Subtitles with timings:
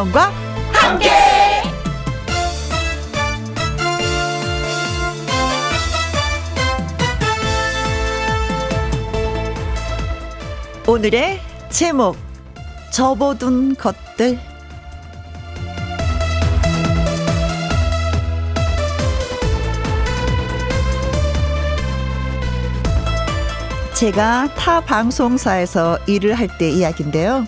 [0.00, 0.32] 김혜영과
[0.72, 1.10] 함께.
[10.86, 12.16] 오늘의 제목
[12.90, 14.38] 접어둔 것들
[23.94, 27.46] 제가 타 방송사에서 일을 할 때 이야기인데요.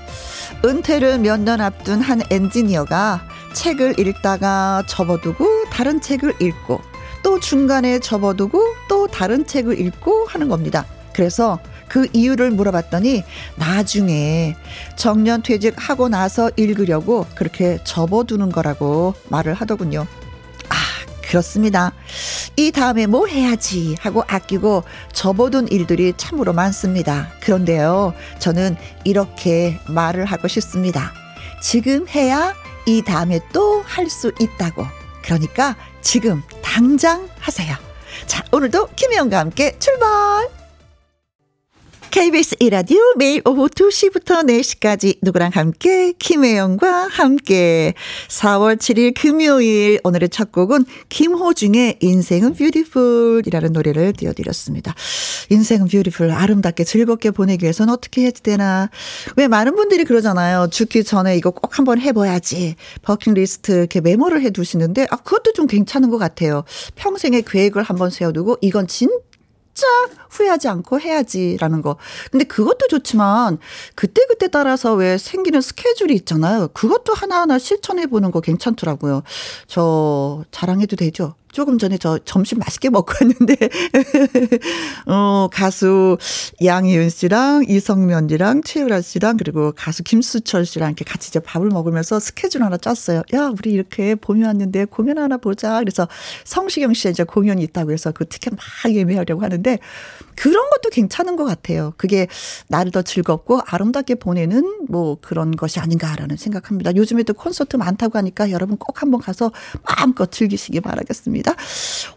[0.64, 6.80] 은퇴를 몇 년 앞둔 한 엔지니어가 책을 읽다가 접어두고 다른 책을 읽고
[7.24, 10.86] 또 중간에 접어두고 또 다른 책을 읽고 하는 겁니다.
[11.12, 13.24] 그래서 그 이유를 물어봤더니
[13.56, 14.56] 나중에
[14.96, 20.06] 정년 퇴직하고 나서 읽으려고 그렇게 접어두는 거라고 말을 하더군요.
[21.32, 21.92] 아, 그렇습니다.
[22.56, 27.28] 이 다음에 뭐 해야지 하고 아끼고 접어둔 일들이 참으로 많습니다.
[27.40, 31.12] 그런데요, 저는 이렇게 말을 하고 싶습니다.
[31.62, 32.54] 지금 해야
[32.86, 34.84] 이 다음에 또 할 수 있다고.
[35.22, 37.74] 그러니까 지금 당장 하세요.
[38.26, 40.61] 자, 오늘도 김혜영과 함께 출발!
[42.12, 47.94] KBS 이라디오 매일 오후 2시부터 4시까지 누구랑 함께 김혜영과 함께
[48.28, 54.94] 4월 7일 금요일 오늘의 첫 곡은 김호중의 인생은 뷰티풀이라는 노래를 띄워드렸습니다.
[55.48, 58.90] 인생은 뷰티풀 아름답게 즐겁게 보내기 위해서는 어떻게 해야 되나
[59.36, 60.68] 왜 많은 분들이 그러잖아요.
[60.70, 66.18] 죽기 전에 이거 꼭 한번 해봐야지 버킷리스트 이렇게 메모를 해두시는데 아 그것도 좀 괜찮은 것
[66.18, 66.64] 같아요.
[66.94, 69.14] 평생의 계획을 한번 세워두고 이건 진짜
[69.74, 69.86] 진짜
[70.30, 71.96] 후회하지 않고 해야지라는 거.
[72.30, 73.58] 근데 그것도 좋지만
[73.94, 76.68] 그때그때 따라서 왜 생기는 스케줄이 있잖아요.
[76.68, 79.22] 그것도 하나하나 실천해 보는 거 괜찮더라고요.
[79.66, 81.34] 저 자랑해도 되죠?
[81.52, 83.56] 조금 전에 저 점심 맛있게 먹고 왔는데,
[85.06, 86.16] 어, 가수
[86.64, 92.18] 양희은 씨랑 이성면 씨랑 최유라 씨랑 그리고 가수 김수철 씨랑 이렇게 같이 이제 밥을 먹으면서
[92.18, 93.22] 스케줄 하나 짰어요.
[93.34, 95.78] 야, 우리 이렇게 공연 왔는데 공연 하나 보자.
[95.78, 96.08] 그래서
[96.44, 99.78] 성시경 씨 이제 공연이 있다고 해서 그 티켓 막 예매하려고 하는데
[100.36, 101.92] 그런 것도 괜찮은 것 같아요.
[101.96, 102.26] 그게
[102.68, 106.94] 나를 더 즐겁고 아름답게 보내는 뭐 그런 것이 아닌가라는 생각합니다.
[106.96, 111.54] 요즘에도 콘서트 많다고 하니까 여러분 꼭 한번 가서 마음껏 즐기시기 바라겠습니다.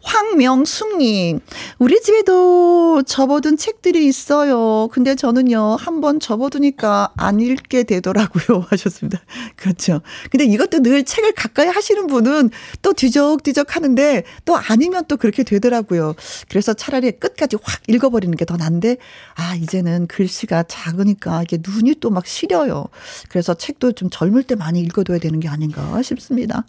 [0.03, 1.39] 황명숙님,
[1.79, 4.87] 우리 집에도 접어둔 책들이 있어요.
[4.91, 8.65] 근데 저는요, 한번 접어두니까 안 읽게 되더라고요.
[8.69, 9.19] 하셨습니다.
[9.55, 10.01] 그렇죠.
[10.31, 12.49] 근데 이것도 늘 책을 가까이 하시는 분은
[12.81, 16.15] 또 뒤적뒤적 하는데 또 아니면 또 그렇게 되더라고요.
[16.49, 18.97] 그래서 차라리 끝까지 확 읽어 버리는 게 더 난데,
[19.35, 22.85] 아, 이제는 글씨가 작으니까 이게 눈이 또 막 시려요.
[23.29, 26.63] 그래서 책도 좀 젊을 때 많이 읽어둬야 되는 게 아닌가 싶습니다.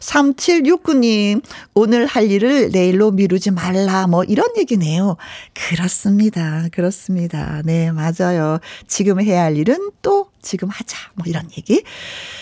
[0.00, 1.42] 3769님,
[1.74, 5.16] 오늘 할 일을 내일로 미루지 말라, 뭐 이런 얘기네요.
[5.54, 6.68] 그렇습니다.
[6.72, 7.62] 그렇습니다.
[7.64, 8.58] 네, 맞아요.
[8.86, 10.98] 지금 해야 할 일은 또 지금 하자.
[11.14, 11.82] 뭐 이런 얘기.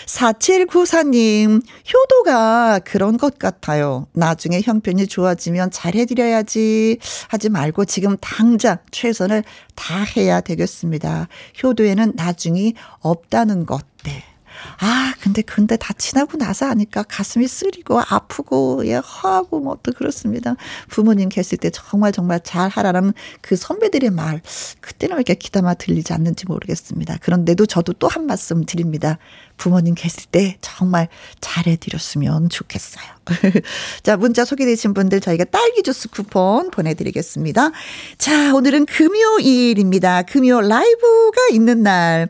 [0.07, 1.61] 4794님,
[1.93, 4.07] 효도가 그런 것 같아요.
[4.13, 6.97] 나중에 형편이 좋아지면 잘해드려야지
[7.29, 9.43] 하지 말고 지금 당장 최선을
[9.75, 11.27] 다해야 되겠습니다.
[11.61, 13.85] 효도에는 나중이 없다는 것.
[14.05, 14.23] 네.
[14.79, 20.55] 아, 근데, 근데 다 지나고 나서 하니까 가슴이 쓰리고 아프고, 예, 허하고 뭐 또 그렇습니다.
[20.87, 23.11] 부모님 계실 때 정말 정말 잘 하라는
[23.41, 24.41] 그 선배들의 말,
[24.79, 27.17] 그때는 왜 이렇게 귀담아 들리지 않는지 모르겠습니다.
[27.21, 29.17] 그런데도 저도 또 한 말씀 드립니다.
[29.57, 31.07] 부모님 계실 때 정말
[31.41, 33.05] 잘해드렸으면 좋겠어요.
[34.03, 37.71] 자, 문자 소개되신 분들 저희가 딸기 주스 쿠폰 보내드리겠습니다.
[38.17, 40.23] 자, 오늘은 금요일입니다.
[40.23, 42.27] 금요 라이브가 있는 날.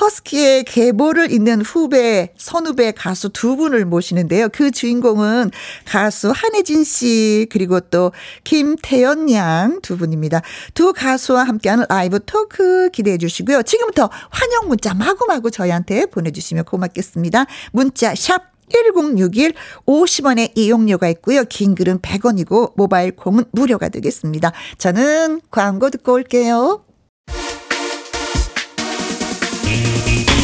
[0.00, 4.48] 허스키의 계보를 잇는 후배, 선후배 가수 두 분을 모시는데요.
[4.48, 5.50] 그 주인공은
[5.84, 8.12] 가수 한혜진 씨, 그리고 또
[8.44, 10.42] 김태연 양 두 분입니다.
[10.74, 13.62] 두 가수와 함께하는 라이브 토크 기대해 주시고요.
[13.62, 17.46] 지금부터 환영 문자 마구마구 저희한테 보내주시면 고맙겠습니다.
[17.72, 19.54] 문자 샵 1061
[19.86, 21.44] 50원의 이용료가 있고요.
[21.44, 24.52] 긴 글은 100원이고 모바일 콩은 무료가 되겠습니다.
[24.78, 26.84] 저는 광고 듣고 올게요.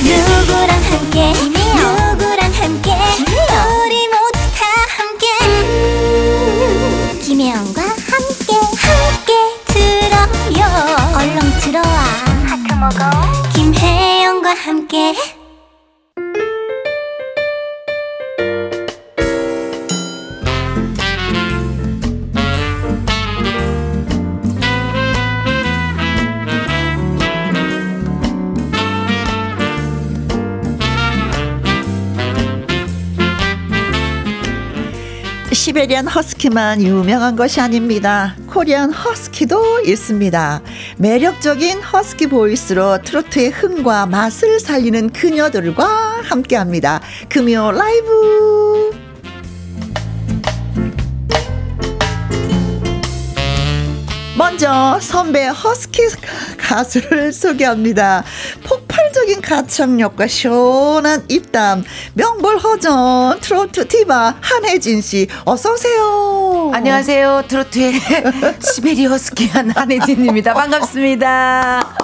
[0.02, 1.32] 누구랑 함께?
[1.32, 2.90] 누구랑 함께?
[3.82, 5.26] 우리 모두 다 함께.
[5.46, 8.52] 음, 김혜영과 함께.
[8.86, 9.32] 함께
[9.66, 10.60] 들어요.
[11.16, 12.04] 얼렁 들어와.
[12.46, 13.10] 하트 먹어.
[13.54, 15.14] 김혜영과 함께
[35.76, 38.34] 시베리안 허스키만 유명한 것이 아닙니다.
[38.46, 40.62] 코리안 허스키도 있습니다.
[40.96, 47.02] 매력적인 허스키 보이스로 트로트의 흥과 맛을 살리는 그녀들과 함께 합니다.
[47.28, 49.05] 금요 라이브!
[54.36, 56.02] 먼저 선배 허스키
[56.58, 58.22] 가수를 소개합니다.
[58.64, 61.82] 폭발적인 가창력과 시원한 입담,
[62.14, 66.70] 명불허전 트로트 티바 한혜진 씨 어서 오세요.
[66.74, 67.44] 안녕하세요.
[67.48, 67.94] 트로트의
[68.60, 70.52] 시베리 허스키한 한혜진입니다.
[70.52, 71.96] 반갑습니다.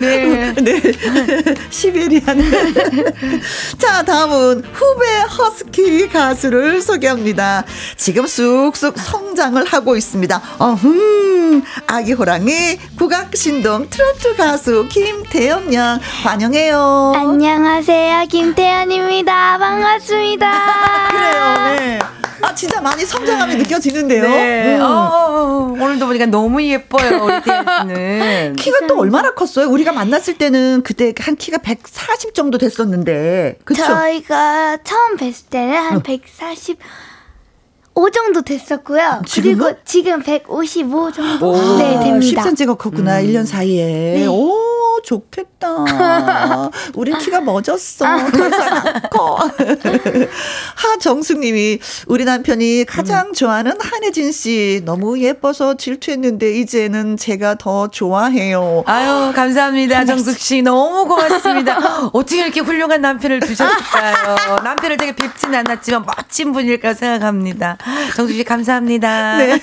[0.00, 0.52] 네.
[0.60, 0.80] 네.
[1.70, 2.22] 시베리안.
[3.78, 5.06] 자, 다음은 후배
[5.38, 7.64] 허스키 가수를 소개합니다.
[7.96, 10.42] 지금 쑥쑥 성장을 하고 있습니다.
[10.58, 11.62] 어흠.
[11.86, 17.12] 아기 호랑이 국악신동 트로트 가수 김태연 양 환영해요.
[17.16, 18.26] 안녕하세요.
[18.28, 19.58] 김태연입니다.
[19.58, 21.10] 반갑습니다.
[21.10, 21.76] 그래요.
[21.78, 22.21] 네.
[22.62, 24.22] 아 진짜 많이 성장함이 느껴지는데요.
[24.22, 24.76] 네.
[24.76, 24.82] 음.
[24.82, 27.24] 어, 오늘도 보니까 너무 예뻐요.
[27.24, 28.54] 우리 태연씨는.
[28.56, 29.68] 키가 또 얼마나 컸어요?
[29.68, 33.58] 우리가 만났을 때는 그때 한 키가 140 정도 됐었는데.
[33.64, 33.82] 그쵸?
[33.84, 36.02] 저희가 처음 뵀을 때는 한 어.
[36.02, 36.78] 140.
[37.94, 39.22] 5 정도 됐었고요.
[39.26, 39.58] 지금은?
[39.58, 42.42] 그리고 지금 155 정도 오, 네, 됩니다.
[42.42, 43.20] 10cm가 컸구나.
[43.20, 43.26] 음.
[43.26, 43.84] 1년 사이에.
[44.20, 44.26] 네.
[44.26, 45.84] 오, 좋겠다.
[46.94, 48.04] 우리 키가 멋졌어.
[49.10, 49.38] 커.
[50.76, 53.32] 하정숙 님이 우리 남편이 가장 음.
[53.32, 58.84] 좋아하는 한혜진 씨 너무 예뻐서 질투했는데 이제는 제가 더 좋아해요.
[58.86, 61.78] 아유 감사합니다 정숙 씨 너무 고맙습니다.
[62.12, 64.60] 어떻게 이렇게 훌륭한 남편을 두셨을까요?
[64.64, 67.76] 남편을 되게 뵙진 않았지만 멋진 분일까 생각합니다.
[68.16, 69.38] 정숙 씨 감사합니다.
[69.38, 69.60] 네.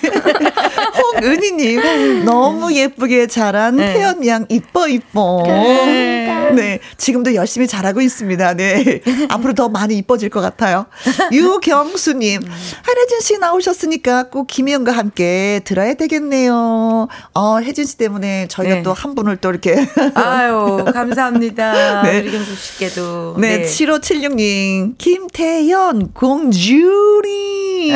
[0.99, 3.93] 홍은희님 너무 예쁘게 자란 네.
[3.93, 5.43] 태연 양 이뻐 이뻐.
[5.45, 6.51] 네.
[6.55, 6.79] 네.
[6.97, 8.53] 지금도 열심히 잘하고 있습니다.
[8.55, 9.01] 네.
[9.29, 10.85] 앞으로 더 많이 이뻐질 것 같아요.
[11.31, 12.41] 유경수님,
[12.83, 17.07] 한혜진 씨 나오셨으니까 꼭 김혜영과 함께 들어야 되겠네요.
[17.33, 18.83] 어, 혜진 씨 때문에 저희가 네.
[18.83, 19.85] 또한 분을 또 이렇게.
[20.13, 22.03] 아유, 감사합니다.
[22.03, 22.19] 네.
[22.21, 23.35] 우리 경수 씨께도.
[23.39, 23.65] 네, 네.
[23.65, 27.91] 7576님, 김태연, 공주리.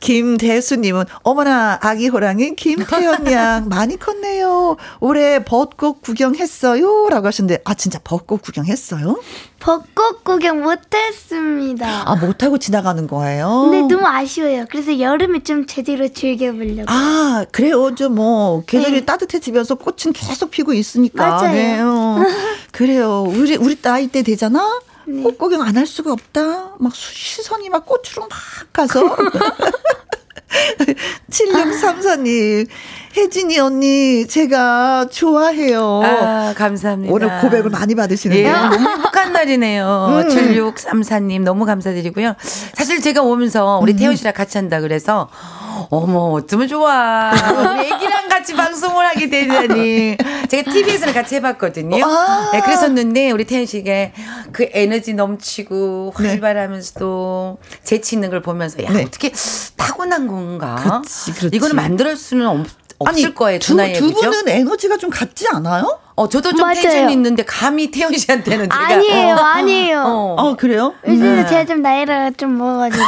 [0.00, 4.76] 김대수님은, 어머나, 아기 호랑이 김태연 양 많이 컸네요.
[5.00, 7.08] 올해 벚꽃 구경했어요?
[7.08, 9.18] 라고 하셨는데, 아, 진짜 벚꽃 구경했어요?
[9.60, 12.02] 벚꽃 구경 못했습니다.
[12.04, 13.70] 아, 못하고 지나가는 거예요?
[13.70, 14.66] 근데 너무 아쉬워요.
[14.70, 16.84] 그래서 여름에 좀 제대로 즐겨보려고.
[16.88, 17.94] 아, 그래요.
[17.94, 19.04] 좀 뭐, 계절이 네.
[19.06, 21.26] 따뜻해지면서 꽃은 계속 피고 있으니까.
[21.26, 21.52] 맞아요.
[21.54, 21.80] 네.
[21.80, 22.18] 어.
[22.72, 23.22] 그래요.
[23.26, 24.80] 우리, 우리 나이 때 되잖아?
[25.06, 25.22] 네.
[25.22, 26.76] 꽃 구경 안 할 수가 없다.
[26.78, 28.30] 막 시선이 막 꽃으로 막
[28.72, 29.00] 가서.
[31.30, 32.66] 7634님,
[33.16, 36.02] 혜진이 언니, 제가 좋아해요.
[36.04, 37.12] 아, 감사합니다.
[37.12, 38.48] 오늘 고백을 많이 받으시는데요.
[38.48, 40.24] 예, 너무 행복한 날이네요.
[40.24, 40.28] 음.
[40.28, 42.34] 7634님, 너무 감사드리고요.
[42.74, 43.98] 사실 제가 오면서 우리 음.
[43.98, 45.28] 태연 씨랑 같이 한다 그래서,
[45.90, 47.32] 어머, 어쩌면 좋아.
[47.32, 50.16] 우리 애기랑 같이 방송을 하게 되다니.
[50.48, 52.04] 제가 TV에서는 같이 해봤거든요.
[52.04, 54.10] 아~ 네, 그랬었는데, 우리 태연 씨가
[54.52, 56.28] 그 에너지 넘치고 네.
[56.28, 59.02] 활발하면서도 재치 있는 걸 보면서, 야, 네.
[59.02, 59.32] 어떻게
[59.76, 60.43] 타고난 건가?
[60.58, 61.56] 그렇지, 그렇지.
[61.56, 62.66] 이거는 만들 수는 없,
[62.98, 63.76] 없을 아니, 거예요, 두.
[63.76, 65.98] 두 분은 에너지가 좀 같지 않아요?
[66.16, 66.74] 어, 저도 좀 맞아요.
[66.74, 69.38] 텐션 있는데 감히 태연 씨한테는 제가 아니에요, 어.
[69.38, 70.02] 아니에요.
[70.02, 70.94] 어, 어 그래요?
[71.06, 71.46] 요즘 네.
[71.46, 73.04] 제가 좀 나이가 좀 먹어가지고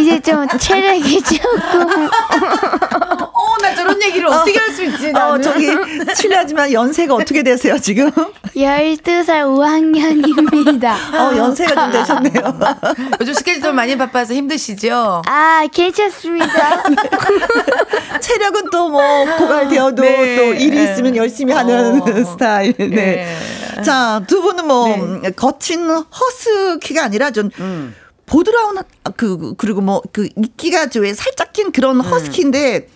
[0.00, 2.08] 이제 좀 체력이 조금.
[3.56, 5.08] 어, 나 저런 얘기를 어, 떻게 할 수 있지?
[5.08, 5.34] 어, 나는.
[5.34, 5.68] 어, 저기
[6.14, 8.10] 실례하지만 연세가 어떻게 되세요 지금?
[8.54, 11.14] 12살 5학년입니다.
[11.14, 12.58] 어, 연세가 좀 되셨네요.
[13.20, 15.22] 요즘 스케줄 좀 많이 바빠서 힘드시죠?
[15.26, 16.82] 아, 괜찮습니다.
[18.20, 20.36] 체력은 또 뭐 고갈되어도 네.
[20.36, 22.24] 또 일이 있으면 열심히 하는 어.
[22.24, 22.72] 스타일.
[22.78, 22.86] 네.
[22.88, 23.36] 네.
[23.82, 25.30] 자, 두 분은 뭐 네.
[25.32, 27.94] 거친 허스키가 아니라 좀 음.
[28.26, 28.78] 보드라운
[29.16, 32.00] 그 그리고 뭐 그 이끼가 왜 살짝 낀 그런 음.
[32.00, 32.88] 허스키인데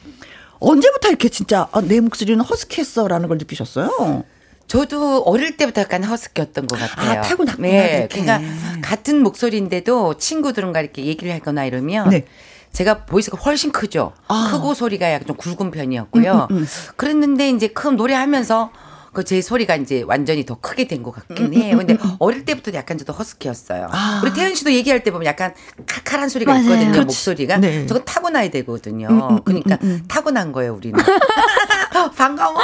[0.60, 4.24] 언제부터 이렇게 진짜 아, 내 목소리는 허스키했어라는 걸 느끼셨어요?
[4.66, 7.18] 저도 어릴 때부터 약간 허스키였던 것 같아요.
[7.18, 7.68] 아, 타고났구나.
[7.68, 8.08] 네.
[8.10, 8.40] 그러니까
[8.82, 12.24] 같은 목소리인데도 친구들과 이렇게 얘기를 하거나 이러면 네.
[12.72, 14.12] 제가 voice가 훨씬 크죠.
[14.28, 14.50] 아.
[14.52, 16.48] 크고 소리가 약간 좀 굵은 편이었고요.
[16.50, 16.66] 음, 음, 음.
[16.96, 18.70] 그랬는데 이제 큰 노래하면서
[19.12, 21.76] 그 제 소리가 이제 완전히 더 크게 된 것 같긴 음, 음, 해요.
[21.78, 23.88] 근데 어릴 때부터 약간 저도 허스키였어요.
[23.90, 24.20] 아.
[24.24, 25.54] 우리 태연 씨도 얘기할 때 보면 약간
[25.86, 26.64] 칼칼한 소리가 맞아요.
[26.64, 26.92] 있거든요.
[26.92, 27.06] 그렇지.
[27.06, 27.56] 목소리가.
[27.58, 27.86] 네.
[27.86, 29.08] 저건 타고나야 되거든요.
[29.08, 30.98] 음, 그러니까 타고난 거예요, 우리는.
[32.16, 32.56] 반가워.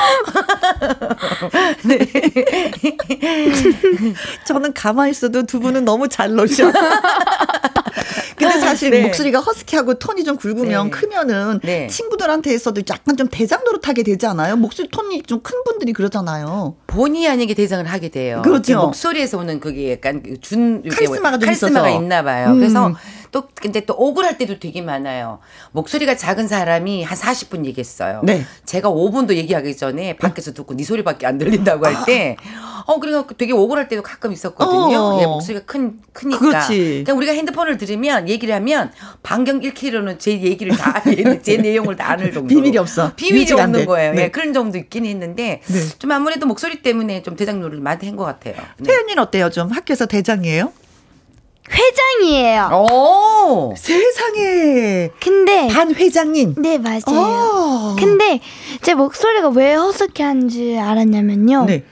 [1.85, 1.99] 네.
[4.47, 6.71] 저는 가만히 있어도 두 분은 너무 잘 노셔.
[8.37, 9.03] 근데 사실 네.
[9.03, 10.91] 목소리가 허스키하고 톤이 좀 굵으면 네.
[10.91, 11.87] 크면은 네.
[11.89, 14.57] 친구들한테서도 약간 좀 대장 노릇하게 되지 않아요?
[14.57, 16.36] 목소리 톤이 좀 큰 분들이 그러잖아요.
[16.87, 18.43] 본의 아니게 대장을 하게 돼요.
[18.43, 18.79] 그렇죠.
[18.79, 22.51] 목소리에서 오는 그게 약간 그준 카리스마가 좀 카리스마가 있나 봐요.
[22.51, 22.59] 음.
[22.59, 22.95] 그래서
[23.37, 25.41] 또 근데 또 억울할 때도 되게 많아요.
[25.73, 28.23] 목소리가 작은 사람이 한 40분 얘기했어요.
[28.25, 28.43] 네.
[28.65, 32.39] 제가 5분도 얘기하기 전에 밖에서 듣고 네 소리밖에 안 들린다고 할 때,
[32.87, 34.99] 어 그러니까 되게 억울할 때도 가끔 있었거든요.
[34.99, 35.21] 어.
[35.21, 36.39] 예, 목소리가 큰 크니까.
[36.39, 36.79] 그렇지.
[37.05, 38.91] 그러니까 우리가 핸드폰을 들으면 얘기를 하면
[39.23, 41.03] 반경 1km는 제 얘기를 다
[41.43, 42.49] 제 내용을 다 아는 정도.
[42.49, 43.13] 비밀이 없어.
[43.17, 44.15] 비밀이 없는 거예요.
[44.15, 44.23] 네.
[44.23, 45.81] 예, 그런 정도 있긴 했는데 네.
[45.99, 48.55] 좀 아무래도 목소리 때문에 좀 대장 노릇을 많이 한 것 같아요.
[48.79, 48.85] 네.
[48.91, 49.51] 태연이는 어때요?
[49.51, 50.73] 좀 학교에서 대장이에요?
[51.73, 52.71] 회장이에요.
[52.73, 55.11] 오, 세상에.
[55.21, 56.55] 근데 반 회장님.
[56.59, 57.03] 네 맞아요.
[57.09, 57.13] 오.
[57.13, 57.97] 어.
[57.99, 58.41] 근데
[58.83, 61.65] 제 목소리가 왜 허스키한지 알았냐면요.
[61.67, 61.85] 네.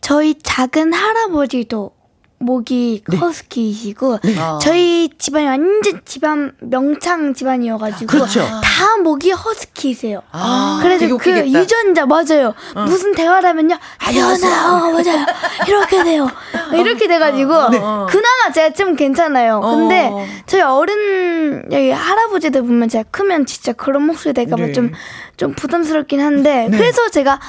[0.00, 1.92] 저희 작은 할아버지도
[2.42, 3.16] 목이 네.
[3.16, 4.36] 허스키이시고 네.
[4.38, 4.58] 아.
[4.60, 8.40] 저희 집안이 완전 집안 명창 집안이어가지고 그렇죠.
[8.40, 10.22] 다 목이 허스키세요.
[10.32, 12.54] 아, 그래서 그 유전자 맞아요.
[12.74, 12.82] 어.
[12.84, 15.26] 무슨 대화를 하면요, 태연아, 어, 맞아요.
[15.66, 16.28] 이렇게 돼요.
[16.74, 17.78] 이렇게 돼가지고 어, 네.
[17.78, 19.60] 그나마 제가 좀 괜찮아요.
[19.60, 20.24] 근데 어.
[20.46, 24.72] 저희 어른 여기 할아버지들 보면 제가 크면 진짜 그런 목소리 될까봐 네.
[24.72, 24.92] 좀좀
[25.36, 26.76] 좀 부담스럽긴 한데 네.
[26.76, 27.40] 그래서 제가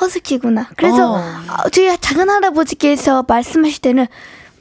[0.00, 0.68] 허스키구나.
[0.76, 1.16] 그래서 어.
[1.18, 4.06] 어 저희 작은 할아버지께서 말씀하실 때는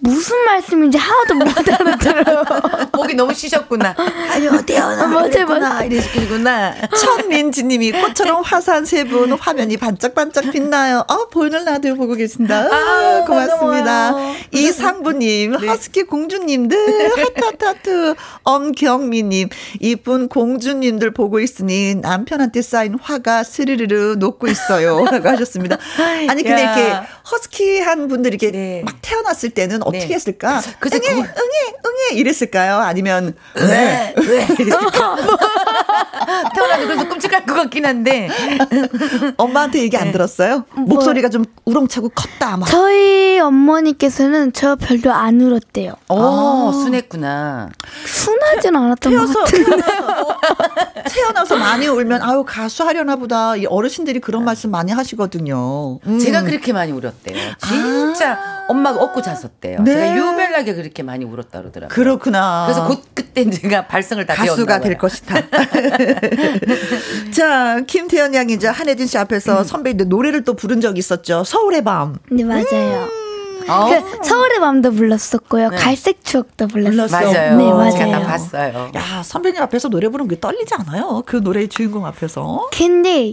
[0.05, 2.43] 무슨 말씀인지 하나도 못 알아들어요.
[2.93, 3.95] 목이 너무 쉬셨구나.
[4.31, 5.07] 아니요, 태어나.
[5.07, 5.85] 맞아요, 맞아요.
[5.89, 6.73] 이러시구나.
[6.97, 11.03] 천민지님이 꽃처럼 화사한 세 분 화면이 반짝반짝 빛나요.
[11.07, 12.67] 아, 보이는 라디오 보고 계신다.
[12.71, 14.13] 아, 고맙습니다.
[14.51, 15.67] 이상부님, 네.
[15.67, 25.05] 허스키 공주님들, 하타타트, 엄경미님, 이쁜 공주님들 보고 있으니 남편한테 쌓인 화가 스르르르 녹고 있어요.
[25.05, 25.77] 라고 하셨습니다.
[26.27, 26.75] 아니, 근데 야.
[26.75, 28.81] 이렇게 허스키한 분들이 이렇게 네.
[28.85, 30.13] 막 태어났을 때는 어떻게 네.
[30.13, 30.61] 했을까?
[30.79, 31.25] 그래서 응애, 응애,
[31.85, 32.77] 응애 이랬을까요?
[32.77, 35.15] 아니면 왜, 왜 이랬을까?
[36.55, 38.29] 태어나도 그래서 끔찍할 것 같긴 한데.
[39.37, 40.11] 엄마한테 얘기 안 네.
[40.11, 40.65] 들었어요?
[40.75, 42.57] 뭐, 목소리가 좀 우렁차고 컸다.
[42.57, 42.67] 막.
[42.67, 45.93] 저희 어머니께서는 저 별로 안 울었대요.
[46.09, 46.71] 오, 아.
[46.73, 47.69] 순했구나.
[48.05, 49.71] 순하진 않았던 태어서, 것 같은데.
[49.81, 50.39] 태어나서,
[51.09, 53.55] 태어나서 많이 울면 아유 가수 하려나 보다.
[53.55, 54.45] 이 어르신들이 그런 아.
[54.45, 55.99] 말씀 많이 하시거든요.
[56.05, 56.19] 음.
[56.19, 57.37] 제가 그렇게 많이 울었 대요.
[57.67, 58.65] 진짜 아.
[58.67, 59.81] 엄마가 업고 잤었대요.
[59.83, 59.93] 네.
[59.93, 61.93] 제가 유별나게 그렇게 많이 울었다 그러더라고요.
[61.93, 62.65] 그렇구나.
[62.67, 65.35] 그래서 곧 그때 제가 발성을 다 가수가 될 것이다.
[67.35, 69.63] 자, 김태현 양이 이제 한혜진 씨 앞에서 음.
[69.63, 71.43] 선배인데 노래를 또 부른 적이 있었죠.
[71.43, 72.17] 서울의 밤.
[72.31, 72.63] 네, 맞아요.
[72.71, 73.25] 음.
[73.67, 73.89] 어.
[73.89, 75.69] 그 서울의 밤도 불렀었고요.
[75.69, 75.77] 네.
[75.77, 77.31] 갈색 추억도 불렀어요.
[77.31, 77.57] 맞아요.
[77.57, 77.91] 네, 맞아요.
[77.91, 78.91] 제가 다 봤어요.
[78.95, 81.23] 야, 선배님 앞에서 노래 부르는 게 떨리지 않아요?
[81.25, 82.69] 그 노래의 주인공 앞에서.
[82.71, 83.31] 근데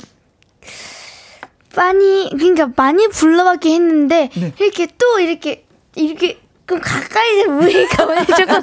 [1.76, 4.52] 많이 그러니까 많이 불러봤긴 했는데 네.
[4.61, 5.64] 이렇게 또 이렇게
[5.95, 8.62] 이렇게 그럼 가까이서 우리가 왜 조금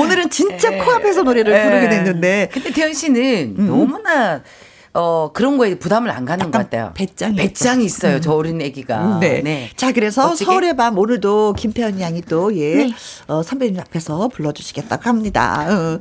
[0.00, 0.78] 오늘은 진짜 네.
[0.78, 1.64] 코앞에서 노래를 네.
[1.64, 3.66] 부르게 됐는데 근데 태연 씨는 음.
[3.66, 4.42] 너무나
[4.96, 6.92] 어, 그런 거에 부담을 안 가는 것 같아요.
[6.94, 7.36] 배짱이.
[7.36, 8.16] 배짱이 있어요.
[8.16, 8.20] 음.
[8.22, 9.16] 저 어린 애기가.
[9.16, 9.42] 음, 네.
[9.42, 9.70] 네.
[9.76, 10.50] 자, 그래서 어찌게?
[10.50, 12.90] 서울의 밤 오늘도 김태현 양이 또, 예, 네.
[13.28, 15.66] 어, 선배님 앞에서 불러주시겠다고 합니다.
[15.68, 15.98] 어.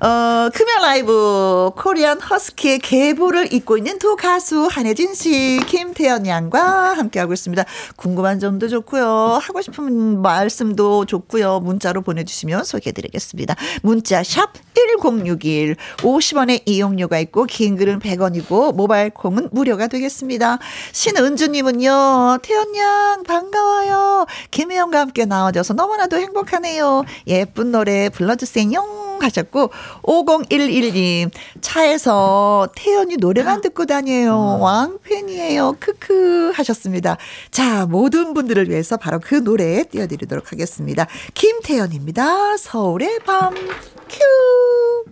[0.00, 7.32] 어, 금연 라이브 코리안 허스키의 계보를 잇고 있는 두 가수 한혜진 씨, 김태연 양과 함께하고
[7.32, 7.64] 있습니다.
[7.96, 9.06] 궁금한 점도 좋고요.
[9.40, 11.60] 하고 싶은 말씀도 좋고요.
[11.60, 13.54] 문자로 보내주시면 소개해드리겠습니다.
[13.82, 20.58] 문자 샵 1061, 50원의 이용료가 있고 긴 글은 100원이고 모바일 콩은 무료가 되겠습니다.
[20.92, 22.38] 신은주님은요.
[22.42, 24.26] 태연 양 반가워요.
[24.50, 27.04] 김혜영과 함께 나와줘서 너무나도 행복하네요.
[27.26, 29.06] 예쁜 노래 불러주세요.
[29.20, 29.70] 하셨고
[30.02, 34.58] 5011님 차에서 태연이 노래만 듣고 다녀요.
[34.60, 35.76] 왕팬이에요.
[35.80, 37.16] 크크 하셨습니다.
[37.50, 41.06] 자 모든 분들을 위해서 바로 그 노래 띄워드리도록 하겠습니다.
[41.34, 42.56] 김태연입니다.
[42.56, 45.06] 서울의 밤 큐.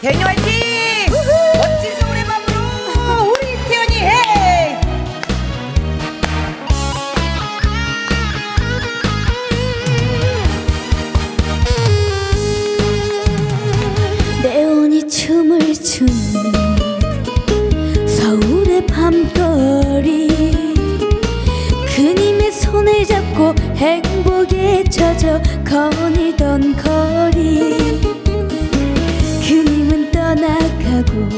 [0.00, 0.62] 태연이 화이팅!
[1.12, 1.41] 멋진
[15.82, 16.12] 추는
[18.06, 20.28] 서울의 밤거리
[21.94, 28.00] 그님의 손을 잡고 행복에 젖어 거닐던 거리.
[29.46, 31.28] 그님은 떠나가고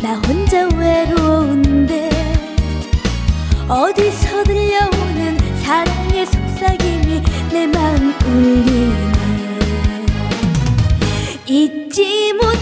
[0.00, 2.10] 나 혼자 외로운데
[3.68, 9.03] 어디서 들려오는 사랑의 속삭임이 내 마음 울리네
[11.54, 12.52] 잊지 못할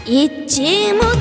[0.04, 1.13] 잊지 못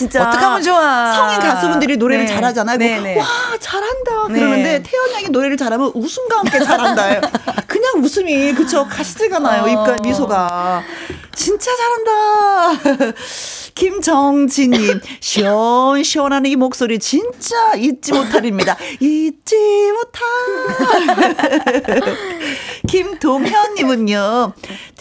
[0.00, 1.12] 진짜 어떻게 하면 좋아.
[1.12, 2.32] 성인 가수분들이 노래를 네.
[2.32, 2.78] 잘하잖아요.
[2.78, 3.18] 네, 네.
[3.18, 3.26] 와
[3.60, 4.34] 잘한다 네.
[4.34, 7.20] 그러는데 태연 양이 노래를 잘하면 웃음과 함께 잘한다.
[7.66, 9.64] 그냥 웃음이 그쵸 가시지가 나요.
[9.64, 9.68] 어.
[9.68, 10.82] 입가 미소가
[11.34, 13.10] 진짜 잘한다.
[13.74, 18.76] 김정진님, 시원시원한 이 목소리 진짜 잊지 못할입니다.
[19.00, 19.56] 잊지
[19.92, 20.22] 못할.
[22.88, 24.52] 김동현님은요,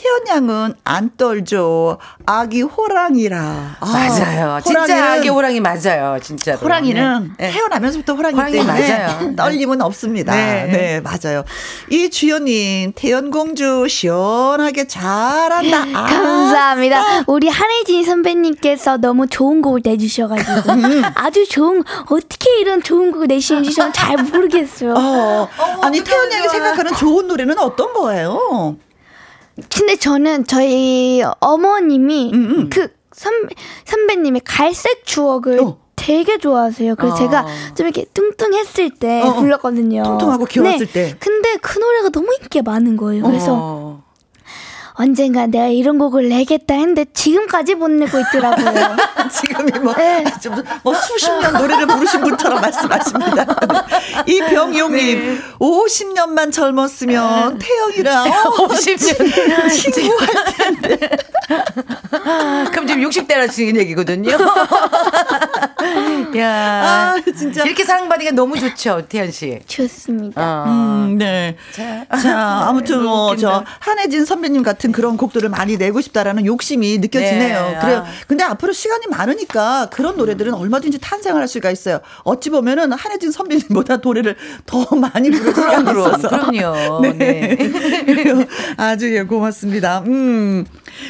[0.10, 2.00] 태연 양은 안 떨죠.
[2.26, 3.78] 아기 호랑이라.
[3.80, 4.60] 아, 맞아요.
[4.66, 6.18] 진짜 아기 호랑이 맞아요.
[6.22, 6.56] 진짜.
[6.56, 7.52] 호랑이는 네.
[7.52, 9.36] 태어나면서부터 호랑이, 호랑이 때문에 맞아요.
[9.38, 10.34] 떨림은 없습니다.
[10.34, 10.66] 네.
[10.66, 11.44] 네, 맞아요.
[11.92, 15.84] 이 주연님, 태연공주 시원하게 잘한다.
[15.94, 17.24] 아, 감사합니다.
[17.28, 21.04] 우리 한혜진 선배님께서 너무 좋은 곡을 내주셔가지고 음.
[21.14, 24.94] 아주 좋은 어떻게 이런 좋은 곡을 내시는지 저는 잘 모르겠어요.
[24.94, 28.78] 어, 어, 아니 태연 양이 생각하는 좋은 노래는 어떤 거예요?
[29.74, 32.70] 근데 저는 저희 어머님이 음, 음.
[32.70, 35.78] 그 선배, 선배님의 갈색 추억을 어.
[35.96, 36.96] 되게 좋아하세요.
[36.96, 37.18] 그래서 어.
[37.18, 37.46] 제가
[37.76, 39.34] 좀 이렇게 뚱뚱했을 때 어, 어.
[39.36, 40.04] 불렀거든요.
[40.04, 40.92] 뚱뚱하고 귀여웠을 네.
[40.94, 41.16] 때.
[41.20, 43.24] 근데 그 노래가 너무 인기가 많은 거예요.
[43.24, 44.04] 그래서 어.
[45.00, 48.98] 언젠가 내가 이런 곡을 내겠다 했는데 지금까지 못 내고 있더라고요.
[49.32, 50.26] 지금이 뭐, 네.
[50.84, 53.46] 뭐 수십 년 노래를 부르신 분처럼 말씀하십니다.
[54.28, 55.38] 이병용님, 네.
[55.58, 61.18] 50년만 젊었으면 태영이랑 어, 50년 친구할 텐데.
[62.72, 64.38] 그럼 지금 60대라 지금 얘기거든요.
[66.38, 69.60] 야, 아, 진짜 이렇게 사랑받으니까 너무 좋죠, 태연 씨.
[69.66, 70.42] 좋습니다.
[70.42, 70.66] 어.
[70.68, 71.58] 음, 네.
[71.74, 77.70] 자, 자 아무튼 뭐 저 한혜진 선배님 같은 그런 곡들을 많이 내고 싶다라는 욕심이 느껴지네요.
[77.70, 77.80] 네.
[77.82, 78.06] 그래요.
[78.28, 82.00] 근데 앞으로 시간이 많으니까 그런 노래들은 얼마든지 탄생을 할 수가 있어요.
[82.24, 84.36] 어찌 보면은 한혜진 선배님보다 노래를
[84.66, 86.30] 더 많이 부를 시간이 있어서.
[86.30, 87.02] 그럼요.
[87.02, 87.14] 네.
[87.14, 87.58] 네.
[88.78, 90.04] 아주 예, 고맙습니다.
[90.06, 90.66] 음.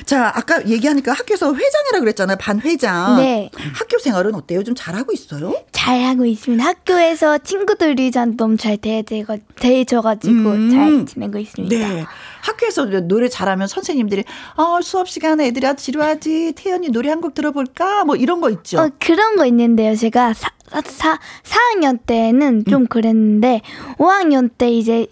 [0.05, 2.37] 자, 아까 얘기하니까 학교에서 회장이라 그랬잖아요.
[2.37, 3.17] 반 회장.
[3.17, 3.49] 네.
[3.73, 4.63] 학교 생활은 어때요?
[4.63, 5.53] 좀 잘하고 있어요?
[5.71, 6.63] 잘하고 있습니다.
[6.63, 10.69] 학교에서 친구들이 전 너무 잘 대해주고, 대해줘가지고 음.
[10.71, 11.75] 잘 지내고 있습니다.
[11.75, 12.05] 네.
[12.41, 14.23] 학교에서 노래 잘하면 선생님들이
[14.55, 18.79] 어, 수업 시간에 애들이 아 지루하지 태연이 노래 한 곡 들어볼까 뭐 이런 거 있죠.
[18.79, 19.93] 어, 그런 거 있는데요.
[19.93, 20.49] 제가 사,
[20.85, 22.87] 사, 4학년 때는 좀 음.
[22.87, 23.61] 그랬는데
[23.97, 25.05] 5학년 때 이제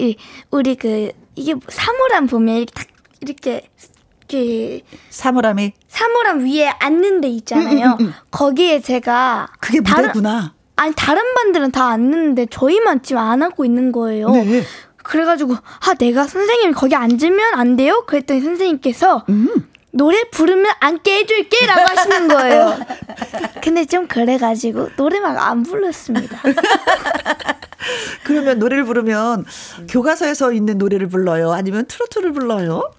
[0.52, 2.88] 우리 그 이게 사물함 보면 이렇게 딱
[3.20, 3.68] 이렇게
[4.30, 7.86] 그 사물함이 사물함 위에 앉는 데 있잖아요.
[7.86, 8.13] 음, 음, 음, 음.
[8.32, 10.54] 거기에 제가 그게 무대구나.
[10.76, 14.30] 아니 다른 반들은 다 앉는데 저희만 지금 안 앉고 있는 거예요.
[14.30, 14.63] 네.
[15.04, 18.04] 그래가지고 아 내가 선생님 거기 앉으면 안 돼요?
[18.06, 19.68] 그랬더니 선생님께서 음.
[19.92, 22.78] 노래 부르면 앉게 해줄게 라고 하시는 거예요.
[23.63, 26.42] 근데 좀 그래가지고 노래 막 안 불렀습니다.
[28.24, 29.46] 그러면 노래를 부르면
[29.90, 31.52] 교과서에서 있는 노래를 불러요?
[31.54, 32.92] 아니면 트로트를 불러요?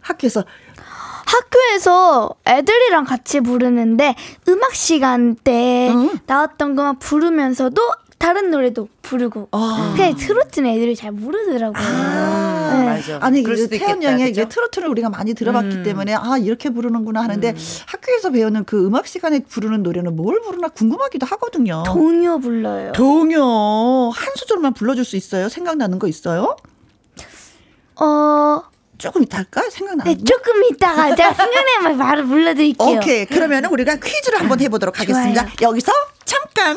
[0.00, 0.44] 학교에서
[1.26, 4.14] 학교에서 애들이랑 같이 부르는데
[4.48, 6.18] 음악 시간 때 응?
[6.26, 7.82] 나왔던 것만 부르면서도
[8.18, 9.92] 다른 노래도 부르고 아.
[9.94, 11.82] 그냥 트로트는 애들이 잘 모르더라고요.
[11.84, 12.84] 아, 네.
[12.86, 13.18] 맞아.
[13.20, 15.82] 아니 태연 양의 이제 트로트를 우리가 많이 들어봤기 음.
[15.82, 17.56] 때문에 아 이렇게 부르는구나 하는데 음.
[17.86, 21.82] 학교에서 배우는 그 음악 시간에 부르는 노래는 뭘 부르나 궁금하기도 하거든요.
[21.86, 22.92] 동요 불러요.
[22.92, 25.48] 동요 한 소절만 불러줄 수 있어요?
[25.50, 26.56] 생각나는 거 있어요?
[28.00, 28.62] 어
[28.98, 29.62] 조금 이따 할까?
[29.70, 32.98] 생각나는 네, 조금 이따가 제가 생각나면 바로 불러드릴게요.
[32.98, 33.26] 오케이.
[33.26, 35.42] 그러면 우리가 퀴즈를 한번 해보도록 하겠습니다.
[35.42, 35.54] 좋아요.
[35.62, 35.92] 여기서
[36.24, 36.76] 잠깐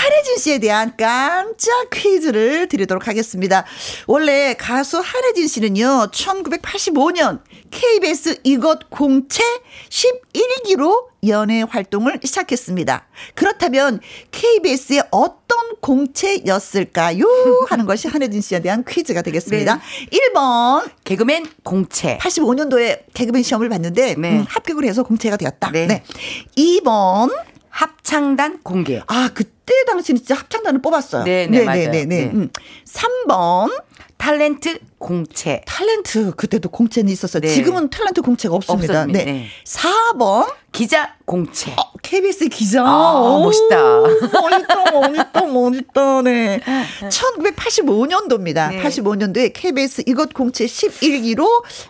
[0.00, 3.66] 한혜진 씨에 대한 깜짝 퀴즈를 드리도록 하겠습니다.
[4.06, 9.42] 원래 가수 한혜진 씨는요, 1985년 KBS 이것 공채
[9.90, 13.08] 11기로 연애 활동을 시작했습니다.
[13.34, 17.26] 그렇다면 KBS의 어떤 공채였을까요?
[17.68, 19.74] 하는 것이 한혜진 씨에 대한 퀴즈가 되겠습니다.
[19.76, 20.18] 네.
[20.32, 22.16] 1번 개그맨 공채.
[22.22, 24.38] 85년도에 개그맨 시험을 봤는데 네.
[24.38, 25.70] 음, 합격을 해서 공채가 되었다.
[25.72, 25.86] 네.
[25.86, 26.02] 네.
[26.56, 29.00] 2번 합창단 공개.
[29.06, 31.24] 아, 그때 당시는 진짜 합창단을 뽑았어요.
[31.24, 31.66] 네, 네, 네.
[31.66, 32.04] 네, 네.
[32.04, 32.30] 네.
[32.32, 32.50] 음.
[32.84, 33.82] 3번
[34.18, 35.62] 탤런트 공채.
[35.66, 37.40] 탤런트 그때도 공채는 있었어요.
[37.40, 37.48] 네.
[37.48, 39.00] 지금은 탤런트 공채가 없습니다.
[39.00, 39.18] 없습니다.
[39.18, 39.24] 네.
[39.24, 39.46] 네.
[39.64, 41.72] 4번 기자 공채.
[41.72, 42.82] 어, KBS 기자.
[42.84, 43.76] 아, 멋있다.
[44.40, 46.22] 멋있다, 멋있다, 멋있다.
[46.22, 46.60] 네.
[47.08, 48.70] 1985년도입니다.
[48.70, 48.82] 네.
[48.82, 51.46] 85년도에 KBS 이것 공채 11기로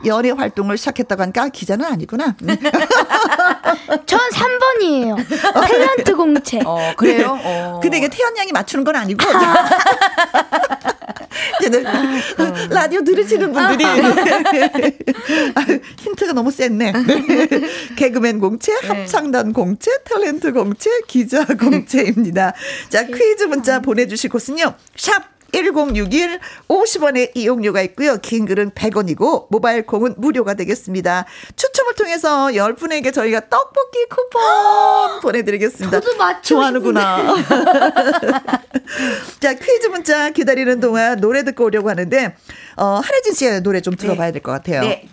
[0.07, 2.37] 연예 활동을 시작했다고 하니까 기자는 아니구나.
[4.07, 5.17] 전 3번이에요.
[5.27, 6.61] 탤런트 공채.
[6.65, 7.35] 어, 그래요?
[7.35, 7.43] 네.
[7.45, 7.81] 어.
[7.83, 9.25] 근데 이게 태연 양이 맞추는 건 아니고.
[12.71, 13.85] 라디오 들으시는 분들이
[15.99, 16.93] 힌트가 너무 셌네.
[17.97, 18.89] 개그맨 공채, 네.
[18.89, 22.55] 합창단 공채, 탤런트 공채, 기자 공채입니다.
[22.89, 24.75] 자 퀴즈 문자 보내주실 곳은요.
[24.97, 28.17] 샵 1061 50원의 이용료가 있고요.
[28.19, 31.27] 긴 글은 100원이고 모바일 콩은 무료가 되겠습니다.
[31.57, 36.01] 추첨을 통해서 10분에게 저희가 떡볶이 쿠폰 보내드리겠습니다.
[36.01, 37.35] 저도 맞추고 좋아하는구나.
[39.41, 42.35] 자, 퀴즈 문자 기다리는 동안 노래 듣고 오려고 하는데
[42.77, 44.33] 어, 한혜진 씨의 노래 좀 들어봐야 네.
[44.33, 44.81] 될것 같아요.
[44.83, 45.09] 네.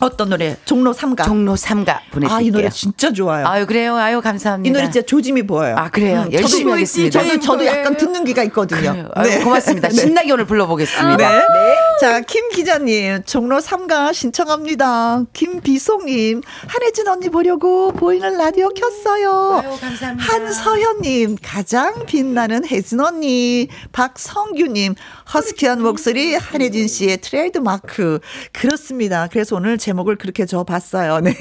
[0.00, 0.56] 어떤 노래?
[0.64, 1.24] 종로 3가.
[1.24, 2.36] 종로 3가 보내드릴게요.
[2.36, 3.46] 아, 이 노래 진짜 좋아요.
[3.46, 3.96] 아유, 그래요?
[3.96, 4.68] 아유, 감사합니다.
[4.68, 5.76] 이 노래 진짜 조짐이 보여요.
[5.76, 6.22] 아, 그래요?
[6.26, 7.22] 음, 열심히 저도, 하겠습니다.
[7.22, 9.08] 저도, 저도 약간 듣는 귀가 있거든요.
[9.14, 9.44] 아유, 네.
[9.44, 9.88] 고맙습니다.
[9.90, 9.94] 네.
[9.94, 11.16] 신나게 오늘 불러보겠습니다.
[11.16, 11.38] 네.
[11.38, 11.76] 네.
[12.00, 15.22] 자, 김 기자님, 종로 3가 신청합니다.
[15.32, 19.62] 김비송님, 한혜진 언니 보려고 보이는 라디오 켰어요.
[19.64, 20.32] 아유, 감사합니다.
[20.32, 23.68] 한서현님, 가장 빛나는 혜진 언니.
[23.92, 24.94] 박성규님,
[25.32, 28.18] 허스키한 목소리 한혜진 씨의 트레이드 마크.
[28.52, 29.28] 그렇습니다.
[29.30, 31.20] 그래서 오늘 제목을 그렇게 줘 봤어요.
[31.24, 31.32] 네.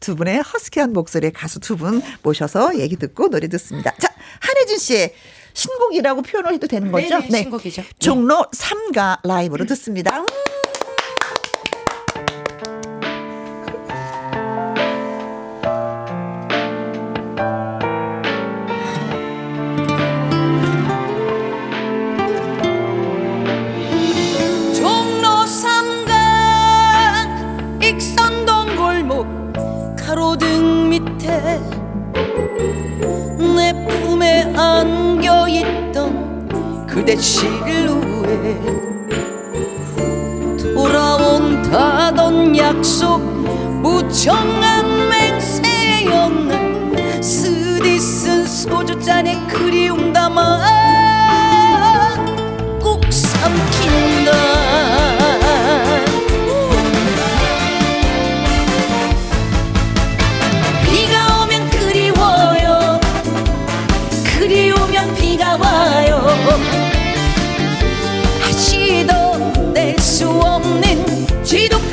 [0.00, 3.92] 두 분의 허스키한 목소리 가수 두 분 모셔서 얘기 듣고 노래 듣습니다.
[3.98, 4.08] 자,
[4.40, 5.14] 한혜진 씨의
[5.54, 7.08] 신곡이라고 표현을 해도 되는 거죠?
[7.18, 7.42] 네네, 네.
[7.42, 7.82] 신곡이죠.
[7.98, 10.20] 종로 3가 라이브로 듣습니다.
[10.20, 10.26] 음.
[37.10, 38.60] 그대 실루엣
[40.72, 43.18] 돌아온다던 약속
[43.82, 46.52] 무정한 맹세였네.
[47.20, 50.69] 쓰디쓴 소주잔에 그리움 담아
[71.50, 71.89] 주세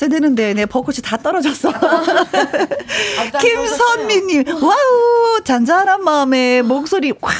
[0.00, 1.70] 왔어야 되는데 내 네, 벚꽃이 다 떨어졌어.
[3.40, 7.34] 김선미님 wow 잔잔한 마음에 목소리 확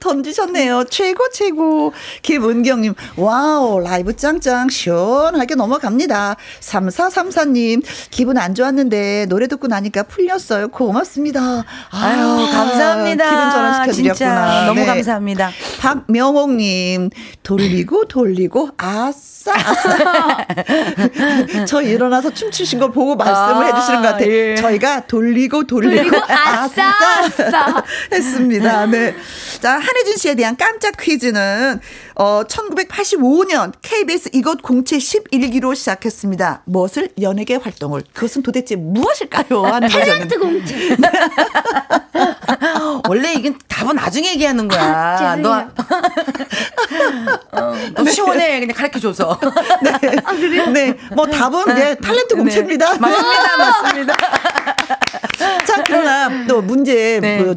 [0.00, 0.84] 던지셨네요.
[0.90, 1.92] 최고 최고.
[2.22, 6.36] 김은경님 wow 라이브 짱짱 시원하게 넘어갑니다.
[6.60, 10.68] 3434님 기분 안 좋았는데 노래 듣고 나니까 풀렸어요.
[10.68, 11.64] 고맙습니다.
[11.90, 13.24] 아유 아, 감사합니다.
[13.30, 14.66] 기분 전환시켜드렸구나.
[14.66, 14.86] 너무 네.
[14.86, 15.50] 감사합니다.
[15.78, 17.10] 박명옥님
[17.42, 20.44] 돌리고 돌리고 아싸 아싸.
[21.66, 24.30] 저 일어나서 춤추신 걸 보고 말씀을 아, 해주시는 것 같아요.
[24.30, 24.54] 예.
[24.56, 28.86] 저희가 돌리고 돌리고 아싸, 아싸 했습니다.
[28.86, 29.14] 네.
[29.60, 31.80] 자, 한혜진 씨에 대한 깜짝 퀴즈는
[32.16, 36.62] 어 1985년 KBS 이것 공채 11기로 시작했습니다.
[36.66, 39.62] 무엇을 연예계 활동을 그것은 도대체 무엇일까요?
[39.64, 40.96] 하는 탤런트 공채.
[43.08, 45.18] 원래 이건 답은 나중에 얘기하는 거야.
[45.20, 45.67] 아, 너
[46.90, 47.40] 몰라.
[47.52, 48.60] 어, 너 시원해.
[48.60, 49.38] 그냥 가르쳐 줘서.
[49.82, 50.16] 네.
[50.24, 50.66] 아, 그래요?
[50.66, 50.96] 네.
[51.14, 52.36] 뭐 답은 네, 탤런트 네.
[52.36, 52.92] 공채입니다.
[52.94, 52.98] 네.
[52.98, 53.56] 맞습니다.
[53.56, 54.16] 맞습니다.
[55.66, 57.40] 자, 그러나 또 문제 네.
[57.42, 57.54] 뭐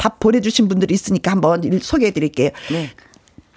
[0.00, 2.48] 답 보내주신 분들이 있으니까 한번 소개해 드릴게요.
[2.70, 2.90] 네.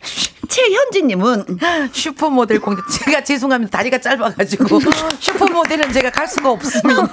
[0.50, 1.60] 최현진님은
[1.94, 4.80] 슈퍼모델 공대 제가 죄송합니다 다리가 짧아가지고
[5.20, 7.08] 슈퍼모델은 제가 갈 수가 없습니다.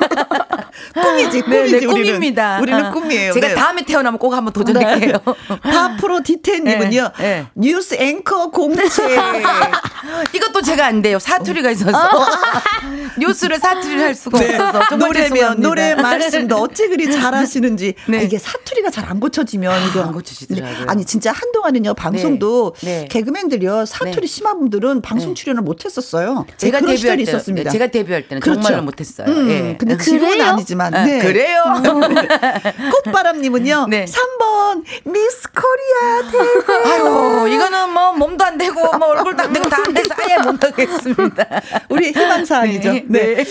[0.95, 2.61] 꿈이지 꿈이지 네, 네, 꿈입니다.
[2.61, 3.33] 우리는 아, 꿈이에요.
[3.33, 3.55] 제가 네.
[3.55, 5.13] 다음에 태어나면 꼭 한번 도전할게요.
[5.13, 5.61] 네.
[5.63, 7.47] 파프로 디테님은요 네, 네.
[7.55, 8.83] 뉴스 앵커 공채
[10.35, 12.27] 이것도 제가 안 돼요 사투리가 있어서 어.
[13.19, 14.57] 뉴스를 사투리를 할 수가 네.
[14.59, 15.61] 없어서 노래면.
[15.61, 20.87] 노래 말씀도 어찌 그리 잘하시는지 아, 이게 사투리가 잘 안 고쳐지면 이거 안 고쳐지더라고요.
[20.87, 22.75] 아니 진짜 한동안은요 방송도
[23.21, 24.27] 개그맨들이요 사투리 네.
[24.27, 25.35] 심한 분들은 방송 네.
[25.35, 26.47] 출연을 못 했었어요.
[26.57, 27.71] 제가 데뷔할 때 있었습니다.
[27.71, 28.63] 제가 데뷔할 때는 그렇죠.
[28.63, 29.27] 정말로 못 했어요.
[29.29, 29.77] 음, 네.
[29.79, 31.19] 근데 지금은 아니지만 네.
[31.21, 31.63] 그래요.
[33.05, 33.87] 꽃바람 님은요.
[33.91, 34.05] 네.
[34.07, 36.93] 3번 미스 코리아 대회.
[36.93, 40.63] 아유 이거는 뭐 몸도 안 되고 뭐 얼굴도 안 되고 다 안 돼서 아예 못
[40.63, 41.47] 하겠습니다.
[41.89, 42.93] 우리 희망 사항이죠.
[42.93, 43.05] 네.
[43.09, 43.45] 네.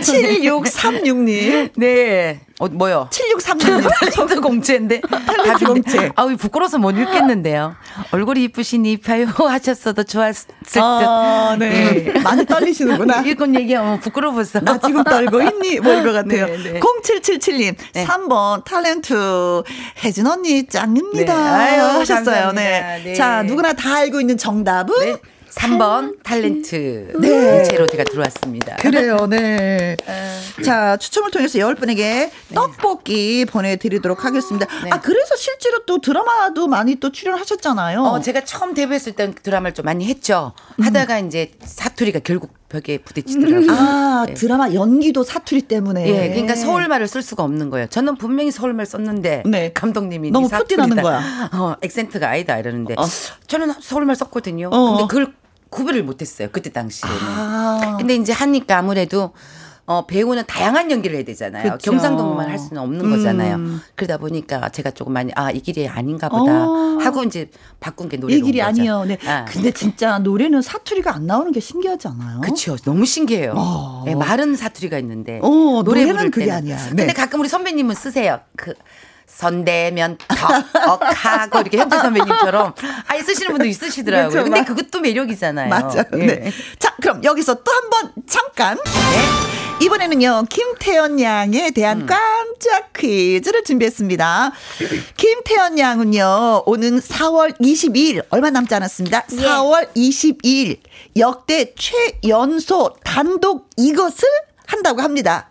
[0.00, 1.68] 7636 님.
[1.76, 2.40] 네.
[2.62, 3.08] 어, 뭐요?
[3.10, 3.90] 7636님.
[4.12, 5.00] 탤런트 공채인데.
[5.00, 6.12] 탤런트 공채.
[6.14, 7.74] 아우, 부끄러워서 못 읽겠는데요.
[8.12, 10.78] 얼굴이 이쁘시니 이파요 하셨어도 좋았을 듯.
[10.80, 12.04] 아, 네.
[12.04, 12.20] 네.
[12.20, 13.22] 많이 떨리시는구나.
[13.26, 14.60] 읽은 얘기하면 부끄러워서.
[14.60, 15.80] 나 지금 떨고 있니?
[15.80, 16.46] 뭐 이거 같아요.
[16.46, 16.80] 네, 네.
[16.80, 18.06] 0777님, 네.
[18.06, 19.64] 3번 탤런트
[20.04, 21.34] 혜진 언니 짱입니다.
[21.34, 21.40] 네.
[21.40, 22.52] 아유, 하셨어요.
[22.52, 23.02] 네.
[23.04, 23.14] 네.
[23.14, 25.16] 자, 누구나 다 알고 있는 정답은?
[25.54, 25.60] 네.
[25.60, 27.20] 3번 탤런트.
[27.20, 27.62] 네.
[27.64, 28.76] 제로 제가 들어왔습니다.
[28.76, 29.96] 그래요, 네.
[30.06, 30.62] 어.
[30.62, 32.30] 자, 추첨을 통해서 10분에게 네.
[32.54, 34.66] 떡볶이 보내드리도록 하겠습니다.
[34.84, 34.90] 네.
[34.90, 38.02] 아, 그래서 실제로 또 드라마도 많이 또 출연하셨잖아요.
[38.02, 40.52] 어, 제가 처음 데뷔했을 때 드라마를 좀 많이 했죠.
[40.78, 40.84] 음.
[40.84, 43.70] 하다가 이제 사투리가 결국 벽에 부딪히더라고요.
[43.70, 44.34] 아, 네.
[44.34, 46.08] 드라마 연기도 사투리 때문에.
[46.08, 47.86] 예, 그러니까 서울말을 쓸 수가 없는 거예요.
[47.88, 49.72] 저는 분명히 서울말 썼는데 네.
[49.74, 51.20] 감독님이 너무 푸티나는 거야.
[51.52, 53.04] 어, 액센트가 아니다 이러는데 어.
[53.46, 54.70] 저는 서울말 썼거든요.
[54.72, 54.96] 어.
[54.96, 55.34] 근데 그걸
[55.72, 56.48] 구별을 못했어요.
[56.52, 57.16] 그때 당시에는.
[57.20, 57.96] 아.
[57.98, 59.32] 근데 이제 하니까 아무래도
[59.84, 61.72] 어, 배우는 다양한 연기를 해야 되잖아요.
[61.72, 61.90] 그쵸.
[61.90, 63.10] 경상도만 할 수는 없는 음.
[63.10, 63.58] 거잖아요.
[63.96, 66.98] 그러다 보니까 제가 조금 많이 아 이 길이 아닌가 보다 어.
[67.00, 68.32] 하고 이제 바꾼 게 노래.
[68.36, 69.04] 이 길이 아니요.
[69.06, 69.18] 네.
[69.26, 69.44] 아.
[69.46, 72.40] 근데 진짜 노래는 사투리가 안 나오는 게 신기하지 않아요?
[72.42, 72.76] 그렇죠.
[72.84, 73.54] 너무 신기해요.
[73.56, 74.02] 어.
[74.06, 76.50] 네, 말은 사투리가 있는데 어, 노래 부를 그게.
[76.52, 76.76] 아니야.
[76.76, 76.88] 네.
[76.90, 78.38] 근데 가끔 우리 선배님은 쓰세요.
[78.56, 78.74] 그
[79.34, 82.74] 선대면 덕하고 이렇게 현재 선배님처럼
[83.08, 84.30] 아예 쓰시는 분도 있으시더라고요.
[84.30, 85.68] 그렇죠, 근데 그것도 매력이잖아요.
[85.68, 86.04] 맞아요.
[86.14, 86.26] 예.
[86.26, 86.52] 네.
[86.78, 88.76] 자, 그럼 여기서 또 한 번 잠깐.
[88.84, 89.84] 네.
[89.84, 92.06] 이번에는요, 김태연 양에 대한 음.
[92.06, 94.52] 깜짝 퀴즈를 준비했습니다.
[95.16, 99.24] 김태연 양은요, 오는 4월 22일, 얼마 남지 않았습니다.
[99.32, 99.36] 예.
[99.36, 100.78] 4월 22일,
[101.16, 104.28] 역대 최연소 단독 이것을
[104.66, 105.50] 한다고 합니다.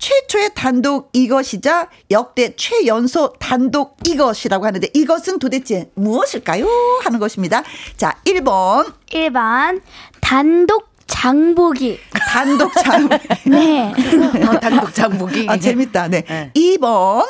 [0.00, 6.66] 최초의 단독 이것이자 역대 최연소 단독 이것이라고 하는데 이것은 도대체 무엇일까요?
[7.04, 7.62] 하는 것입니다.
[7.96, 8.92] 자, 1번.
[9.10, 9.80] 1번.
[10.20, 11.98] 단독 장보기.
[12.32, 13.08] 단독 장.
[13.46, 13.92] 네.
[14.48, 15.46] 어, 단독 장보기.
[15.48, 16.08] 아, 재밌다.
[16.08, 16.24] 네.
[16.26, 16.50] 네.
[16.54, 17.26] 2번.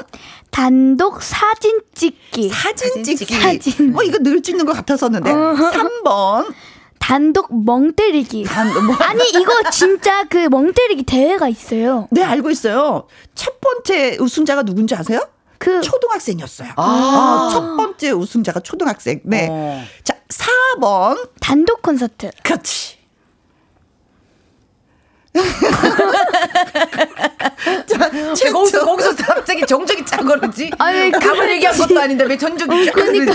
[0.50, 2.50] 단독 사진 찍기.
[2.50, 3.34] 사진 찍기.
[3.34, 3.96] 사진.
[3.96, 5.30] 어, 이거 늘 찍는 것 같았었는데.
[5.30, 5.54] 어.
[5.54, 6.54] 3번.
[7.00, 8.44] 단독 멍 때리기.
[8.44, 8.94] 단독 멍.
[9.00, 12.06] 아니 이거 진짜 그 멍 때리기 대회가 있어요.
[12.12, 13.08] 네 알고 있어요.
[13.34, 15.20] 첫 번째 우승자가 누군지 아세요?
[15.58, 16.68] 그 초등학생이었어요.
[16.76, 16.82] 아.
[16.82, 17.48] 아.
[17.52, 19.20] 첫 번째 우승자가 초등학생.
[19.24, 19.48] 네.
[19.50, 19.82] 어.
[20.04, 22.30] 자 4번 단독 콘서트.
[22.44, 22.98] 그렇지.
[28.30, 30.70] 자, 최 거기서, 거기서 갑자기 정적이 짜거르지?
[30.78, 33.26] 아니, 감을 얘기한 것도 아닌데 왜 전적이 짜거르지?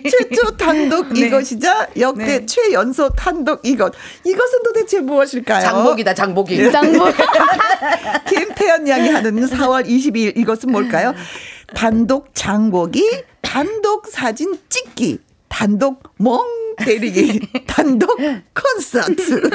[0.10, 1.20] 최초 단독 네.
[1.20, 2.46] 이것이자 역대 네.
[2.46, 3.92] 최연소 단독 이것.
[4.24, 5.60] 이것은 도대체 무엇일까요?
[5.60, 6.56] 장복이다, 장복이.
[6.56, 6.70] 네.
[6.70, 7.12] 장복.
[8.28, 11.14] 김태연 양이 하는 4월 22일 이것은 뭘까요?
[11.74, 16.40] 단독 장복이, 단독 사진 찍기, 단독 멍
[16.78, 18.16] 때리기, 단독
[18.54, 19.50] 콘서트.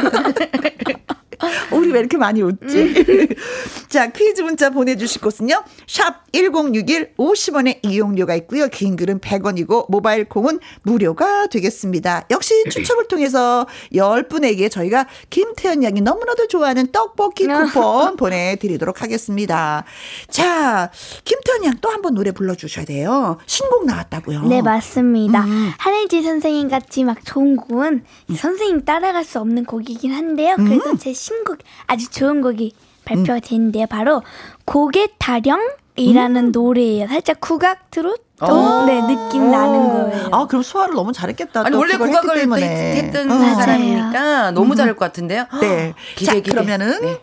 [1.71, 2.77] 우리 왜 이렇게 많이 웃지?
[2.77, 3.27] 음.
[3.89, 5.63] 자, 퀴즈 문자 보내주실 곳은요.
[5.87, 8.67] 샵 1061 50원의 이용료가 있고요.
[8.67, 12.25] 긴 글은 100원이고 모바일 콩은 무료가 되겠습니다.
[12.31, 19.85] 역시 추첨을 통해서 10분에게 저희가 김태현 양이 너무나도 좋아하는 떡볶이 쿠폰 보내드리도록 하겠습니다.
[20.29, 20.91] 자,
[21.23, 23.37] 김태현 양 또 한 번 노래 불러주셔야 돼요.
[23.45, 24.43] 신곡 나왔다고요.
[24.43, 25.43] 네, 맞습니다.
[25.45, 25.71] 음.
[25.77, 28.35] 한혜지 선생님 같이 막 좋은 곡은 음.
[28.35, 30.55] 선생님 따라갈 수 없는 곡이긴 한데요.
[30.57, 30.97] 그래도 음.
[30.97, 31.57] 제 신곡
[31.87, 33.87] 아주 좋은 곡이 발표가 됐는데요.
[33.87, 34.21] 바로
[34.63, 36.51] 고개 타령이라는 음.
[36.51, 37.07] 노래예요.
[37.07, 38.85] 살짝 국악 트롯 어.
[38.85, 40.29] 네 느낌 나는 거예요.
[40.31, 41.65] 아 그럼 소화를 너무 잘했겠다.
[41.65, 43.55] 아니 원래 국악을 했던 어.
[43.55, 44.75] 사람이니까 너무 음.
[44.75, 45.47] 잘할 것 같은데요.
[45.61, 45.95] 네.
[46.15, 46.51] 기대, 자 기대.
[46.51, 47.19] 그러면은 네.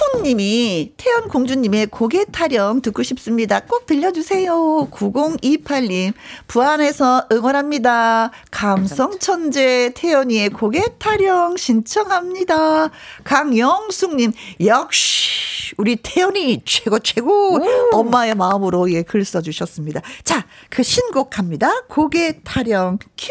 [0.00, 3.60] 쿤님이 태연 공주님의 고개 타령 듣고 싶습니다.
[3.60, 4.88] 꼭 들려주세요.
[4.90, 6.14] 9028님
[6.46, 8.30] 부안에서 응원합니다.
[8.50, 12.90] 감성 천재 태연이의 고개 타령 신청합니다.
[13.24, 14.32] 강영숙님
[14.64, 17.60] 역시 우리 태연이 최고 최고 오.
[17.92, 20.00] 엄마의 마음으로 예 글 써주셨습니다.
[20.24, 21.68] 자 그 신곡 갑니다.
[21.88, 23.28] 고개 타령 큐.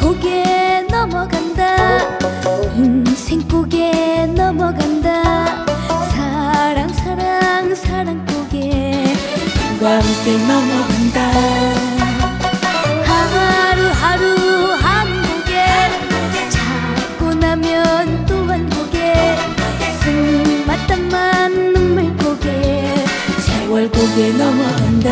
[0.00, 1.76] 고개 넘어간다.
[2.76, 5.64] 인생 고개 넘어간다.
[6.12, 9.14] 사랑 사랑 사랑 고개
[9.78, 11.20] 누가 함께 넘어간다.
[13.06, 15.64] 하루하루 한 고개
[16.50, 19.14] 자고 나면 또 한 고개
[20.02, 22.94] 숨만 땀만 눈물 고개
[23.40, 25.10] 세월 고개 넘어간다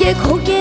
[0.00, 0.57] 하트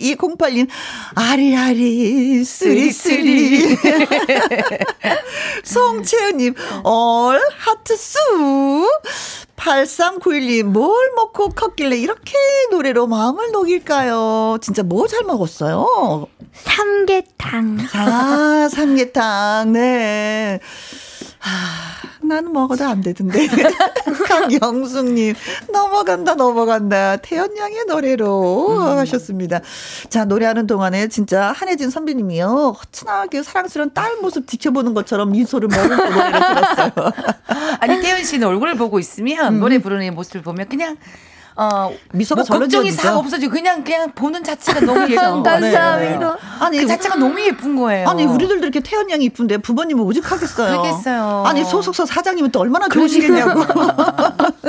[0.00, 0.68] 2208님
[1.14, 3.76] 아리아리 쓰리쓰리
[5.64, 8.18] 송채은님 얼 하트 수
[9.56, 12.32] 8391님 뭘 먹고 컸길래 이렇게
[12.70, 14.58] 노래로 마음을 녹일까요?
[14.60, 16.26] 진짜 뭐 잘 먹었어요?
[16.54, 17.78] 삼계탕.
[17.94, 19.72] 아, 삼계탕.
[19.72, 20.58] 네.
[21.40, 23.46] 아, 나는 먹어도 안 되던데.
[24.48, 25.34] 강영숙님,
[25.72, 27.16] 넘어간다, 넘어간다.
[27.16, 28.98] 태연 양의 노래로 음.
[28.98, 29.60] 하셨습니다.
[30.08, 32.76] 자, 노래하는 동안에 진짜 한혜진 선배님이요.
[32.78, 36.92] 허친하게 사랑스러운 딸 모습 지켜보는 것처럼 미소를 머금고 노래를 들었어요.
[37.80, 39.60] 아니, 태연 씨는 얼굴을 보고 있으면 음.
[39.60, 40.96] 노래 부르는 모습을 보면 그냥
[41.56, 45.20] 어 미소가 뭐 걱정이 싹 없어지고 그냥 그냥 보는 자체가 너무 예뻐.
[45.42, 45.98] 감사합니다.
[45.98, 46.18] 네.
[46.60, 48.08] 아니 그 자체가 너무 예쁜 거예요.
[48.08, 50.80] 아니 우리들도 이렇게 태연 양이 이쁜데 부모님은 오직하겠어요.
[50.82, 51.44] 그러겠어요.
[51.46, 53.64] 아니 소속사 사장님은 또 얼마나 좋으시겠냐고.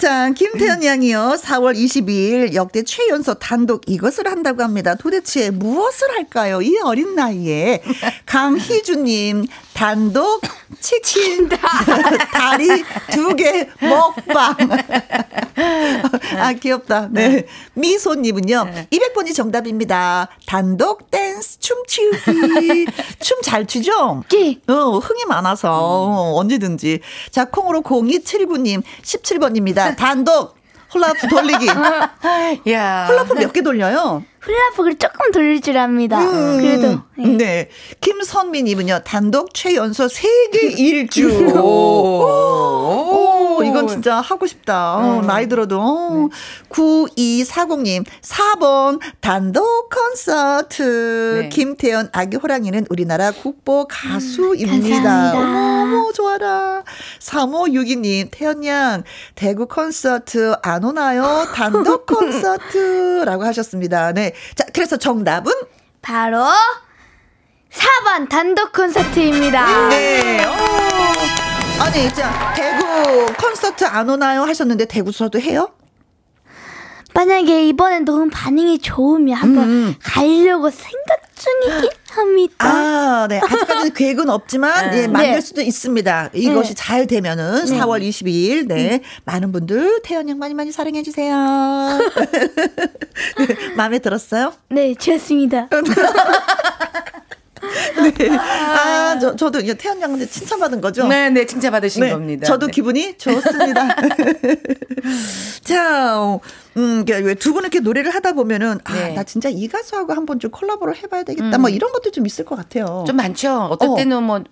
[0.00, 4.94] 자 김태연 양이요 4월 22일 역대 최연소 단독 이것을 한다고 합니다.
[4.94, 6.60] 도대체 무엇을 할까요?
[6.62, 7.82] 이 어린 나이에
[8.26, 10.42] 강희주님 단독
[10.80, 11.48] 치킨
[12.32, 14.56] 다리 두 개 먹방.
[16.38, 17.08] 아 귀엽다.
[17.10, 17.46] 네.
[17.74, 18.64] 미소님은요.
[18.64, 18.88] 네.
[18.90, 20.28] 200번이 정답입니다.
[20.46, 22.86] 단독 댄스 춤추기.
[23.20, 24.22] 춤 잘 추죠?
[24.30, 24.58] 네.
[24.68, 27.00] 어, 흥이 많아서 어, 언제든지.
[27.30, 29.96] 자 콩으로 0279님 17번입니다.
[29.96, 30.56] 단독
[30.92, 31.66] 홀라프 돌리기.
[32.72, 33.06] 야.
[33.08, 34.24] 홀라프 몇 개 돌려요?
[34.40, 36.18] 훌라프를 조금 돌릴 줄 압니다.
[36.20, 37.00] 음, 그래도.
[37.16, 37.36] 네.
[37.36, 37.68] 네.
[38.00, 41.28] 김선미님은요, 단독 최연소 세계 일주.
[41.58, 42.24] 오,
[43.58, 44.96] 오, 이건 진짜 하고 싶다.
[44.96, 45.26] 어, 음.
[45.26, 45.80] 나이 들어도.
[45.80, 46.28] 어.
[46.30, 46.34] 네.
[46.70, 51.40] 9240님, 4번 단독 콘서트.
[51.42, 51.48] 네.
[51.50, 55.32] 김태연 아기 호랑이는 우리나라 국보 가수입니다.
[55.34, 56.82] 음, 어머, 좋아라.
[57.20, 59.02] 3562님, 태연 양,
[59.34, 61.46] 대구 콘서트 안 오나요?
[61.54, 64.12] 단독 콘서트 라고 하셨습니다.
[64.12, 64.29] 네.
[64.54, 65.52] 자, 그래서 정답은?
[66.02, 66.44] 바로
[67.70, 69.88] 4번 단독 콘서트입니다.
[69.88, 70.44] 네.
[70.46, 71.82] 오.
[71.82, 74.42] 아니, 자, 대구 콘서트 안 오나요?
[74.42, 75.72] 하셨는데 대구서도 해요?
[77.14, 79.94] 만약에 이번엔 너무 반응이 좋으면 한번 음.
[80.02, 82.54] 가려고 생각 중이긴 합니다.
[82.58, 83.38] 아, 네.
[83.38, 85.02] 아직까지는 계획은 없지만, 네.
[85.02, 85.40] 예, 만들 네.
[85.40, 86.30] 수도 있습니다.
[86.34, 86.74] 이것이 네.
[86.74, 87.78] 잘 되면은 네.
[87.78, 88.96] 4월 22일, 네.
[88.96, 89.00] 음.
[89.24, 91.34] 많은 분들 태연 양 많이 많이 사랑해 주세요.
[93.38, 94.52] 네, 마음에 들었어요?
[94.68, 95.68] 네, 좋습니다.
[98.18, 98.30] 네.
[98.30, 101.06] 아, 저, 저도 태연 양한테 칭찬받은 거죠?
[101.06, 102.46] 네, 네, 칭찬받으신 네, 겁니다.
[102.46, 102.72] 저도 네.
[102.72, 103.96] 기분이 좋습니다.
[105.62, 106.38] 자,
[106.76, 107.04] 음,
[107.38, 109.14] 두분 이렇게 노래를 하다 보면은, 아, 네.
[109.14, 111.48] 나 진짜 이 가수하고 한번 좀 콜라보를 해봐야 되겠다.
[111.48, 111.60] 뭐 음.
[111.60, 113.04] 뭐 이런 것도 좀 있을 것 같아요.
[113.06, 113.68] 좀 많죠.
[113.70, 113.96] 어떨 어.
[113.96, 114.42] 때는 뭐,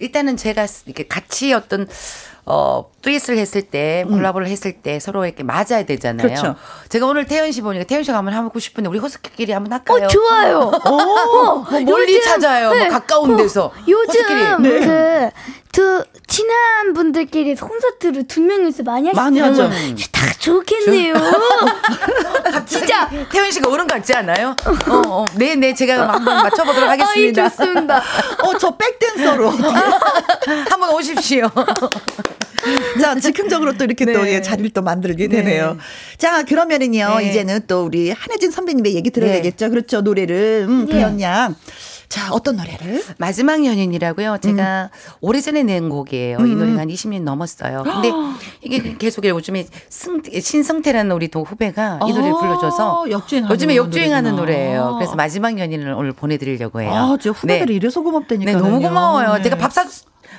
[0.00, 1.86] 일단은 제가 이렇게 같이 어떤
[2.48, 4.12] 어, 듀엣을 했을 때, 음.
[4.12, 6.28] 콜라보를 했을 때 서로 이렇게 맞아야 되잖아요.
[6.28, 6.54] 그렇죠.
[6.88, 10.04] 제가 오늘 태연 씨 보니까 태연 씨가 한번 하고 싶은데 우리 호스키끼리 한번 할까요?
[10.04, 10.70] 어, 좋아요.
[10.86, 12.68] 오, 어, 뭐 멀리 요즘, 찾아요.
[12.68, 12.84] 뭐 네.
[12.84, 13.72] 뭐 가까운 어, 데서.
[13.88, 14.78] 요즘 네.
[14.80, 15.30] 그,
[15.72, 19.20] 두, 친한 분들끼리 콘서트를 두 명이서 많이 하시죠.
[19.22, 19.70] 많이 하죠.
[20.10, 21.14] 다 좋겠네요.
[22.66, 24.56] 진짜 태연 씨가 어른 같지 않아요?
[24.88, 27.44] 어, 어, 네, 네, 제가 한번 맞춰보도록 하겠습니다.
[27.44, 27.98] 아, 좋습니다.
[28.42, 29.50] 어, 저 백댄서로
[30.68, 31.48] 한번 오십시오.
[33.00, 34.12] 자, 즉흥적으로 또 이렇게 네.
[34.12, 35.74] 또 예, 자리를 또 만들게 되네요.
[35.74, 35.78] 네.
[36.18, 37.28] 자, 그러면은요, 네.
[37.30, 39.66] 이제는 또 우리 한혜진 선배님의 얘기 들어야겠죠.
[39.66, 39.70] 네.
[39.70, 40.00] 그렇죠.
[40.00, 40.66] 노래를.
[40.68, 41.54] 음, 태연 양.
[42.08, 43.02] 자, 어떤 노래를?
[43.18, 44.38] 마지막 연인이라고요.
[44.40, 45.12] 제가 음.
[45.20, 46.38] 오래전에 낸 곡이에요.
[46.38, 46.46] 음.
[46.46, 47.82] 이 노래가 한 20년 넘었어요.
[47.84, 48.10] 근데
[48.62, 54.36] 이게 계속 요즘에 승, 신성태라는 우리 또 후배가 이 노래를 아, 불러줘서 역주행하는 요즘에 역주행하는
[54.36, 54.94] 노래예요.
[54.98, 56.92] 그래서 마지막 연인을 오늘 보내드리려고 해요.
[56.92, 57.74] 아, 제 후배들이 네.
[57.74, 58.52] 이래서 고맙다니까.
[58.52, 59.34] 네, 너무 고마워요.
[59.36, 59.42] 네.
[59.42, 59.84] 제가 밥 사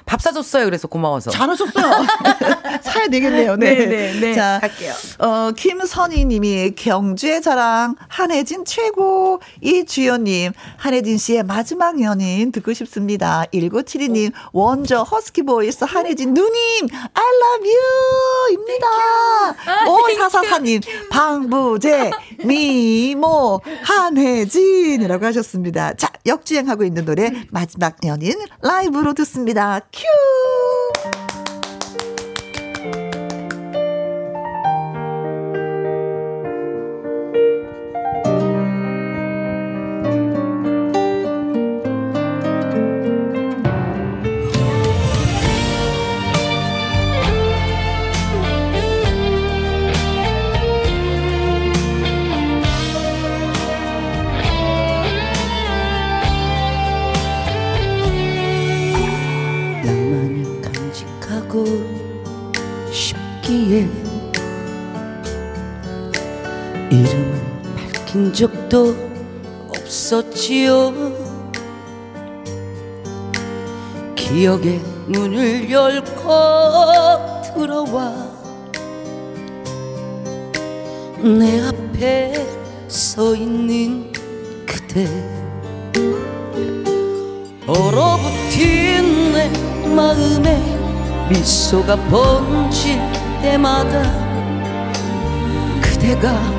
[0.07, 0.63] 밥 사줬어요.
[0.65, 1.31] 그래서 고마워서.
[1.31, 1.91] 잘하셨어요.
[2.81, 3.57] 사야 되겠네요.
[3.57, 3.75] 네.
[3.75, 4.33] 네, 네, 네.
[4.33, 4.93] 자, 할게요.
[5.19, 9.41] 어, 김선희 님이 경주의 자랑, 한혜진 최고.
[9.61, 13.43] 이주연님, 한혜진 씨의 마지막 연인 듣고 싶습니다.
[13.53, 18.53] 1972님, 원조 허스키 voice 한혜진 누님, I love you!
[18.53, 18.87] 입니다.
[19.85, 20.81] 5444님,
[21.11, 22.11] 방부제,
[22.45, 25.93] 미모, 한혜진이라고 하셨습니다.
[25.95, 29.81] 자, 역주행하고 있는 노래, 마지막 연인 라이브로 듣습니다.
[29.97, 31.26] 큐!
[68.37, 68.95] 적도
[69.67, 70.93] 없었지요.
[74.15, 76.05] 기억의 문을 열고
[77.55, 78.13] 들어와
[81.17, 82.45] 내 앞에
[82.87, 84.13] 서 있는
[84.67, 85.07] 그대
[87.65, 89.49] 얼어붙은 내
[89.95, 90.61] 마음에
[91.27, 92.99] 미소가 번질
[93.41, 94.03] 때마다
[95.81, 96.56] 그대가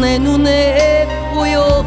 [0.00, 1.84] 내 눈에 보여요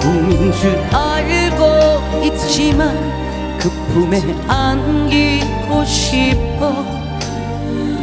[0.00, 6.84] 꿈인 줄 알고 있지만 그 품에 안기고 싶어.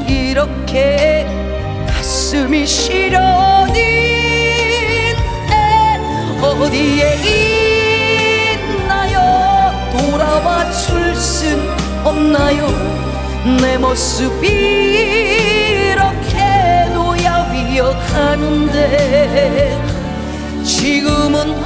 [0.07, 1.25] 이렇게
[1.87, 3.75] 가슴이 시려는
[6.41, 7.15] 어디에
[8.57, 9.71] 있나요?
[9.91, 11.59] 돌아와 줄 순
[12.03, 12.67] 없나요?
[13.61, 15.61] 내 모습이
[17.72, 18.78] 기억하는데
[20.65, 21.63] 지금은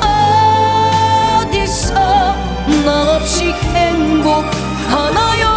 [1.42, 1.94] 어디서
[2.86, 5.55] 나 없이 행복하나요?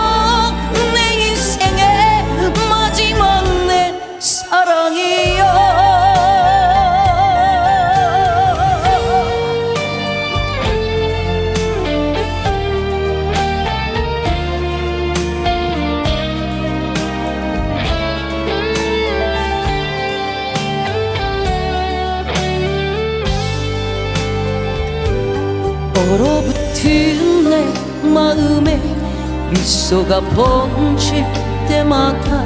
[29.88, 31.24] 미소가 번질
[31.66, 32.44] 때마다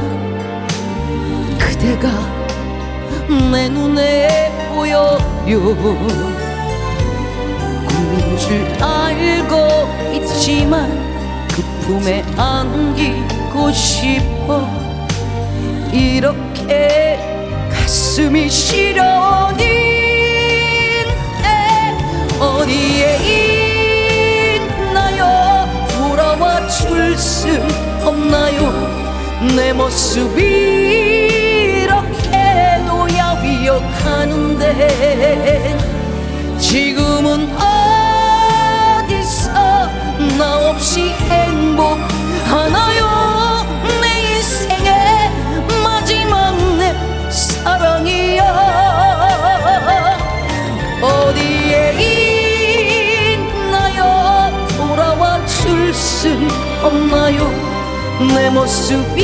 [1.59, 2.09] 그대가
[3.51, 5.19] 내 눈에 보여요.
[7.89, 10.89] 꿈인 줄 알고 있지만
[11.49, 14.69] 그 품에 안기고 싶어.
[15.93, 17.19] 이렇게
[17.73, 19.65] 가슴이 시려니
[22.39, 23.62] 어디에
[26.79, 27.49] 줄수
[28.03, 28.73] 없나요?
[29.55, 30.41] 내 모습이
[31.83, 35.77] 이렇게도 야위어 가는데
[36.59, 37.55] 지금은
[39.03, 39.53] 어디서
[40.39, 43.03] 나 없이 행복하나요?
[44.01, 44.05] 내
[44.37, 45.31] 인생의
[45.85, 46.95] 마지막 내
[47.31, 47.92] 사랑
[56.83, 57.49] 없나요
[58.35, 59.23] 내 모습이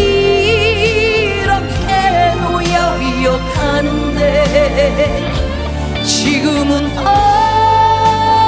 [1.42, 5.32] 이렇게 놓여위어 가는데
[6.04, 6.96] 지금은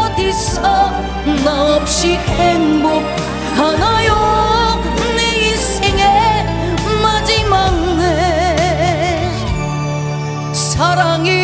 [0.08, 0.60] 어디서
[1.44, 4.08] 나 없이 행복하나요?
[5.16, 6.02] 내 인생의
[7.02, 9.30] 마지막 내
[10.52, 11.39] 사랑이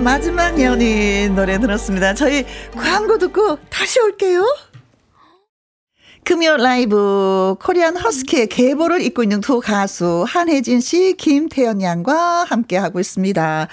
[0.00, 2.14] 마지막 연인 노래 들었습니다.
[2.14, 2.44] 저희
[2.76, 4.44] 광고 듣고 다시 올게요.
[6.30, 13.00] 금요 라이브 코리안 허스키의 계보를 잇고 있는 두 가수 한혜진 씨, 김태연 양과 함께 하고
[13.00, 13.66] 있습니다.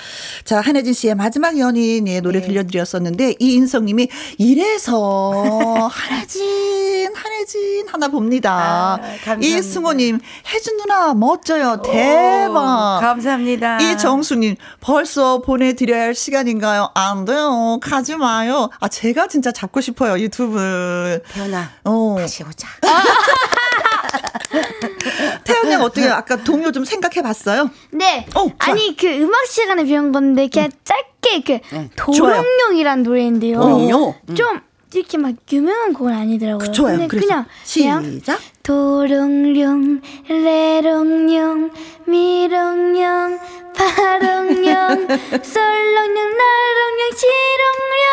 [0.44, 2.48] 자, 한혜진 씨의 마지막 연인의 노래 네.
[2.48, 4.08] 들려드렸었는데 이인성 님이
[4.40, 9.00] 이래서 한혜진, 한혜진 하나 봅니다.
[9.00, 10.20] 아, 이승호 님,
[10.52, 11.84] 혜진 누나 멋져요.
[11.84, 12.98] 대박.
[12.98, 13.82] 오, 감사합니다.
[13.82, 16.90] 이정수 님, 벌써 보내 드려야 할 시간인가요?
[16.96, 17.78] 안 돼요.
[17.84, 18.72] 가지 마요.
[18.80, 20.18] 아, 제가 진짜 잡고 싶어요.
[20.18, 21.22] 이 두 분.
[21.32, 21.70] 태연아.
[21.84, 22.16] 어.
[22.18, 22.68] 다시 오자.
[25.44, 27.70] 태연 양 어떻게 아까 동요 좀 생각해 봤어요?
[27.92, 28.26] 네.
[28.36, 30.78] 어, 아니 그 음악 시간에 배운 건데 그냥 응.
[30.84, 31.90] 짧게 그 응.
[31.96, 33.60] 도롱뇽이란 노래인데요.
[33.60, 34.36] 도롱뇽?
[34.36, 34.62] 좀
[34.94, 36.72] 이렇게 막 유명한 곡은 아니더라고요.
[36.72, 36.98] 좋아요.
[36.98, 38.40] 근데 그냥 시작.
[38.64, 41.72] 도롱뇽, 레롱뇽,
[42.06, 43.40] 미롱뇽,
[43.76, 44.64] 파롱뇽,
[45.44, 48.08] 솔롱뇽, 나롱뇽, 시롱�영,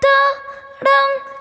[0.00, 1.33] 또롱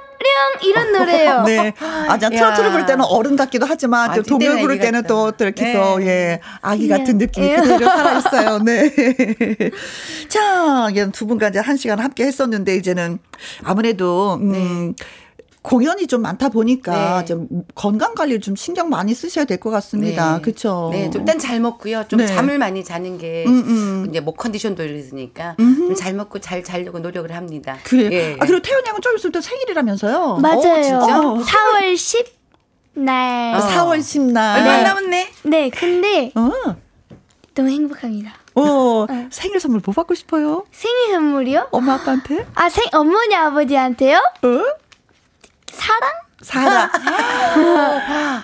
[0.63, 1.43] 이런 노래예요.
[1.47, 1.73] 네.
[1.79, 5.43] 아, 자, 트로트를 부를 때는 어른 같기도 하지만 아, 또 동요 부를 때는 또, 또
[5.45, 5.73] 이렇게 네.
[5.73, 7.55] 또, 예, 아기 같은 느낌이 예.
[7.55, 8.59] 그대로 살아 있어요.
[8.63, 8.91] 네.
[10.29, 13.19] 자, 두 분과 이제 한 시간 함께 했었는데, 이제는
[13.63, 15.05] 아무래도, 음, 네.
[15.63, 17.25] 공연이 좀 많다 보니까 네.
[17.25, 20.35] 좀 건강 관리를 좀 신경 많이 쓰셔야 될 것 같습니다.
[20.35, 20.41] 네.
[20.41, 20.89] 그렇죠.
[20.91, 22.03] 네, 좀 일단 잘 먹고요.
[22.09, 22.27] 좀 네.
[22.27, 24.05] 잠을 많이 자는 게 음, 음.
[24.09, 27.77] 이제 목 컨디션도 이러니까 좀 잘 먹고 잘 자려고 노력을 합니다.
[27.83, 28.11] 그래요.
[28.11, 28.35] 예.
[28.39, 30.39] 아 그리고 태연 양은 좀 있을 때 생일이라면서요.
[30.41, 30.57] 맞아요.
[30.57, 31.07] 오, 진짜?
[31.07, 32.25] 4월 10
[32.95, 33.55] 날.
[33.55, 33.59] 어.
[33.59, 34.59] 4월 10 날.
[34.59, 35.29] 얼마 남았네.
[35.43, 36.51] 네, 근데 어.
[37.55, 38.33] 너무 행복합니다.
[38.55, 40.65] 어, 어, 생일 선물 뭐 받고 싶어요?
[40.71, 41.69] 생일 선물이요?
[41.71, 42.45] 엄마 아빠한테?
[42.53, 44.17] 아, 생 어머니 아버지한테요?
[44.17, 44.82] 어?
[45.73, 46.11] 사랑?
[46.41, 46.89] 사랑.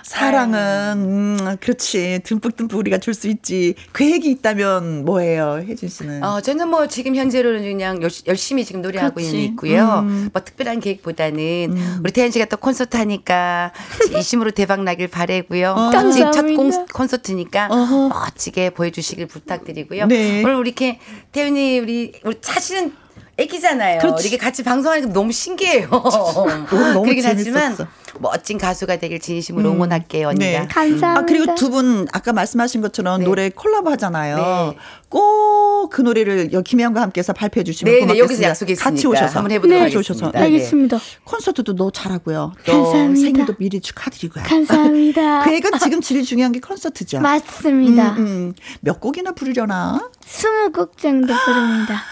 [0.02, 0.58] 사랑은,
[0.96, 2.20] 음, 그렇지.
[2.24, 3.74] 듬뿍듬뿍 우리가 줄 수 있지.
[3.94, 6.24] 계획이 있다면 뭐예요, 혜진 씨는?
[6.24, 9.44] 어, 저는 뭐 지금 현재로는 그냥 열심히 지금 노래하고 그렇지.
[9.44, 10.00] 있고요.
[10.06, 10.30] 음.
[10.32, 11.38] 뭐 특별한 계획보다는
[11.76, 12.00] 음.
[12.02, 13.72] 우리 태연 씨가 또 콘서트 하니까
[14.12, 15.72] 진심으로 대박 나길 바래고요.
[15.72, 15.90] 어.
[15.90, 18.08] 멋진 첫 공, 콘서트니까 어허.
[18.08, 20.06] 멋지게 보여주시길 부탁드리고요.
[20.06, 20.42] 네.
[20.42, 20.98] 오늘 우리 이렇게
[21.32, 22.94] 태연이 우리, 우리 사실은
[23.40, 23.98] 애기잖아요.
[24.00, 24.28] 그렇지.
[24.28, 25.88] 이렇게 같이 방송하니까 너무 신기해요.
[26.70, 27.76] 너무 그러긴 하지만
[28.18, 29.76] 멋진 가수가 되길 진심으로 음.
[29.76, 30.44] 응원할게요, 언니가.
[30.62, 30.66] 네.
[30.68, 31.18] 감사합니다.
[31.18, 33.24] 아, 그리고 두 분 아까 말씀하신 것처럼 네.
[33.26, 34.36] 노래 콜라보 하잖아요.
[34.36, 34.76] 네.
[35.08, 38.14] 꼭그 노래를 김혜영과 함께해서 발표해 주시면 네, 고맙겠습니다.
[38.14, 39.84] 네, 여기서 약속했으니까 같이 오셔서 한번 해보도록 네.
[39.90, 40.30] 하겠습니다.
[40.32, 40.38] 네.
[40.44, 40.98] 알겠습니다.
[41.24, 42.52] 콘서트도 너 잘하고요.
[42.66, 43.20] 감사합니다.
[43.20, 44.42] 생일도 미리 축하드리고요.
[44.44, 45.44] 감사합니다.
[45.46, 47.20] 계획은 지금 제일 중요한 게 콘서트죠.
[47.20, 48.12] 맞습니다.
[48.14, 48.54] 음, 음.
[48.80, 50.10] 몇 곡이나 부르려나?
[50.24, 52.02] 20곡 정도 부릅니다.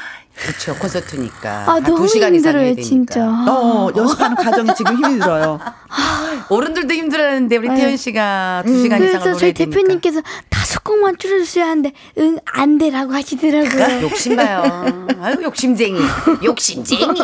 [0.41, 0.74] 그렇죠.
[0.76, 1.64] 콘서트니까.
[1.66, 3.24] 아, 너무 힘들어요, 진짜.
[3.26, 5.59] 어, 연습하는 과정이 지금 힘이 들어요.
[6.49, 7.76] 어른들도 힘들었는데 우리 네.
[7.76, 9.07] 태연 씨가 두 시간 음.
[9.09, 14.03] 이상을 그래서 저희 대표님께서 다섯 곡만 줄여주셔야 하는데 응 안 돼라고 하시더라고요.
[14.03, 15.07] 욕심봐요.
[15.20, 16.01] 아유 욕심쟁이,
[16.43, 17.14] 욕심쟁이.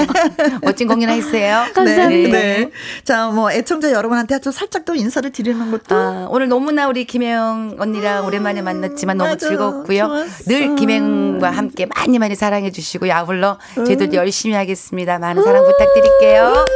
[0.62, 1.64] 멋진 공연 하세요.
[1.74, 2.38] 감사합니다.
[2.38, 2.58] 네.
[2.58, 2.70] 네.
[3.04, 5.94] 자, 뭐 애청자 여러분한테 좀 살짝 또 인사를 드리는 것도.
[5.94, 10.06] 아, 오늘 너무나 우리 김혜영 언니랑 음, 오랜만에 만났지만 너무 맞아, 즐겁고요.
[10.06, 10.44] 좋았어.
[10.44, 14.14] 늘 김혜영과 함께 많이 많이 사랑해 주시고 야불러 저희도 음.
[14.14, 15.18] 열심히 하겠습니다.
[15.18, 16.66] 많은 사랑 부탁드릴게요.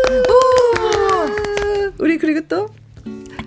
[1.98, 2.68] 우리 그리고 또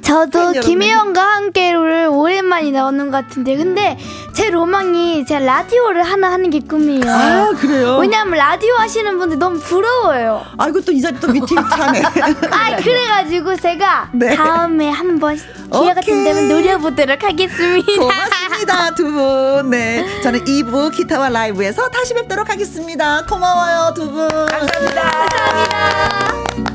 [0.01, 3.97] 저도 김혜영과 함께를 오랜만에 나오는 것 같은데 근데
[4.33, 7.09] 제 로망이 제가 라디오를 하나 하는 게 꿈이에요.
[7.09, 7.97] 아 그래요?
[7.97, 10.43] 왜냐하면 라디오 하시는 분들 너무 부러워요.
[10.57, 12.03] 아이고 또이 자리 또 위태위태하네.
[12.51, 14.35] 아 그래가지고 제가 네.
[14.35, 15.35] 다음에 한번
[15.71, 17.93] 기회가 된다면 노려보도록 하겠습니다.
[17.93, 19.69] 고맙습니다 두 분.
[19.71, 23.25] 네, 저는 2부 기타와 라이브에서 다시 뵙도록 하겠습니다.
[23.25, 24.27] 고마워요 두 분.
[24.27, 25.01] 감사합니다.
[25.01, 26.74] 감사합니다.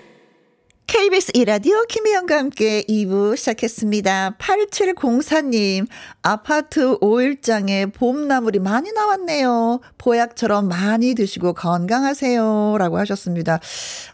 [0.91, 4.35] KBS 이라디오 김혜영과 함께 2부 시작했습니다.
[4.37, 5.87] 8704님,
[6.21, 9.79] 아파트 5일장에 봄나물이 많이 나왔네요.
[9.97, 12.75] 보약처럼 많이 드시고 건강하세요.
[12.77, 13.61] 라고 하셨습니다.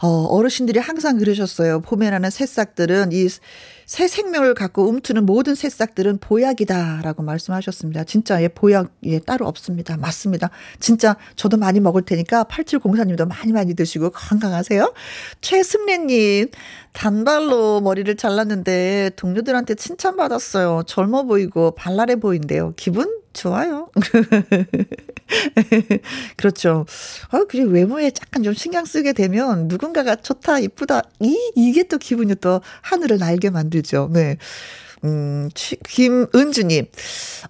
[0.03, 1.81] 어, 어르신들이 항상 그러셨어요.
[1.81, 3.27] 봄에 나는 새싹들은 이
[3.87, 8.03] 새 생명을 갖고 움트는 모든 새싹들은 보약이다라고 말씀하셨습니다.
[8.03, 9.95] 진짜 예, 보약 예, 따로 없습니다.
[9.95, 10.49] 맞습니다.
[10.81, 14.93] 진짜 저도 많이 먹을 테니까 8704님도 많이 많이 드시고 건강하세요.
[15.39, 16.49] 최승래님
[16.97, 20.81] 단발로 머리를 잘랐는데 동료들한테 칭찬받았어요.
[20.87, 22.73] 젊어 보이고 발랄해 보인대요.
[22.75, 23.91] 기분 좋아요.
[26.37, 26.87] 그렇죠.
[27.29, 32.33] 아, 그리 외모에 약간 좀 신경 쓰게 되면 누군가가 좋다, 이쁘다, 이, 이게 또 기분이
[32.41, 34.09] 또 하늘을 날게 만들죠.
[34.11, 34.37] 네.
[35.03, 36.87] 음, 김은주님.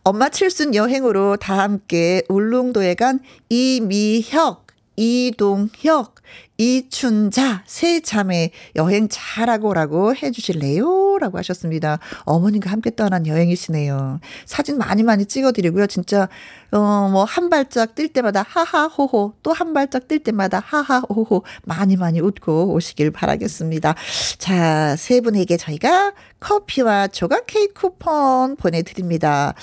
[0.04, 4.67] 엄마 칠순 여행으로 다 함께 울릉도에 간 이미혁,
[4.98, 6.16] 이동혁,
[6.58, 11.20] 이춘자 세 자매 여행 잘하고라고 해주실래요?
[11.20, 12.00] 라고 하셨습니다.
[12.26, 14.20] 어머님과 함께 떠난 여행이시네요.
[14.46, 15.86] 사진 많이 많이 찍어드리고요.
[15.88, 16.28] 진짜
[16.72, 22.20] 어 뭐 한 발짝 뛸 때마다 하하호호 또 한 발짝 뛸 때마다 하하호호 많이 많이
[22.20, 23.96] 웃고 오시길 바라겠습니다.
[24.40, 29.54] 자 세 분에게 저희가 커피와 조각 케이크 쿠폰 보내드립니다.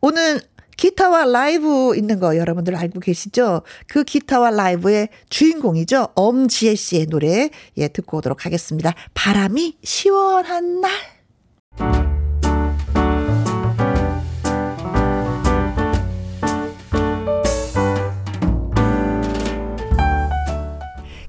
[0.00, 0.40] 오늘
[0.76, 3.62] 기타와 라이브 있는 거 여러분들 알고 계시죠?
[3.88, 6.08] 그 기타와 라이브의 주인공이죠.
[6.14, 8.92] 엄지혜 씨의 노래 예 듣고 오도록 하겠습니다.
[9.14, 10.90] 바람이 시원한 날.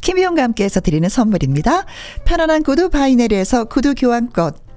[0.01, 1.85] 김희용과 함께해서 드리는 선물입니다.
[2.25, 4.64] 편안한 구두 바이네르에서 구두 교환권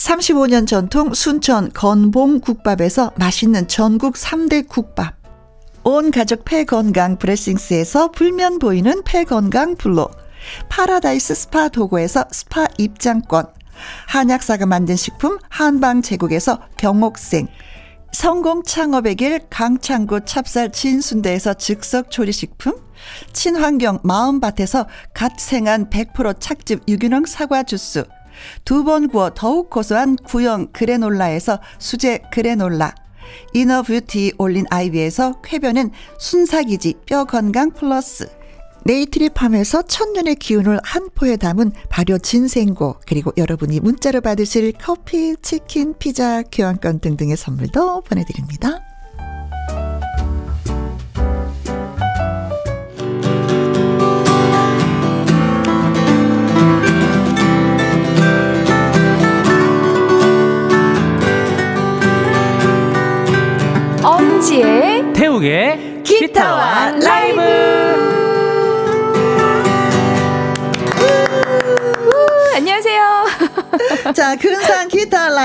[0.00, 5.14] 35년 전통 순천 건봉국밥에서 맛있는 전국 3대 국밥.
[5.84, 10.08] 온 가족 폐건강 브레싱스에서 불면 보이는 폐건강 블로.
[10.70, 13.48] 파라다이스 스파 도고에서 스파 입장권.
[14.08, 17.48] 한약사가 만든 식품 한방 제국에서 경옥생.
[18.12, 22.74] 성공 창업의 길 강창구 찹쌀 진순대에서 즉석 조리식품.
[23.34, 28.04] 친환경 마음밭에서 갓 생산한 100% 착즙 유기농 사과 주스.
[28.64, 32.94] 두 번 구워 더욱 고소한 구형 그래놀라에서 수제 그래놀라.
[33.54, 38.28] 이너뷰티 올린 아이비에서 쾌변은 순삭이지 뼈 건강 플러스.
[38.84, 46.42] 네이트리팜에서 천년의 기운을 한 포에 담은 발효 진생고 그리고 여러분이 문자로 받으실 커피, 치킨, 피자,
[46.42, 48.89] 교환권 등등의 선물도 보내드립니다.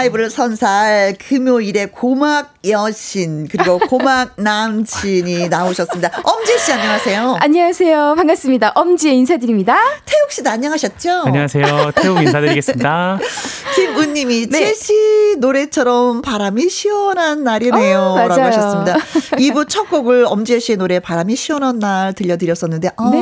[0.05, 6.21] 라이브를 선사할 금요일에 고막 여신 그리고 고막 남친이 나오셨습니다.
[6.23, 7.37] 엄지 씨 안녕하세요.
[7.39, 8.13] 안녕하세요.
[8.15, 8.71] 반갑습니다.
[8.75, 9.77] 엄지에 인사드립니다.
[10.05, 11.23] 태욱 씨도 안녕하셨죠?
[11.25, 11.91] 안녕하세요.
[11.95, 13.19] 태욱 인사드리겠습니다.
[13.75, 14.59] 김은 님이 네.
[14.59, 17.99] 제시 노래처럼 바람이 시원한 날이네요.
[17.99, 18.97] 어, 라고 하셨습니다.
[19.37, 23.17] 2부 첫 곡을 엄지혜 씨의 노래 바람이 시원한 날 들려드렸었는데, 어, 네.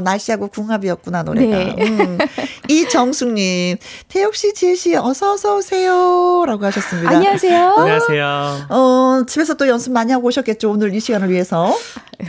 [0.00, 1.56] 날씨하고 궁합이었구나, 노래가.
[1.56, 1.74] 네.
[1.80, 2.18] 음.
[2.68, 3.78] 이정숙님,
[4.08, 6.44] 태욱 씨, 지혜 씨, 어서 어서 오세요.
[6.46, 7.10] 라고 하셨습니다.
[7.10, 7.74] 안녕하세요.
[7.78, 8.66] 안녕하세요.
[8.68, 11.74] 어, 집에서 또 연습 많이 하고 오셨겠죠, 오늘 이 시간을 위해서.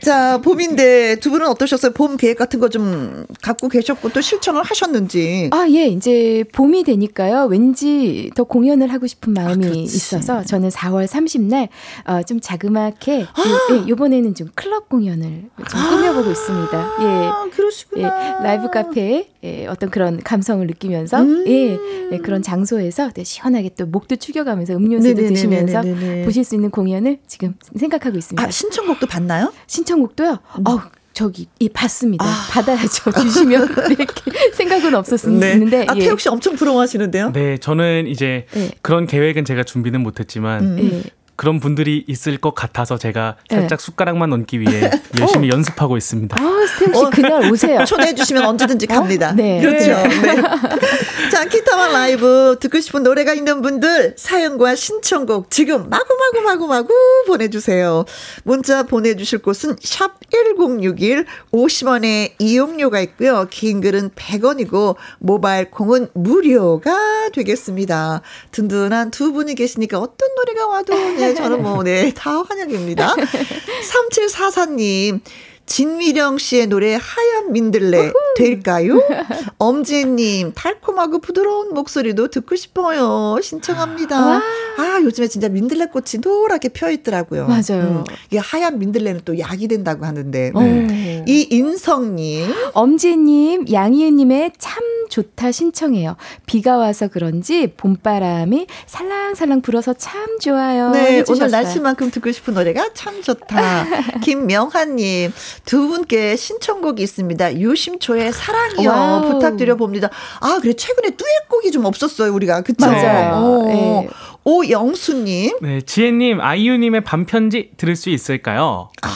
[0.00, 1.92] 자, 봄인데 두 분은 어떠셨어요?
[1.92, 5.48] 봄 계획 같은 거 좀 갖고 계셨고 또 실천을 하셨는지.
[5.52, 5.86] 아, 예.
[5.86, 7.46] 이제 봄이 되니까요.
[7.46, 11.68] 왠지 더 공연을 하고 싶은 마음이 아, 있어서 저는 4월 30날
[12.06, 13.42] 어, 좀 자그맣게 아.
[13.72, 16.96] 예, 요번에는 좀 클럽 공연을 좀 꾸며보고 있습니다.
[17.02, 17.50] 예.
[17.50, 18.06] 그러시구나.
[18.06, 21.44] 예, 라이브 카페에 예, 어떤 그런 감성을 느끼면서 음.
[21.48, 21.76] 예,
[22.12, 25.66] 예, 그런 장소에서 시원하게 또 목도 축여가면서 음료수도 네네네네네네.
[25.66, 28.46] 드시면서 보실 수 있는 공연을 지금 생각하고 있습니다.
[28.46, 29.52] 아, 신청곡도 받나요?
[29.66, 30.38] 신청곡도요?
[30.58, 30.66] 음.
[30.68, 30.80] 어,
[31.12, 32.24] 저기 예 봤습니다.
[32.24, 32.28] 아.
[32.52, 33.10] 받아야죠.
[33.10, 35.56] 주시면 이렇게 생각은 없었는데.
[35.56, 35.86] 네.
[35.88, 36.00] 아 예.
[36.00, 37.32] 태욱 씨 엄청 부러워하시는데요?
[37.32, 38.70] 네, 저는 이제 네.
[38.82, 41.02] 그런 계획은 제가 준비는 못했지만 음.
[41.38, 41.42] 네.
[41.48, 43.60] 그런 분들이 있을 것 같아서 제가 네.
[43.60, 43.84] 살짝 네.
[43.84, 45.54] 숟가락만 얹기 위해 열심히 어.
[45.54, 46.36] 연습하고 있습니다.
[46.36, 47.84] 아, 스테우 씨 어, 그날 오세요.
[47.84, 48.94] 초대해 주시면 언제든지 어?
[48.94, 49.30] 갑니다.
[49.30, 49.32] 어?
[49.34, 49.60] 네.
[49.60, 49.86] 그렇죠.
[49.86, 50.08] 네.
[50.08, 50.42] 네.
[51.30, 56.92] 자, 기타와 라이브 듣고 싶은 노래가 있는 분들 사연과 신청곡 지금 마구마구 마구마구
[57.28, 58.04] 보내 주세요.
[58.42, 63.46] 문자 보내 주실 곳은 샵 1061, 50원의 이용료가 있고요.
[63.48, 68.22] 긴 글은 100원이고 모바일 콩은 무료가 되겠습니다.
[68.50, 70.94] 든든한 두 분이 계시니까 어떤 노래가 와도
[71.28, 73.14] 네, 저는 뭐, 네, 다 환영입니다.
[73.16, 75.20] 3744님,
[75.68, 79.00] 진미령 씨의 노래 하얀 민들레 될까요?
[79.58, 83.38] 엄지혜님 달콤하고 부드러운 목소리도 듣고 싶어요.
[83.42, 84.26] 신청합니다.
[84.26, 84.42] 와.
[84.78, 87.46] 아 요즘에 진짜 민들레 꽃이 노랗게 펴 있더라고요.
[87.46, 87.82] 맞아요.
[87.82, 91.24] 음, 이게 하얀 민들레는 또 약이 된다고 하는데 음.
[91.28, 96.16] 이 인성님, 엄지혜님, 양희은님의 참 좋다 신청해요.
[96.46, 100.90] 비가 와서 그런지 봄바람이 살랑살랑 불어서 참 좋아요.
[100.90, 101.46] 네, 해주셨어요.
[101.46, 103.84] 오늘 날씨만큼 듣고 싶은 노래가 참 좋다.
[104.22, 105.32] 김명환님
[105.64, 107.58] 두 분께 신청곡이 있습니다.
[107.58, 109.32] 유심초의 사랑이요 와우.
[109.32, 110.08] 부탁드려 봅니다.
[110.40, 112.86] 아 그래 최근에 듀엣곡이 좀 없었어요 우리가 그쵸?
[112.86, 113.34] 맞아요.
[113.34, 113.64] 어.
[113.66, 114.08] 네.
[114.44, 115.58] 오영수님.
[115.60, 118.88] 네, 지혜님, 아이유님의 밤편지 들을 수 있을까요?
[119.02, 119.08] 아,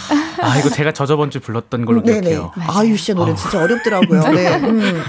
[0.43, 2.21] 아 이거 제가 저 저번 주 불렀던 걸로 네네.
[2.21, 2.53] 기억해요.
[2.69, 3.35] 아이유 씨의 노래 어.
[3.35, 4.23] 진짜 어렵더라고요.
[4.29, 4.57] 네.
[4.57, 5.03] 음.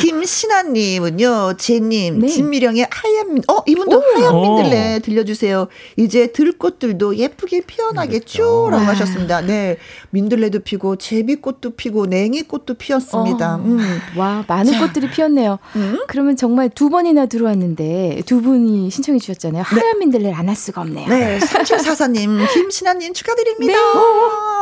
[0.00, 2.28] 김신아님은요, 제님, 네.
[2.28, 4.02] 진미령의 하얀, 민, 어, 이분도 오.
[4.14, 5.68] 하얀 민들레 들려주세요.
[5.96, 8.68] 이제 들꽃들도 예쁘게 피어나겠죠?
[8.70, 9.40] 라고 하셨습니다.
[9.42, 9.76] 네.
[10.10, 13.56] 민들레도 피고, 제비꽃도 피고, 냉이꽃도 피었습니다.
[13.56, 13.58] 어.
[13.58, 14.00] 음.
[14.16, 14.80] 와, 많은 자.
[14.80, 15.58] 꽃들이 피었네요.
[15.76, 15.98] 음?
[16.06, 19.62] 그러면 정말 두 번이나 들어왔는데, 두 분이 신청해 주셨잖아요.
[19.62, 19.68] 네.
[19.80, 19.98] 하얀 네.
[20.00, 21.08] 민들레를 안 할 수가 없네요.
[21.08, 21.38] 네.
[21.38, 23.72] 3744님, 김신아님 축하드립니다.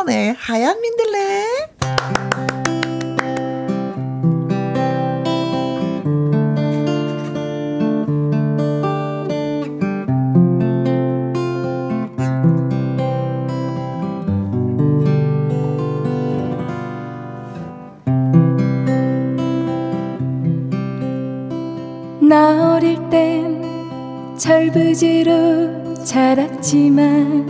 [0.07, 0.15] 네.
[0.15, 0.37] 네.
[0.39, 1.47] 하얀 민들레.
[22.33, 23.61] 나 어릴 땐
[24.39, 27.45] 철부지로 자랐지만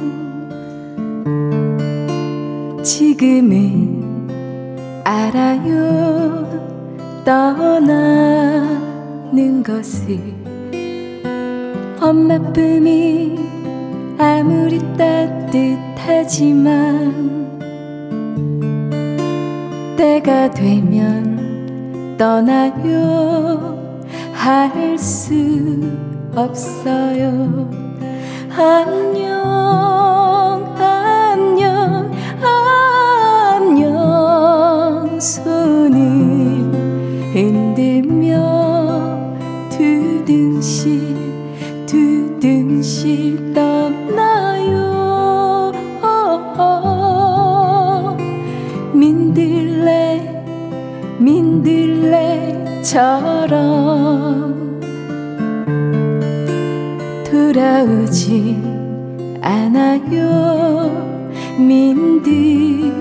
[2.82, 4.28] 지금은
[5.04, 6.42] 알아요.
[7.24, 8.82] 떠나는
[9.62, 10.18] 것을
[12.00, 13.38] 엄마 품이
[14.18, 16.42] 아무리 따뜻하지만
[19.96, 23.81] 때가 되면 떠나요
[24.42, 25.32] 할 수
[26.34, 27.70] 없어요.
[28.50, 29.30] 안녕
[30.76, 32.10] 안녕
[33.54, 36.02] 안녕 손을
[37.32, 38.32] 흔들며
[39.70, 41.16] 두둥실
[41.86, 44.72] 두둥실 떠나요.
[48.92, 50.44] 민들레
[51.20, 52.31] 민들레
[52.82, 54.80] 처럼
[57.24, 58.60] 돌아오지
[59.40, 60.90] 않아요.
[61.58, 62.92] 민들레처럼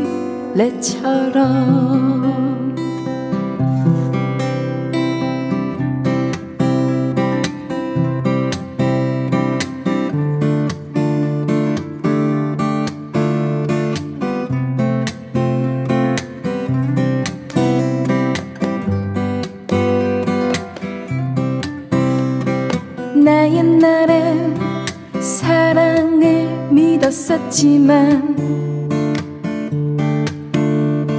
[27.50, 28.36] 있었지만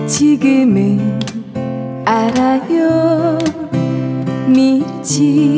[0.07, 1.21] 지금은
[2.05, 3.39] 알아요.
[4.49, 5.52] 믿지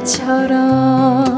[0.00, 1.29] 민들레처럼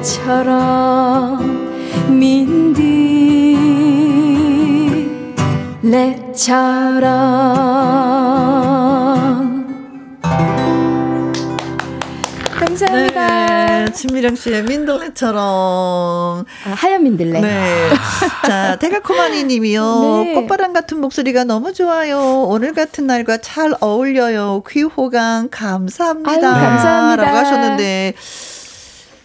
[0.00, 1.60] 민들레처럼
[2.08, 2.80] 민들레처럼
[12.58, 13.26] 감사합니다.
[13.26, 16.44] 네, 진미령 씨의 민들레처럼.
[16.64, 17.40] 아, 하얀 민들레.
[17.40, 17.90] 네.
[18.46, 20.22] 자, 대가코마니 님이요.
[20.24, 20.34] 네.
[20.34, 22.44] 꽃바람 같은 목소리가 너무 좋아요.
[22.48, 24.62] 오늘 같은 날과 잘 어울려요.
[24.68, 26.30] 귀호강 감사합니다.
[26.30, 27.24] 아유, 감사합니다.
[27.24, 28.14] 라고 하셨는데.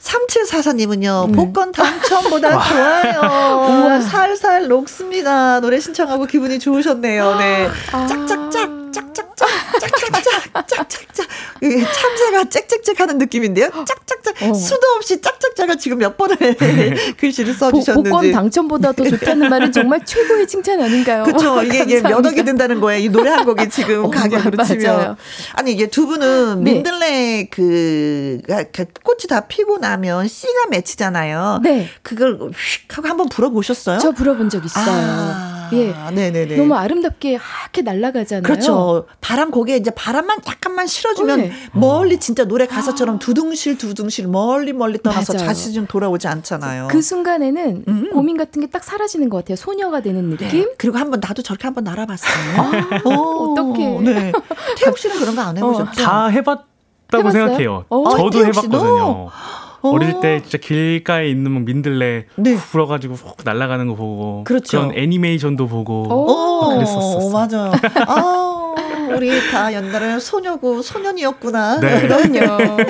[0.05, 1.31] 3744님은요, 음.
[1.31, 4.01] 복권 당첨보다 좋아요.
[4.07, 5.59] 살살 녹습니다.
[5.59, 7.35] 노래 신청하고 기분이 좋으셨네요.
[7.37, 7.69] 네.
[7.91, 8.05] 아.
[8.05, 9.49] 짝짝짝, 짝짝짝,
[9.79, 10.23] 짝짝짝,
[10.61, 11.27] 짝짝짝.
[11.61, 13.69] 참새가 짹짹짹 하는 느낌인데요.
[13.85, 14.35] 짝짝짝.
[14.41, 14.53] 어.
[14.53, 16.35] 수도 없이 짝짝짝을 지금 몇 번을
[17.17, 18.09] 글씨를 써주셨는지.
[18.09, 21.23] 복권 당첨보다 더 좋다는 말은 정말 최고의 칭찬 아닌가요?
[21.23, 21.63] 그렇죠.
[21.63, 23.01] 이게, 이게 몇 억이 든다는 거예요.
[23.03, 25.15] 이 노래 한 곡이 지금 어, 가격으로 치면.
[25.53, 26.73] 아니, 이게 두 분은 네.
[26.73, 28.41] 민들레 그,
[28.73, 31.61] 그 꽃이 다 피고 나면 씨가 맺히잖아요.
[31.63, 31.89] 네.
[32.01, 33.99] 그걸 휙 하고 한번 불어보셨어요?
[33.99, 34.85] 저 불어본 적 있어요.
[34.87, 35.54] 아.
[35.73, 35.93] 예.
[36.13, 36.57] 네네네.
[36.57, 38.43] 너무 아름답게 하얗게 날아가잖아요.
[38.43, 39.05] 그렇죠.
[39.21, 41.51] 바람 고개 이제 바람만 약간만 실어주면 네.
[41.73, 43.19] 멀리 진짜 노래 가사처럼 아.
[43.19, 45.47] 두둥실 두둥실 멀리 멀리 떠나서 맞아요.
[45.47, 46.87] 다시 좀 돌아오지 않잖아요.
[46.89, 48.09] 그 순간에는 음.
[48.11, 49.55] 고민 같은 게 딱 사라지는 것 같아요.
[49.55, 50.37] 소녀가 되는 네.
[50.37, 50.61] 느낌.
[50.65, 50.73] 네.
[50.77, 52.33] 그리고 한번 나도 저렇게 한번 날아봤어요.
[52.57, 53.87] 아, 어떻게?
[53.99, 54.31] 네.
[54.77, 56.01] 태욱 씨는 그런 거 안 해보셨죠?
[56.01, 56.67] 어, 다 해봤다고
[57.19, 57.31] 해봤어요?
[57.45, 57.85] 생각해요.
[57.89, 59.29] 어, 저도 해봤거든요.
[59.93, 62.55] 어릴 때 진짜 길가에 있는 뭐 민들레 네.
[62.55, 64.79] 불어가지고 훅 날아가는 거 보고 그렇죠.
[64.79, 67.29] 그런 애니메이션도 보고 오, 그랬었어요.
[67.31, 67.71] 맞아요.
[68.07, 68.54] 아,
[69.13, 71.79] 우리 다 옛날에 소녀고 소년이었구나.
[71.79, 72.01] 네.
[72.01, 72.77] 그럼요.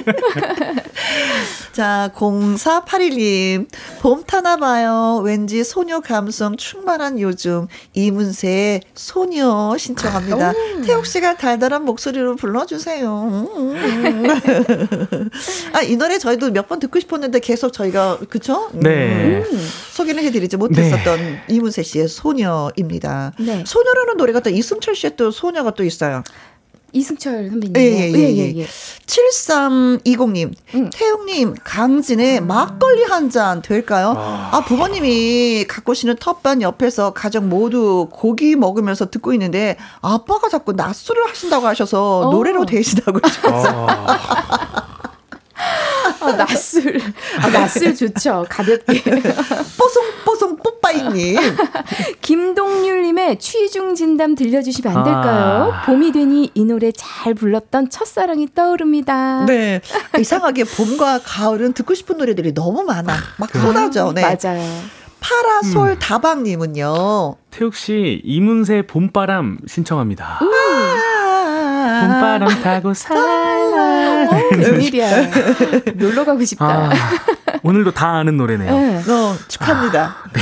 [1.73, 3.67] 자, 0481님.
[3.99, 5.21] 봄 타나 봐요.
[5.23, 7.67] 왠지 소녀 감성 충만한 요즘.
[7.93, 10.53] 이문세의 소녀 신청합니다.
[10.85, 13.47] 태욱 씨가 달달한 목소리로 불러주세요.
[15.73, 18.71] 아, 이 노래 저희도 몇 번 듣고 싶었는데 계속 저희가, 그쵸?
[18.73, 19.43] 네.
[19.45, 21.43] 음, 소개를 해드리지 못했었던 네.
[21.47, 23.33] 이문세 씨의 소녀입니다.
[23.37, 23.63] 네.
[23.67, 26.04] 소녀라는 노래가 또 이승철 씨의 또 소녀가 또 있어요.
[26.91, 27.73] 이승철 선배님.
[27.75, 28.67] 예, 예, 예, 예, 예.
[29.05, 30.89] 7320님, 음.
[30.93, 34.13] 태웅님, 강진의 막걸리 한 잔 될까요?
[34.15, 34.49] 아.
[34.53, 41.27] 아, 부모님이 갖고 오시는 텃밭 옆에서 가족 모두 고기 먹으면서 듣고 있는데, 아빠가 자꾸 낮술을
[41.27, 42.31] 하신다고 하셔서 어.
[42.31, 43.87] 노래로 대신하고 싶어서.
[43.89, 44.94] 아.
[46.21, 46.99] 아, 낮술.
[47.41, 48.45] 아, 낮술 좋죠.
[48.49, 49.03] 가볍게.
[49.77, 51.37] 뽀송뽀송 뽀빠이님.
[52.21, 55.71] 김동률님의 취중 진담 들려주시면 안 될까요?
[55.73, 55.85] 아.
[55.85, 59.45] 봄이 되니 이 노래 잘 불렀던 첫사랑이 떠오릅니다.
[59.45, 59.81] 네.
[60.19, 63.13] 이상하게 봄과 가을은 듣고 싶은 노래들이 너무 많아.
[63.37, 64.11] 막 쏟아져.
[64.13, 64.21] 네.
[64.21, 64.61] 맞아요.
[65.19, 65.99] 파라솔 음.
[65.99, 67.35] 다방님은요.
[67.49, 70.39] 태욱 씨 이문세 봄바람 신청합니다.
[71.85, 74.29] 봄바람 타고 살라.
[74.57, 75.09] 웬일이야.
[75.95, 76.65] 놀러 가고 싶다.
[76.65, 76.91] 아,
[77.63, 78.71] 오늘도 다 아는 노래네요.
[78.71, 78.97] 네.
[79.11, 80.15] 어, 축하합니다.
[80.23, 80.41] 아, 네.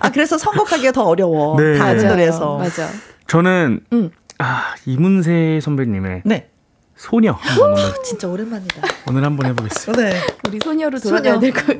[0.00, 1.58] 아, 그래서 선곡하기가 더 어려워.
[1.58, 1.78] 네.
[1.78, 2.58] 다 아는 노래에서.
[2.58, 2.88] 맞아.
[3.26, 4.10] 저는, 음.
[4.38, 6.22] 아, 이문세 선배님의.
[6.24, 6.48] 네.
[6.96, 8.82] 소녀 오, 진짜 오랜만이다.
[9.08, 10.00] 오늘 한번 해보겠습니다.
[10.00, 10.20] 네.
[10.46, 11.78] 우리 소녀로 돌아가야 될것 같아.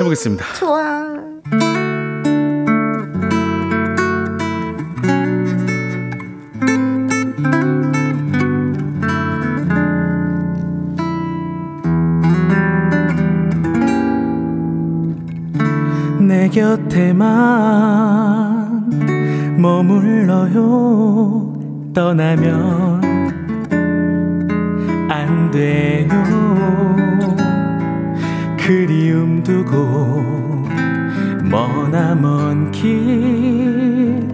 [0.00, 0.44] 해보겠습니다.
[0.54, 1.04] 좋아.
[16.34, 17.22] 내 곁에만
[19.56, 21.52] 머물러요.
[21.94, 23.00] 떠나면
[25.08, 26.08] 안 돼요.
[28.58, 30.66] 그리움 두고
[31.44, 34.26] 머나먼 길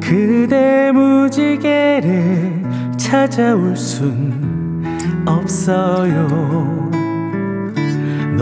[0.00, 2.62] 그대 무지개를
[2.96, 4.82] 찾아올 순
[5.26, 7.01] 없어요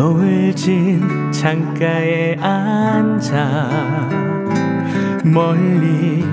[0.00, 3.68] 노을 진 창가에 앉아
[5.22, 6.24] 멀리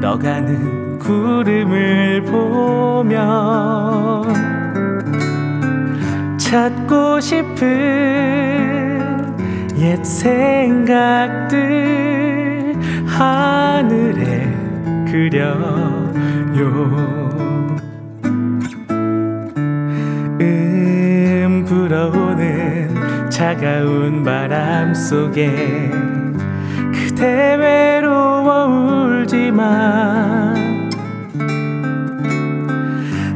[0.00, 4.24] 떠가는 구름을 보며
[6.36, 7.60] 찾고 싶은
[9.78, 11.56] 옛 생각들
[13.06, 14.52] 하늘에
[15.08, 15.52] 그려요.
[20.40, 22.81] 음 불어오는
[23.42, 25.90] 차가운 바람 속에
[26.94, 30.54] 그대 외로워 울지만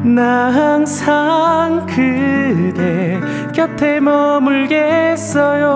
[0.05, 3.19] 나 항상 그대
[3.53, 5.67] 곁에 머물겠어요.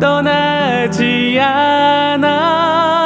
[0.00, 3.03] 떠나지 않아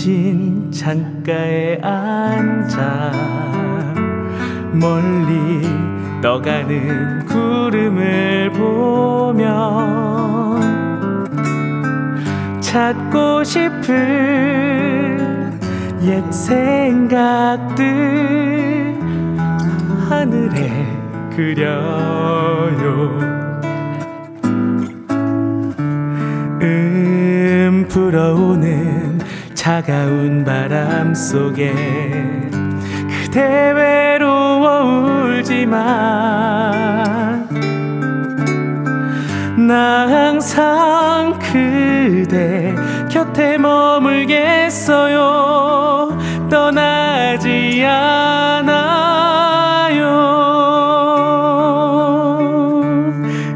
[0.00, 3.12] 진 창가에 앉아
[4.72, 5.68] 멀리
[6.22, 9.50] 떠가는 구름을 보며
[12.60, 13.98] 찾고 싶은
[16.02, 17.84] 옛 생각들
[20.08, 20.86] 하늘에
[21.34, 23.18] 그려요.
[26.62, 28.97] 음 불어오는
[29.68, 31.74] 차가운 바람 속에
[33.20, 35.76] 그대 외로워 울지만
[39.68, 42.74] 나 항상 그대
[43.10, 45.18] 곁에 머물겠어요.
[46.48, 48.78] 떠나지 않아요.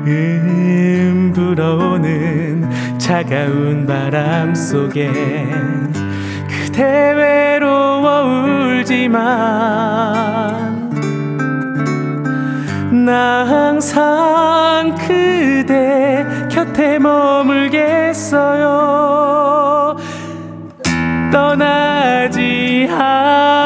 [0.06, 5.10] 음 불어오는 차가운 바람 속에
[6.72, 9.20] 그대 외로워 울지만
[13.04, 18.62] 나 항상 그대 곁에 머물겠어요.
[21.30, 23.61] 떠나지 않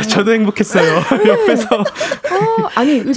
[0.00, 1.02] 아, 저도 행복했어요.
[1.26, 1.66] 옆에서.
[1.80, 3.12] 어, 아니, 왜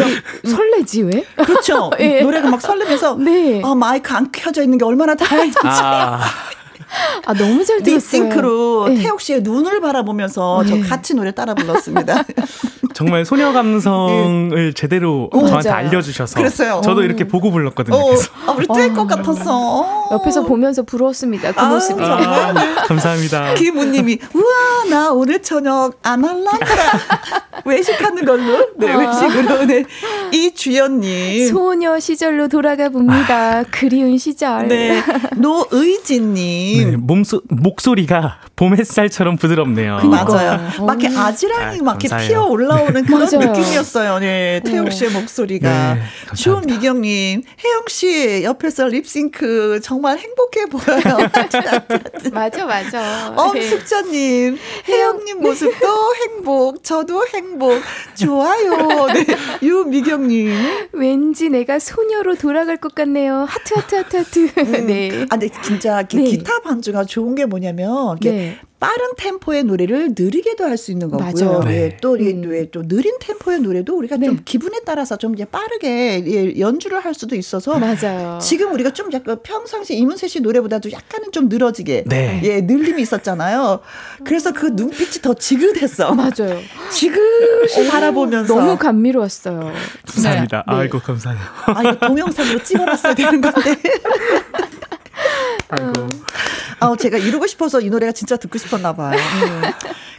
[0.49, 1.23] 설레지, 왜?
[1.43, 1.89] 그렇죠.
[1.99, 2.21] 예.
[2.21, 3.61] 노래가 막 설레면서 네.
[3.63, 5.57] 아, 마이크 안 켜져 있는 게 얼마나 다행인지.
[5.63, 6.21] 아,
[7.25, 8.23] 아, 너무 잘 들었어요.
[8.23, 8.95] 립싱크로 네.
[9.01, 10.81] 태욱 씨의 눈을 바라보면서 저 네.
[10.81, 12.23] 같이 노래 따라 불렀습니다.
[12.93, 15.87] 정말 소녀 감성을 제대로 오, 저한테 맞아요.
[15.87, 16.81] 알려주셔서 그랬어요.
[16.83, 17.03] 저도 어.
[17.03, 17.95] 이렇게 보고 불렀거든요.
[17.95, 18.13] 어.
[18.45, 20.09] 아, 우리 뗄것 같았어.
[20.11, 21.51] 옆에서 보면서 부러웠습니다.
[21.53, 21.99] 그 아, 모습이.
[21.99, 22.23] 정말.
[22.27, 23.55] 아, 감사합니다.
[23.55, 26.59] 김우님이 우와 나 오늘 저녁 안 할란다
[27.65, 28.97] 외식하는 걸로 네 아.
[28.97, 29.83] 외식으로 네
[30.33, 33.63] 이 주연님 소녀 시절로 돌아가 봅니다.
[33.69, 34.67] 그리운 시절.
[34.67, 34.99] 네
[35.35, 39.97] 노의진님 네, 몸소, 목소리가 봄 햇살처럼 부드럽네요.
[40.05, 40.69] 맞아요.
[40.79, 40.85] 어.
[40.85, 42.29] 막 이렇게 아지랑이 아, 막 이렇게 감사해요.
[42.29, 43.51] 피어 올라오는 그런 맞아요.
[43.51, 44.19] 느낌이었어요.
[44.19, 45.95] 네, 태용 씨의 목소리가.
[45.95, 46.01] 네.
[46.33, 51.29] 주미경님, 혜영 씨 옆에서 립싱크 정말 행복해 보여요.
[52.31, 53.29] 맞아, 맞아.
[53.31, 53.35] 네.
[53.35, 54.57] 엄숙자님,
[54.87, 55.87] 혜영님 모습도
[56.23, 57.81] 행복, 저도 행복,
[58.15, 59.07] 좋아요.
[59.07, 59.25] 네,
[59.61, 60.53] 유미경님.
[60.93, 63.45] 왠지 내가 소녀로 돌아갈 것 같네요.
[63.49, 64.39] 하트, 하트, 하트, 하트.
[64.87, 65.25] 네.
[65.29, 66.23] 아, 근데 진짜 기, 네.
[66.23, 68.61] 기타 반주가 좋은 게 뭐냐면, 이렇게 네.
[68.79, 71.63] 빠른 템포의 노래를 느리게도 할 수 있는 거고요.
[71.63, 71.71] 네.
[71.83, 72.53] 예, 또, 음.
[72.53, 74.25] 예, 또 느린 템포의 노래도 우리가 네.
[74.25, 78.39] 좀 기분에 따라서 좀 이제 빠르게 예, 연주를 할 수도 있어서 맞아요.
[78.41, 82.41] 지금 우리가 좀 약간 평상시 이문세 씨 노래보다도 약간은 좀 늘어지게 네.
[82.43, 83.79] 예, 느림이 있었잖아요.
[84.25, 86.13] 그래서 그 눈빛이 더 지긋했어.
[86.13, 86.59] 맞아요.
[86.91, 89.71] 지긋이 바라보면서 너무 감미로웠어요.
[90.07, 90.57] 감사합니다.
[90.67, 90.73] 네.
[90.75, 91.39] 아이고 감사해요.
[91.67, 93.75] 아, 이거 동영상으로 찍어놨어야 되는 건데.
[95.69, 95.93] 아이고.
[96.83, 99.17] 아, 제가 이루고 싶어서 이 노래가 진짜 듣고 싶었나 봐요.
[99.17, 99.61] 음.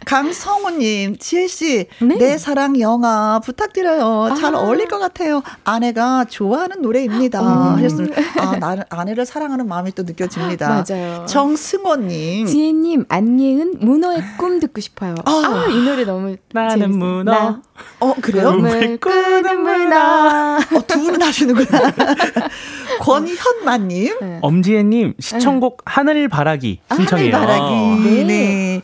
[0.05, 2.17] 강성우님, 지혜씨, 네.
[2.17, 4.29] 내 사랑 영화 부탁드려요.
[4.31, 4.35] 아.
[4.35, 5.41] 잘 어울릴 것 같아요.
[5.63, 7.41] 아내가 좋아하는 노래입니다.
[7.41, 7.77] 음.
[7.77, 8.21] 하셨습니다.
[8.39, 10.83] 아, 나는 아내를 사랑하는 마음이 또 느껴집니다.
[10.87, 11.25] 맞아요.
[11.27, 12.45] 정승원님.
[12.45, 15.15] 지혜님, 안예은, 문어의 꿈 듣고 싶어요.
[15.25, 16.35] 아, 아 이 노래 너무.
[16.53, 16.99] 나는 재밌어요.
[16.99, 17.23] 문어.
[17.31, 17.61] 나.
[17.99, 18.51] 어, 그래요?
[18.51, 20.57] 꿈을 꾸는 문어.
[20.57, 21.65] 어, 두 분은 하시는구나.
[23.01, 24.17] 권현만님.
[24.21, 24.39] 네.
[24.41, 25.83] 엄지혜님, 시청곡 네.
[25.85, 27.35] 하늘 바라 기 신청해요.
[27.35, 28.09] 하늘 바라기.
[28.09, 28.23] 네.
[28.23, 28.81] 네.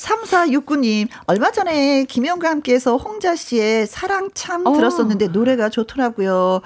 [0.00, 4.72] 3469님, 얼마 전에 김영과 함께해서 홍자 씨의 사랑 참 어.
[4.72, 6.60] 들었었는데 노래가 좋더라고요.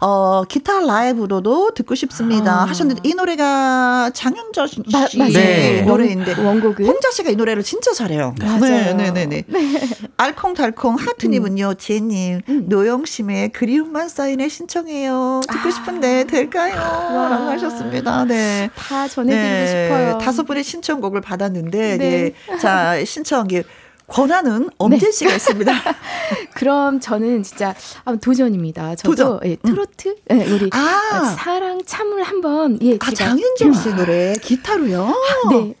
[0.00, 2.62] 어, 기타 라이브로도 듣고 싶습니다.
[2.62, 2.64] 아.
[2.64, 5.82] 하셨는데 이 노래가 장윤정 씨 마, 네.
[5.82, 8.34] 노래인데 원곡은 홍자 씨가 이 노래를 진짜 잘해요.
[8.38, 8.94] 네, 맞아요.
[8.96, 9.44] 네, 네, 네.
[9.46, 9.80] 네.
[10.16, 11.76] 알콩달콩 하트님은요, 음.
[11.78, 12.64] 지혜님, 음.
[12.68, 15.40] 노영심의 그리움만 사인에 신청해요.
[15.48, 15.70] 듣고 아.
[15.70, 16.74] 싶은데 될까요?
[16.76, 18.24] 라고 하셨습니다.
[18.24, 18.70] 네.
[18.74, 19.66] 다 전해드리고 네.
[19.66, 20.18] 싶어요.
[20.18, 21.96] 다섯 분의 신청곡을 받았는데, 네.
[21.96, 22.32] 네.
[22.66, 23.62] 자, 신청기
[24.08, 25.36] 권한은 엄재 씨가 네.
[25.36, 25.72] 있습니다.
[26.54, 27.74] 그럼 저는 진짜
[28.20, 28.94] 도전입니다.
[28.94, 29.40] 저도 도전.
[29.44, 30.40] 예, 트로트 음.
[30.40, 31.34] 예, 우리 아.
[31.36, 35.12] 사랑 참을 한번 예, 아, 장윤정 씨 노래 기타로요?
[35.50, 35.74] 네.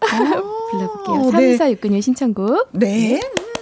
[0.70, 1.30] 불러볼게요.
[1.30, 2.68] 3469님 신청곡.
[2.72, 3.20] 네.
[3.20, 3.55] 음.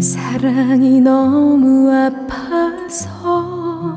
[0.01, 3.95] 사랑이 너무 아파서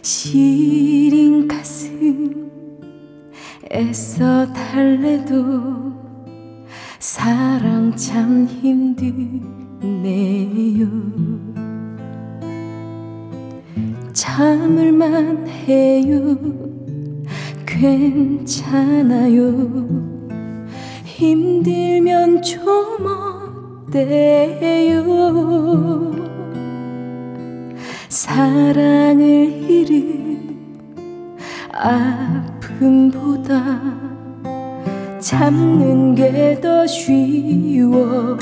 [0.00, 2.50] 시린 가슴
[3.70, 5.92] 애써 달래도
[6.98, 9.46] 사랑 참 힘드네요.
[14.14, 16.75] 참을만 해요
[17.80, 19.52] 괜찮아요.
[21.04, 23.06] 힘들면 좀
[23.88, 25.04] 어때요?
[28.08, 29.24] 사랑을
[29.70, 30.56] 잃은
[31.72, 33.52] 아픔보다
[35.20, 38.36] 참는 게 더 쉬워요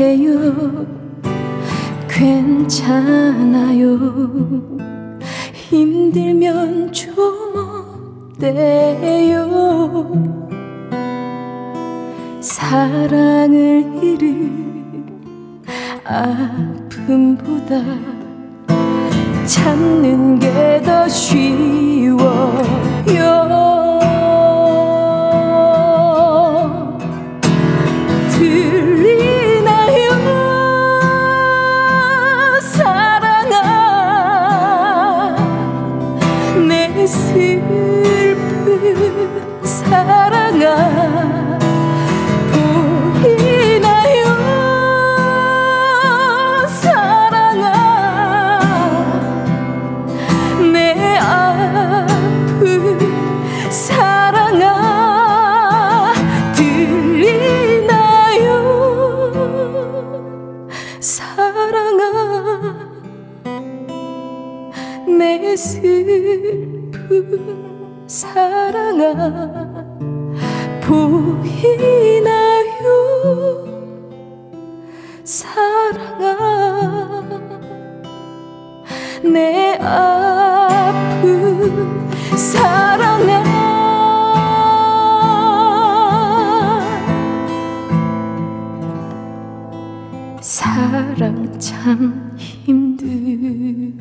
[0.00, 0.86] 해요.
[2.08, 3.98] 괜찮아요.
[5.52, 7.14] 힘들면 좀
[8.38, 10.10] 어때요.
[12.40, 15.60] 사랑을 잃은
[16.04, 17.74] 아픔보다
[19.44, 22.24] 찾는 게 더 쉬워요
[69.00, 69.82] 사랑아
[70.82, 72.44] 보이나요
[75.24, 76.26] 사랑아
[79.22, 81.26] 내 아픈
[82.36, 83.40] 사랑아
[90.42, 94.00] 사랑 참 힘드네요.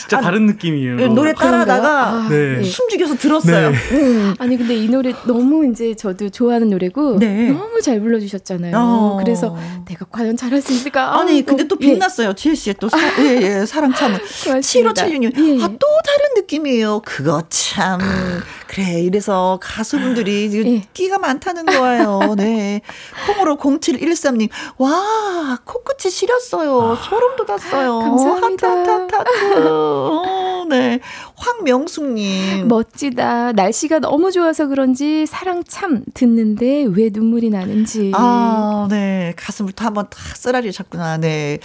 [0.00, 0.96] 진짜 아, 다른 느낌이에요.
[0.96, 2.58] 네, 노래 따라다가 아, 네.
[2.58, 2.62] 네.
[2.64, 3.70] 숨죽여서 들었어요.
[3.70, 3.76] 네.
[3.92, 4.34] 음.
[4.38, 7.50] 아니 근데 이 노래 너무 이제 저도 좋아하는 노래고 네.
[7.50, 8.76] 너무 잘 불러주셨잖아요.
[8.76, 9.16] 어.
[9.22, 9.56] 그래서
[9.86, 11.18] 내가 과연 잘할 수 있을까?
[11.18, 12.32] 아니 아, 근데 또 빛났어요.
[12.32, 15.36] 지혜 씨의 또 사, 예, 예, 사랑 참은 7576님.
[15.36, 15.62] 예.
[15.62, 17.02] 아또 다른 느낌이에요.
[17.04, 18.00] 그거 참.
[18.66, 20.88] 그래, 이래서 가수분들이 예.
[20.94, 22.34] 끼가 많다는 거예요.
[22.36, 22.82] 네.
[23.26, 24.48] 콩으로 0713님,
[24.78, 26.96] 와, 코끝이 시렸어요.
[27.02, 27.98] 소름 돋았어요.
[27.98, 28.70] 감사합니다.
[28.70, 29.30] 하트, 하트, 하트.
[29.90, 31.00] 어, 네.
[31.34, 32.68] 황명숙님.
[32.68, 33.52] 멋지다.
[33.52, 38.12] 날씨가 너무 좋아서 그런지 사랑 참 듣는데 왜 눈물이 나는지.
[38.14, 39.32] 아, 네.
[39.36, 41.18] 가슴부터 한번 탁 쓰라리셨구나.
[41.18, 41.58] 네.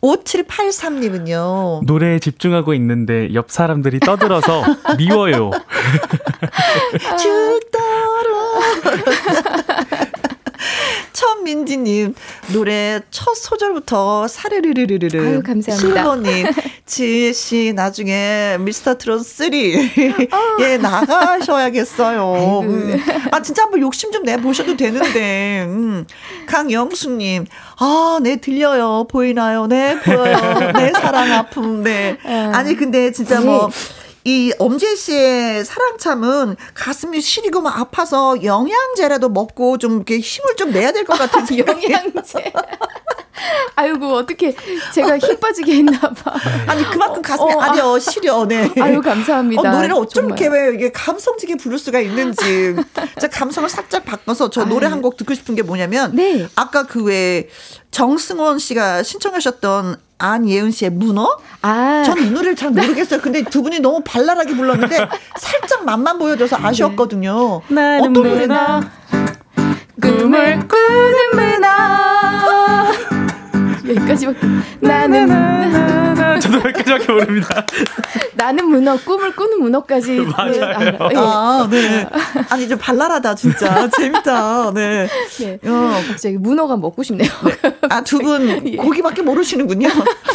[0.00, 1.84] 5783님은요.
[1.84, 4.62] 노래에 집중하고 있는데 옆 사람들이 떠들어서
[4.98, 5.50] 미워요.
[7.18, 7.62] 죽도록.
[11.26, 12.14] 천민지님
[12.52, 15.20] 노래 첫 소절부터 사르르르르르.
[15.24, 15.76] 아유 감사합니다.
[15.76, 16.46] 실버님
[16.84, 20.28] 지혜 씨 나중에 미스터 트롯 3에
[20.60, 22.60] 예 나가셔야겠어요.
[22.64, 23.00] 음.
[23.30, 25.64] 아 진짜 한번 욕심 좀 내 보셔도 되는데.
[25.66, 26.06] 음.
[26.46, 27.46] 강영수님
[27.78, 32.52] 아네 들려요 보이나요 네 보여요 네 사랑 아픔 네 아.
[32.54, 33.68] 아니 근데 진짜 뭐.
[34.24, 40.92] 이 엄지혜 씨의 사랑참은 가슴이 시리고 막 아파서 영양제라도 먹고 좀 이렇게 힘을 좀 내야
[40.92, 42.52] 될 것 같은 영양제.
[43.76, 44.54] 아이고 어떻게
[44.92, 46.34] 제가 힘 빠지게 했나 봐.
[46.66, 48.46] 아니 그만큼 가슴이 어, 어, 아려 시려.
[48.46, 48.70] 네.
[48.80, 49.62] 아유 감사합니다.
[49.62, 52.76] 어, 노래를 어쩜 이렇게 왜 이게 감성지게 부를 수가 있는지.
[53.20, 56.46] 제 감성을 살짝 바꿔서 저 노래 한 곡 듣고 싶은 게 뭐냐면 네.
[56.54, 57.48] 아까 그왜
[57.90, 61.38] 정승원 씨가 신청하셨던 안예은 씨의 문어?
[61.62, 62.04] 아.
[62.06, 63.20] 저는 이 노래를 잘 모르겠어요.
[63.20, 65.08] 근데 두 분이 너무 발랄하게 불렀는데
[65.40, 66.64] 살짝 맛만 보여줘서 네.
[66.68, 67.62] 아쉬웠거든요.
[67.68, 67.98] 네.
[67.98, 68.88] 어떤 노래나
[70.00, 71.68] 꿈을 꾸는 문어
[73.96, 74.38] 여기까지밖에
[74.80, 77.64] 나는 저도 여기까지밖에 모릅니다.
[78.34, 80.96] 나는 문어 꿈을 꾸는 문어까지 맞아요.
[80.98, 81.16] 아, 예.
[81.16, 82.06] 아, 네.
[82.48, 84.72] 아니 좀 발랄하다 진짜 재밌다.
[84.74, 85.08] 네.
[85.38, 85.58] 네.
[85.64, 86.00] 어.
[86.08, 87.30] 갑자기 문어가 먹고 싶네요.
[87.44, 87.76] 네.
[87.88, 88.76] 아두 분 예.
[88.76, 89.88] 고기밖에 모르시는군요.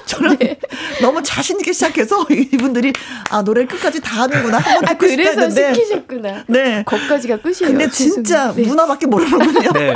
[0.05, 0.57] 저는 네.
[1.01, 2.93] 너무 자신 있게 시작해서 이분들이
[3.29, 5.73] 아 노래를 끝까지 다 하는구나 한번 듣고 아, 그래서 했는데.
[5.73, 6.43] 시키셨구나.
[6.47, 6.83] 네.
[6.85, 7.77] 거기까지가 끝이에요.
[7.77, 8.63] 근데 진짜 네.
[8.63, 9.71] 문어밖에 모르는군요.
[9.73, 9.93] 네.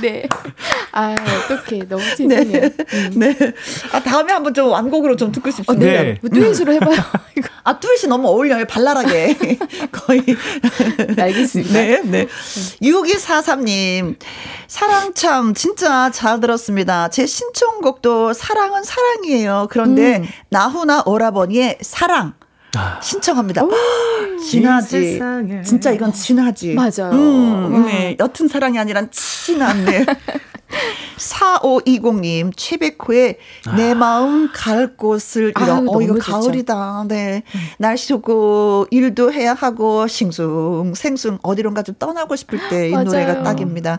[0.00, 0.28] 네.
[0.92, 1.88] 아, 어떡해.
[1.88, 2.44] 너무 죄송해요.
[2.44, 2.74] 네.
[2.94, 3.10] 음.
[3.16, 3.36] 네.
[3.92, 5.72] 아, 다음에 한번 좀 완곡으로 좀 듣고 싶습니다.
[5.72, 6.02] 어, 네.
[6.02, 6.18] 네.
[6.20, 6.96] 뭐 듀엣으로 해봐요.
[7.64, 8.64] 아, 듀엣이 너무 어울려요.
[8.66, 9.58] 발랄하게.
[9.92, 10.24] 거의.
[11.18, 11.72] 알겠습니다.
[11.72, 12.26] 네, 네.
[12.82, 14.16] 6243님.
[14.66, 17.08] 사랑 참 진짜 잘 들었습니다.
[17.08, 19.68] 제 신청곡도 사랑은 사랑이에요.
[19.70, 20.28] 그런데 음.
[20.48, 22.34] 나훈아 오라버니의 사랑.
[22.76, 23.00] 아.
[23.02, 23.64] 신청합니다.
[23.64, 23.70] 오,
[24.48, 25.20] 진하지.
[25.64, 26.74] 진짜 이건 진하지.
[26.74, 27.12] 맞아요.
[27.12, 28.16] 음, 네.
[28.18, 30.04] 옅은 사랑이 아니라 진한, 네.
[31.18, 33.36] 4520님, 최백호의
[33.66, 33.76] 아.
[33.76, 35.74] 내 마음 갈 곳을 잃어.
[35.74, 36.32] 아, 어, 이거 좋죠.
[36.40, 37.04] 가을이다.
[37.08, 37.42] 네.
[37.54, 37.60] 음.
[37.78, 43.98] 날씨 좋고, 일도 해야 하고, 싱숭, 생숭, 어디론가 좀 떠나고 싶을 때 이 노래가 딱입니다.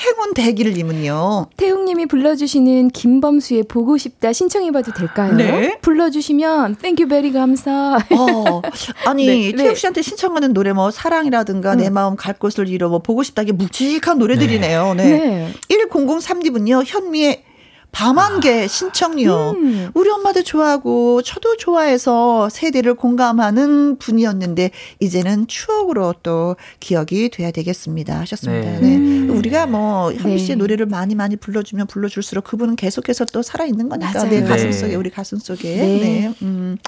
[0.00, 1.46] 행운 대길님은요.
[1.56, 5.34] 태웅님이 불러주시는 김범수의 보고 싶다 신청해봐도 될까요?
[5.34, 5.78] 네.
[5.80, 7.96] 불러주시면 thank you very 감사.
[7.96, 8.62] 어,
[9.06, 9.74] 아니 네, 태욱 네.
[9.74, 11.78] 씨한테 신청하는 노래 뭐 사랑이라든가 음.
[11.78, 14.94] 내 마음 갈 곳을 잃어 뭐 보고 싶다 이게 묵직한 노래들이네요.
[14.94, 15.04] 네.
[15.04, 15.52] 네.
[15.68, 17.44] 1003님은요 현미의
[17.92, 18.66] 밤한개 아.
[18.66, 19.54] 신청요.
[19.56, 19.90] 음.
[19.94, 28.18] 우리 엄마도 좋아하고 저도 좋아해서 세대를 공감하는 분이었는데 이제는 추억으로 또 기억이 돼야 되겠습니다.
[28.20, 28.70] 하셨습니다.
[28.72, 28.80] 네.
[28.80, 28.96] 네.
[28.96, 29.30] 음.
[29.36, 30.60] 우리가 뭐 현미 씨의 네.
[30.60, 34.24] 노래를 많이 많이 불러주면 불러줄수록 그분은 계속해서 또 살아 있는 거니까.
[34.24, 34.72] 내 가슴 네.
[34.72, 35.76] 속에 우리 가슴 속에.
[35.76, 36.00] 네.
[36.00, 36.34] 네.
[36.42, 36.78] 음.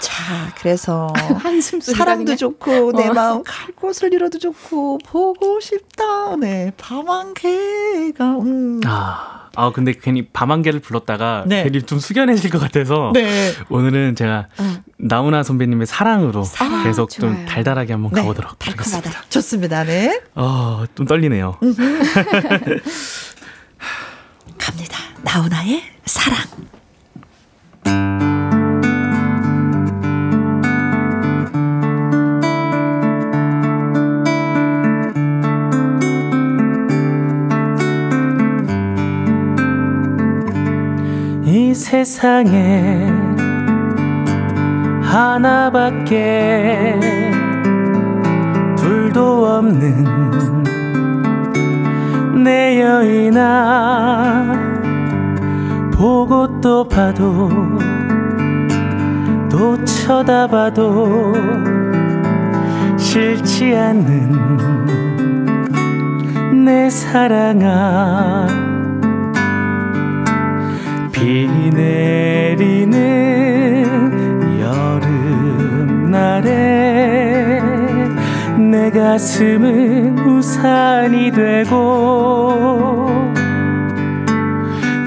[0.00, 3.12] 자 그래서 한숨 사랑도 좋고 내 어.
[3.12, 6.36] 마음 갈 곳을 잃어도 좋고 보고 싶다.
[6.36, 6.72] 네.
[6.78, 8.80] 밤한 개가 음.
[8.86, 9.47] 아.
[9.60, 11.64] 아 근데 괜히 밤 한 개를 불렀다가 네.
[11.64, 13.52] 괜히 좀 숙연해질 것 같아서 네.
[13.68, 14.74] 오늘은 제가 어.
[14.96, 17.34] 나훈아 선배님의 사랑으로 아, 계속 좋아요.
[17.34, 18.22] 좀 달달하게 한번 네.
[18.22, 19.10] 가보도록 하겠습니다.
[19.28, 19.84] 좋습니다.
[19.84, 20.22] 네.
[20.34, 21.58] 어좀 떨리네요.
[24.56, 24.98] 갑니다.
[25.22, 26.38] 나훈아의 사랑.
[41.78, 43.06] 세상에
[45.00, 46.98] 하나밖에
[48.76, 50.64] 둘도 없는
[52.42, 54.52] 내 여인아
[55.94, 57.48] 보고 또 봐도
[59.48, 61.32] 또 쳐다봐도
[62.98, 64.58] 싫지 않는
[66.64, 68.67] 내 사랑아
[71.18, 72.94] 비 내리는
[76.00, 76.48] 여름날에
[78.56, 83.08] 내 가슴은 우산이 되고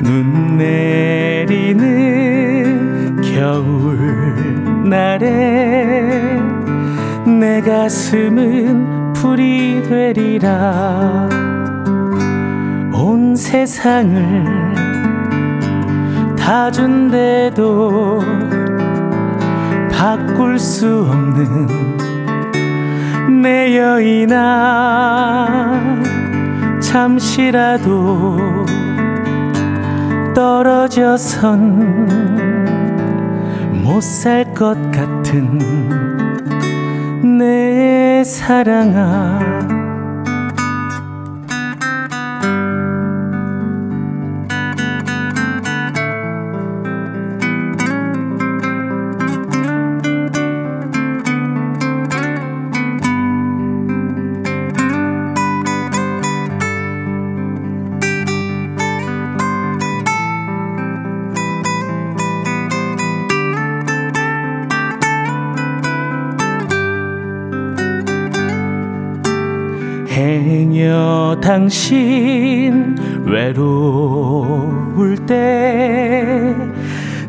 [0.03, 1.81] 눈 내리는
[3.21, 5.29] 겨울날에
[7.39, 11.29] 내 가슴은 불이 되리라.
[12.93, 15.00] 온 세상을
[16.41, 18.19] 다 준대도
[19.91, 21.67] 바꿀 수 없는
[23.43, 25.47] 내 여인아
[26.81, 28.39] 잠시라도
[30.33, 32.07] 떨어져선
[33.83, 35.59] 못 살 것 같은
[37.37, 39.70] 내 사랑아
[71.41, 76.55] 당신 외로울 때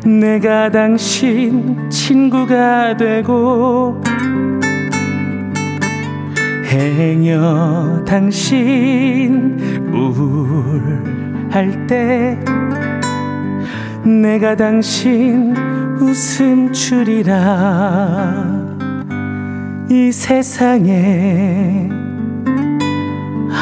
[0.05, 4.01] 내가 당신 친구가 되고
[6.67, 9.57] 행여 당신
[9.93, 12.37] 우울할 때
[14.05, 15.55] 내가 당신
[15.99, 17.33] 웃음줄이라
[19.89, 22.02] 이 세상에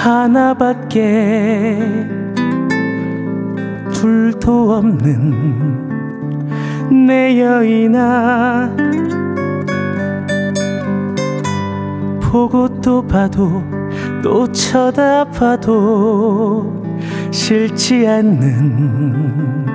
[0.01, 1.77] 하나밖에
[3.93, 5.85] 둘도 없는
[7.05, 8.75] 내 여인아
[12.19, 13.61] 보고 또 봐도
[14.23, 15.69] 또 쳐다봐도
[17.29, 19.67] 싫지 않는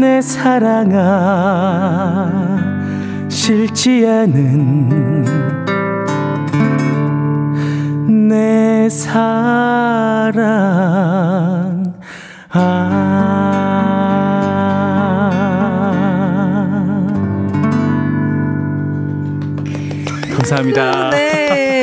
[0.00, 1.00] 내 사랑아
[3.30, 5.63] 싫지 않은
[8.84, 10.34] 내 사랑
[12.50, 13.54] 아
[20.36, 21.10] 감사합니다.
[21.12, 21.73] 네.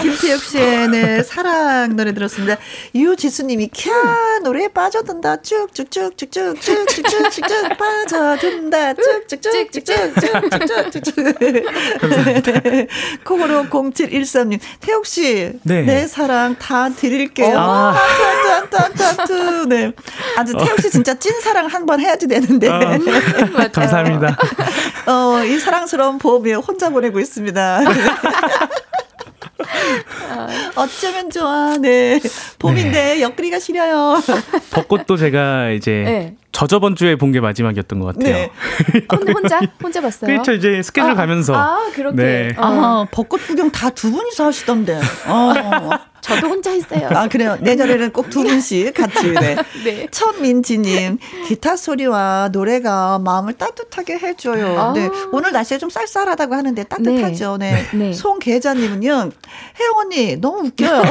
[0.00, 2.56] 김태혁 씨의 네, 사랑 노래 들었습니다.
[2.94, 5.36] 유지수님이 캬 노래에 빠져든다
[7.76, 11.14] 빠져든다 쭉쭉쭉쭉쭉쭉쭉쭉쭉
[12.62, 12.86] 네.
[13.24, 17.58] 콩으로 0713님 태혁 씨내 사랑 다 드릴게요.
[17.58, 17.94] 아.
[18.70, 19.92] 탄탄탄탄탄 네.
[20.36, 22.66] 아주 태혁 씨 진짜 찐 사랑 한 번 해야지 되는데.
[22.70, 22.80] 아,
[23.70, 24.38] 감사합니다.
[25.06, 27.80] 어, 이 사랑스러운 봄이 혼자 보내고 있습니다.
[30.76, 31.76] 어쩌면 좋아.
[31.78, 32.20] 네.
[32.58, 33.20] 봄인데 네.
[33.22, 34.20] 옆구리가 시려요.
[34.70, 36.36] 벚꽃도 제가 이제 네.
[36.54, 38.32] 저 저번 주에 본 게 마지막이었던 것 같아요.
[38.32, 38.50] 네.
[39.08, 40.28] 어, 혼자 혼자 봤어요.
[40.30, 40.52] 그렇죠.
[40.52, 41.54] 이제 스케줄 아, 가면서.
[41.56, 42.16] 아 그렇게.
[42.16, 42.52] 네.
[42.56, 45.00] 아 벚꽃 구경 다 두 분이서 하시던데.
[45.26, 45.52] 어.
[46.24, 47.06] 저도 혼자 했어요.
[47.12, 47.58] 아, 그래요.
[47.60, 49.30] 내년에는 꼭 두 분씩 같이.
[49.32, 49.56] 네.
[49.84, 50.06] 네.
[50.10, 54.80] 천민지님, 기타 소리와 노래가 마음을 따뜻하게 해줘요.
[54.80, 54.92] 아.
[54.94, 55.10] 네.
[55.32, 57.58] 오늘 날씨가 좀 쌀쌀하다고 하는데 따뜻하죠.
[57.58, 57.72] 네.
[57.92, 57.98] 네.
[57.98, 58.12] 네.
[58.14, 61.02] 송계자님은요, 혜영 언니, 너무 웃겨요.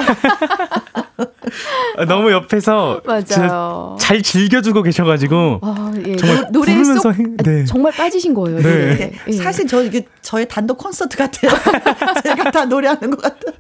[1.98, 3.96] 아, 너무 옆에서 맞아요.
[4.00, 5.33] 잘 즐겨주고 계셔가지고.
[5.62, 6.16] 아, 예.
[6.16, 7.66] 정말 노, 래 속, 아, 네.
[7.66, 8.60] 정말 빠지신 거예요.
[8.60, 8.96] 네.
[8.96, 9.12] 네.
[9.26, 9.32] 네.
[9.34, 11.52] 사실 저 이게 저의 단독 콘서트 같아요.
[12.24, 13.54] 제가 다 노래하는 것 같아요.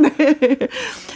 [0.00, 0.58] 네.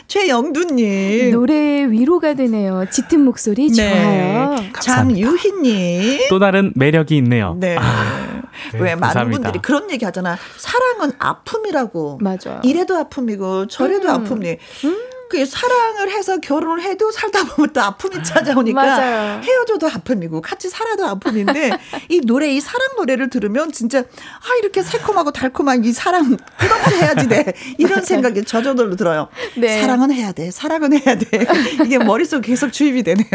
[0.06, 1.30] 최영두님.
[1.30, 2.84] 노래 위로가 되네요.
[2.90, 3.74] 짙은 목소리 네.
[3.74, 4.56] 좋아요.
[4.80, 6.28] 장유희님.
[6.28, 7.56] 또 다른 매력이 있네요.
[7.58, 7.76] 네.
[7.78, 8.42] 아,
[8.72, 9.14] 네, 왜 감사합니다.
[9.14, 10.36] 많은 분들이 그런 얘기 하잖아.
[10.56, 12.18] 사랑은 아픔이라고.
[12.20, 12.60] 맞아요.
[12.62, 14.14] 이래도 아픔이고 저래도 음.
[14.14, 14.56] 아픔이.
[14.84, 14.96] 음.
[15.28, 21.70] 그 사랑을 해서 결혼을 해도 살다 보면 또 아픔이 찾아오니까 헤어져도 아픔이고 같이 살아도 아픔인데
[22.08, 27.28] 이 노래 이 사랑 노래를 들으면 진짜 아 이렇게 새콤하고 달콤한 이 사랑 끝없이 해야지
[27.28, 29.28] 돼 이런 생각이 저절로 들어요.
[29.56, 29.80] 네.
[29.80, 30.50] 사랑은 해야 돼.
[30.50, 31.46] 사랑은 해야 돼.
[31.84, 33.26] 이게 머릿속에 계속 주입이 되네요.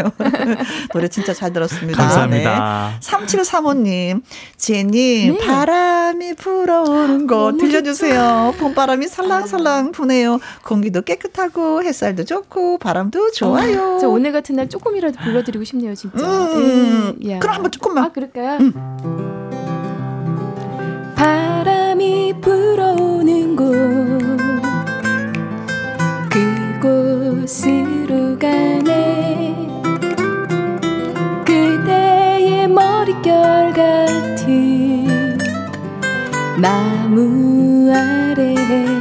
[0.93, 2.01] 노래 진짜 잘 들었습니다.
[2.01, 2.99] 감사합니다.
[2.99, 3.07] 네.
[3.07, 4.21] 3735님,
[4.57, 5.45] 제님, 네.
[5.45, 8.55] 바람이 불어오는 거 들려주세요.
[8.57, 10.39] 봄바람이 살랑살랑 부네요.
[10.63, 13.95] 공기도 깨끗하고 햇살도 좋고 바람도 좋아요.
[13.95, 16.25] 어, 저 오늘 같은 날 조금이라도 불러드리고 싶네요, 진짜.
[16.25, 17.39] 음, 네.
[17.39, 18.05] 그럼 한번 조금만.
[18.05, 18.57] 아, 그럴까요?
[18.59, 18.73] 음.
[21.15, 23.71] 바람이 불어오는 곳
[26.81, 29.55] 그곳으로 가네
[31.45, 35.37] 그대의 머릿결 같은
[36.59, 38.92] 나무 아래로 아, 아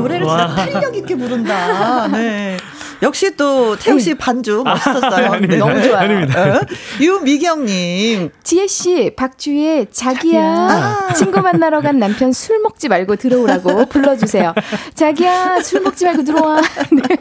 [0.00, 2.08] 노래를 진짜 탄력 있게 부른다.
[2.12, 2.56] 네.
[3.02, 5.40] 역시 또 태우 씨 반주 멋있었어요.
[5.40, 5.96] 네, 너무 좋아요.
[5.96, 6.56] 아닙니다.
[6.56, 6.60] 어?
[7.00, 8.30] 유미경님.
[8.42, 10.42] 지혜 씨, 박주의 자기야.
[10.44, 11.12] 아.
[11.14, 14.54] 친구 만나러 간 남편 술 먹지 말고 들어오라고 불러주세요.
[14.94, 16.60] 자기야, 술 먹지 말고 들어와.
[16.92, 17.16] 네.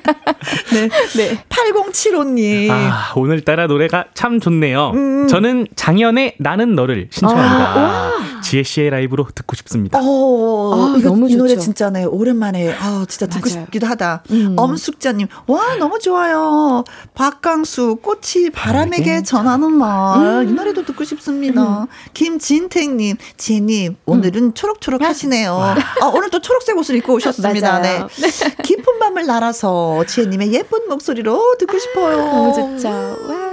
[0.73, 0.89] 네.
[1.15, 1.43] 네.
[1.49, 2.69] 8075님.
[2.72, 4.91] 아, 오늘따라 노래가 참 좋네요.
[4.93, 5.27] 음.
[5.27, 7.65] 저는 장현의 나는 너를 신청합니다.
[7.76, 8.11] 아.
[8.41, 9.99] 지혜 씨의 라이브로 듣고 싶습니다.
[10.01, 12.06] 어, 아, 이거, 너무 이 노래 진짜네.
[12.06, 13.65] 오랜만에 아 진짜 듣고 맞아요.
[13.65, 14.23] 싶기도 하다.
[14.31, 14.53] 음.
[14.57, 16.83] 엄숙자님, 와 너무 좋아요.
[17.13, 20.43] 박강수 꽃이 바람에게 전하는 말.
[20.43, 20.49] 음.
[20.49, 21.81] 이 노래도 듣고 싶습니다.
[21.81, 21.87] 음.
[22.13, 24.53] 김진택님, 지혜님 오늘은 음.
[24.53, 25.53] 초록초록 하시네요.
[25.55, 27.79] 아, 오늘 또 초록색 옷을 입고 오셨습니다.
[27.79, 27.99] 네.
[27.99, 28.29] 네.
[28.63, 32.17] 깊은 밤을 날아서 지혜님의 예쁜 목소리로 듣고 싶어요.
[32.17, 32.89] 너무 좋죠.
[32.89, 33.49] 와.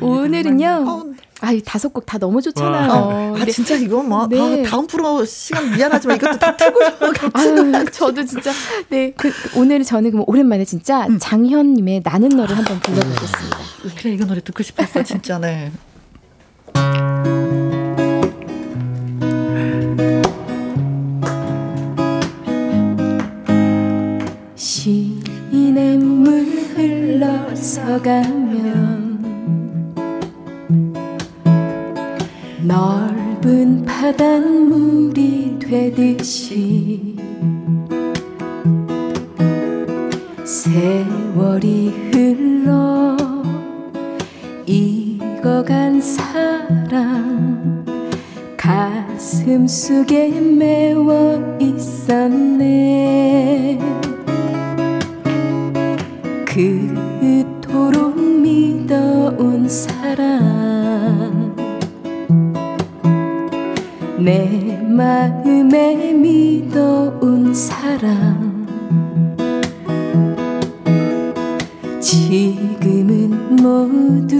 [0.00, 1.14] 오늘은요.
[1.42, 2.90] 어, 아, 다섯 곡 다 너무 좋잖아요.
[2.92, 4.64] 어, 아, 진짜 이거 뭐 네.
[4.64, 8.52] 아, 다음 프로 시간 미안하지만 이것도 다 틀고 싶어 아유, 저도 진짜
[8.88, 11.18] 네, 그 오늘 저는 그럼 오랜만에 진짜 음.
[11.18, 13.58] 장현 님의 나는 너를 한번 불러 보겠습니다.
[13.84, 13.90] 예.
[13.96, 15.72] 그래, 이거 노래 듣고 싶었어, 진짜 네.
[24.56, 26.44] 시냇물
[26.76, 29.35] 흘러서 가면
[32.66, 37.16] 넓은 바닷물이 되듯이
[40.44, 43.16] 세월이 흘러
[44.66, 47.84] 익어간 사랑
[48.56, 52.98] 가슴 속에 메워 있었네.
[56.46, 61.35] 그토록 믿어온 사랑
[64.26, 68.66] 내 마음에 믿어온 사랑
[72.00, 74.36] 지금은 모두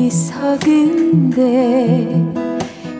[0.00, 0.64] 어리석은데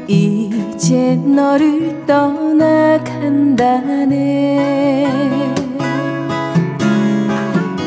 [0.07, 3.07] 이제 너를 떠나간다네.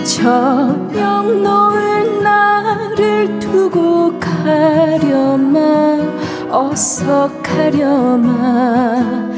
[0.03, 5.88] 저녁 노을 나를 두고 가려마
[6.51, 9.29] 어서 가려마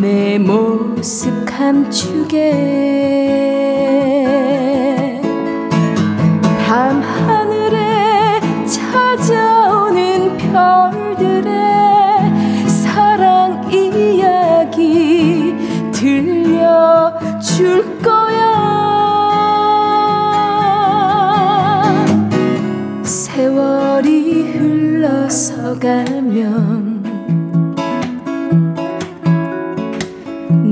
[0.00, 2.42] 내 모습 감추게.
[6.66, 11.48] 밤하늘에 찾아오는 별들의
[12.68, 15.54] 사랑 이야기
[15.92, 17.97] 들려줄
[25.88, 27.02] 가면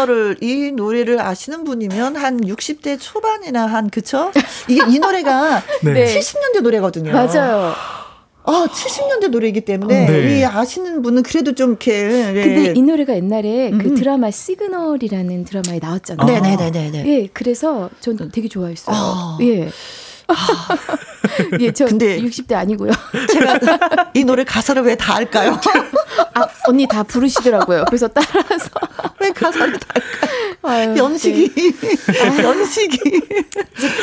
[0.00, 4.30] 너를 이 노래를 아시는 분이면 한 60대 초반이나 한 그쵸?
[4.68, 6.04] 이게 이 노래가 네.
[6.18, 7.12] 70년대 노래거든요.
[7.12, 7.74] 맞아요.
[8.42, 10.38] 아, 70년대 노래이기 때문에 네.
[10.40, 11.92] 이 아시는 분은 그래도 좀 이렇게.
[12.08, 12.32] 네.
[12.32, 13.78] 근데 이 노래가 옛날에 그 음.
[13.78, 16.40] 그 드라마 시그널이라는 드라마에 나왔잖아요.
[16.40, 17.04] 네네네네.
[17.06, 18.96] 예, 그래서 전 되게 좋아했어요.
[18.96, 19.38] 아.
[19.42, 19.68] 예.
[21.60, 22.92] 예, 저 근데 60대 아니고요.
[23.32, 23.58] 제가
[24.14, 25.60] 이 노래 가사를 왜 다 알까요?
[26.34, 27.84] 아, 언니 다 부르시더라고요.
[27.88, 29.86] 그래서 따라서 왜 가사를 다?
[30.96, 31.72] 연식이 네.
[32.22, 32.98] 아, 연식이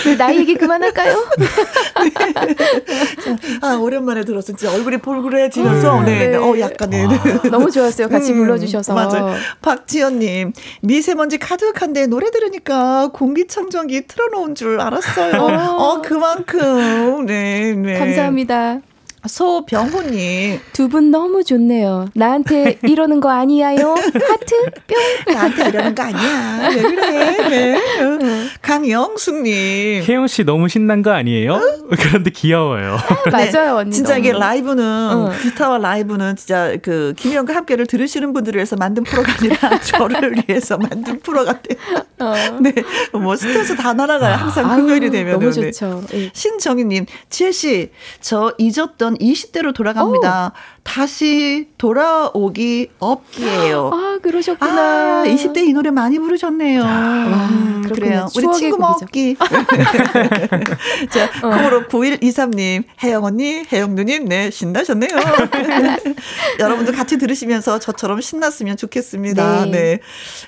[0.04, 1.30] 그 나이 얘기 그만할까요?
[1.38, 1.45] 네.
[3.62, 4.48] 아 오랜만에 들었어.
[4.48, 6.30] 진짜 얼굴이 볼그레지면서 네.
[6.30, 6.38] 네.
[6.38, 7.06] 어 약간 네.
[7.49, 8.10] 너무 좋았어요.
[8.10, 9.36] 같이 음, 불러주셔서 맞아요.
[9.62, 15.41] 박지연님 미세먼지 가득한데 노래 들으니까 공기청정기 틀어놓은 줄 알았어요.
[15.41, 17.99] 어, 어 그만큼 네, 네.
[17.99, 18.80] 감사합니다.
[19.28, 20.60] 소병호님.
[20.74, 22.08] 두 분 너무 좋네요.
[22.16, 23.94] 나한테 이러는 거 아니야요?
[23.95, 24.56] 하트,
[25.26, 25.34] 뿅.
[25.34, 26.70] 나한테 이러는 거 아니야.
[26.70, 27.49] 왜 그래?
[27.49, 27.82] 네.
[28.62, 30.04] 강영숙님.
[30.08, 31.60] 혜영 씨 너무 신난 거 아니에요?
[31.99, 32.95] 그런데 귀여워요.
[32.98, 33.91] 아, 맞아요, 언니.
[33.91, 34.20] 진짜 너무.
[34.20, 35.32] 이게 라이브는, 어.
[35.41, 41.20] 기타와 라이브는 진짜 그, 김혜영과 함께를 들으시는 분들을 위해서 만든 프로가 아니라 저를 위해서 만든
[41.20, 41.78] 프로 같아요.
[42.20, 42.34] 어.
[42.62, 42.74] 네.
[43.14, 44.36] 뭐 스트레스 다 날아가요.
[44.36, 45.34] 항상 금요일이 되면.
[45.40, 46.04] 너무 좋죠.
[46.10, 46.30] 네.
[46.34, 47.91] 신정희님, 지혜 씨,
[48.22, 50.52] 저 잊었던 20대로 돌아갑니다.
[50.53, 50.77] 오.
[50.88, 53.91] 다시 돌아오기 없기에요.
[53.93, 55.22] 아, 그러셨구나.
[55.22, 56.81] 아, 20대 이 노래 많이 부르셨네요.
[56.81, 58.26] 와, 음, 그래요.
[58.35, 59.35] 우리 친구 먹기.
[61.11, 61.49] 자, 어.
[61.49, 65.09] 콩으로 9123님, 혜영 언니, 혜영 누님, 네, 신나셨네요.
[66.59, 69.65] 여러분도 같이 들으시면서 저처럼 신났으면 좋겠습니다.
[69.65, 69.72] 네.
[69.72, 69.99] 네.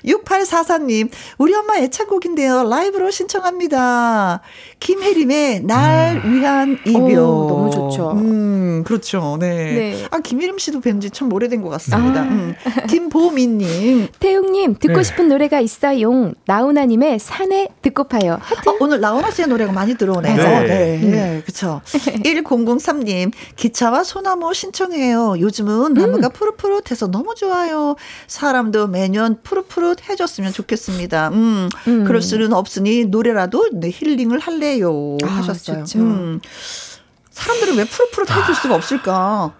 [0.06, 2.68] 6844님, 우리 엄마 애창곡인데요.
[2.68, 4.40] 라이브로 신청합니다.
[4.80, 6.32] 김혜림의 날 음.
[6.32, 7.18] 위한 이별.
[7.18, 8.12] 오, 너무 좋죠.
[8.12, 9.36] 음, 그렇죠.
[9.38, 9.72] 네.
[9.74, 10.06] 네.
[10.10, 12.20] 아, 김혜림 씨도 뵌 지 참 오래된 것 같습니다.
[12.20, 12.22] 아.
[12.22, 12.54] 음.
[12.88, 14.08] 김보미님.
[14.20, 15.02] 태웅님, 듣고 네.
[15.02, 16.32] 싶은 노래가 있어요.
[16.46, 18.38] 나훈아님의 산에 듣고 파요.
[18.40, 18.68] 하트.
[18.68, 20.36] 아, 오늘 나훈아 씨의 노래가 많이 들어오네요.
[20.36, 20.66] 네.
[20.66, 21.00] 네.
[21.02, 21.10] 음.
[21.10, 21.42] 네.
[21.44, 21.80] 그쵸.
[21.86, 25.40] 1003님, 기차와 소나무 신청해요.
[25.40, 26.32] 요즘은 나무가 음.
[26.32, 27.96] 푸릇푸릇해서 너무 좋아요.
[28.28, 31.30] 사람도 매년 푸릇푸릇해졌으면 좋겠습니다.
[31.30, 32.04] 음, 음.
[32.04, 35.18] 그럴 수는 없으니 노래라도 네, 힐링을 할래요.
[35.24, 35.84] 아, 하셨어요.
[35.96, 36.40] 음.
[37.32, 39.54] 사람들은 왜 푸릇푸릇 해줄 수가 없을까?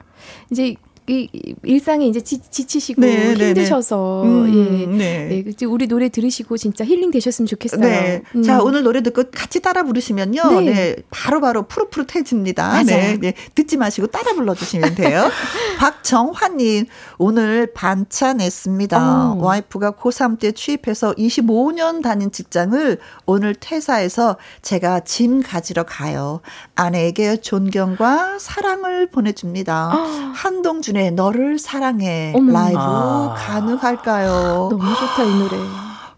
[0.50, 0.76] 이제
[1.10, 1.28] 이
[1.64, 4.86] 일상에 이제 지, 치시고 네, 네, 네, 힘드셔서 음, 예.
[4.86, 5.44] 네.
[5.44, 5.66] 네.
[5.66, 7.80] 우리 노래 들으시고 진짜 힐링 되셨으면 좋겠어요.
[7.80, 8.22] 네.
[8.36, 8.42] 음.
[8.44, 10.60] 자, 오늘 노래 듣고 같이 따라 부르시면요.
[10.60, 10.60] 네.
[10.60, 10.96] 네.
[11.10, 12.68] 바로 바로 푸릇푸릇해집니다.
[12.68, 12.84] 맞아요.
[12.84, 13.18] 네.
[13.20, 13.34] 네.
[13.56, 15.28] 듣지 마시고 따라 불러 주시면 돼요.
[15.78, 16.86] 박정환 님,
[17.18, 19.32] 오늘 반차 냈습니다.
[19.32, 19.38] 어.
[19.40, 26.40] 와이프가 고3 때 취입해서 25년 다닌 직장을 오늘 퇴사해서 제가 짐 가지러 가요.
[26.76, 29.90] 아내에게 존경과 사랑을 보내 줍니다.
[29.92, 30.32] 어.
[30.34, 32.52] 한동준의 이은의 너를 사랑해 어머.
[32.52, 33.34] 라이브 아.
[33.36, 34.68] 가능할까요?
[34.70, 35.56] 너무 좋다 이 노래.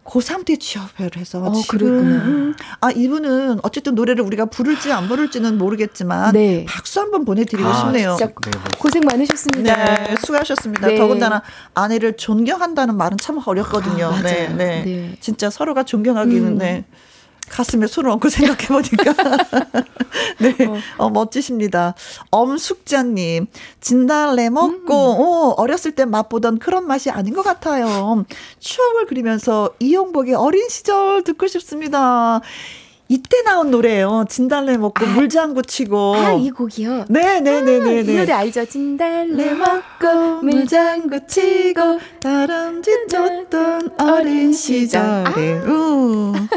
[0.04, 6.32] 고3 때 취업을 해서 어, 지금 아 이분은 어쨌든 노래를 우리가 부를지 안 부를지는 모르겠지만
[6.32, 6.66] 네.
[6.68, 8.16] 박수 한번 보내드리고 아, 싶네요.
[8.18, 8.78] 진짜 네, 네.
[8.80, 9.84] 고생 많으셨습니다.
[9.84, 10.88] 네, 수고하셨습니다.
[10.88, 10.96] 네.
[10.98, 11.42] 더군다나
[11.74, 14.06] 아내를 존경한다는 말은 참 어렵거든요.
[14.06, 16.58] 아, 네, 네, 네, 진짜 서로가 존경하기는 음.
[16.58, 16.84] 네.
[17.48, 19.12] 가슴에 손을 얹고 생각해 보니까
[20.40, 20.78] 네, 어.
[20.98, 21.94] 어, 멋지십니다.
[22.30, 23.46] 엄숙자님
[23.80, 25.20] 진달래 먹고 음.
[25.20, 28.24] 어, 어렸을 때 맛보던 그런 맛이 아닌 것 같아요.
[28.58, 32.40] 추억을 그리면서 이용복의 어린 시절 듣고 싶습니다.
[33.08, 34.24] 이때 나온 노래예요.
[34.30, 36.14] 진달래 먹고 아, 물장구 치고.
[36.16, 37.04] 아, 이 곡이요?
[37.10, 37.78] 네 네 네네.
[37.80, 38.64] 네, 네, 아, 이 노래 알죠?
[38.64, 45.02] 진달래 먹고 물장구 치고 다람쥐 쫓던 어린 시절에.
[45.66, 46.48] 아.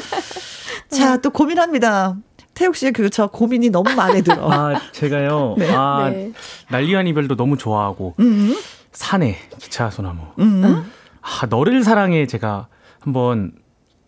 [0.98, 2.16] 자, 또 고민합니다.
[2.54, 4.50] 태욱 씨의 그저 고민이 너무 마음에 들어.
[4.52, 5.56] 아, 제가요.
[5.60, 5.70] 네.
[5.74, 6.32] 아, 네.
[6.70, 8.56] 난리한 이별도 너무 좋아하고 음.
[8.94, 10.22] 산에 기차 소나무.
[10.40, 10.86] 음.
[11.22, 12.68] 아, 너를 사랑해 제가
[13.00, 13.52] 한번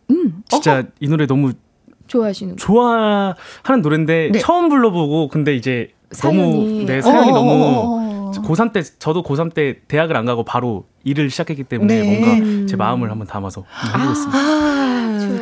[0.09, 0.43] 음.
[0.49, 0.83] 진짜 어허.
[1.01, 1.51] 이 노래 너무
[2.07, 3.35] 좋아하시는 좋아하는
[3.81, 4.39] 노래인데 네.
[4.39, 6.37] 처음 불러보고 근데 이제 사연이.
[6.37, 8.31] 너무 네 사연이 어어어어.
[8.31, 12.19] 너무 고3 때 저도 고3 때 대학을 안 가고 바로 일을 시작했기 때문에 네.
[12.19, 14.37] 뭔가 제 마음을 한번 담아서 하고 있습니다.
[14.39, 14.86] 아,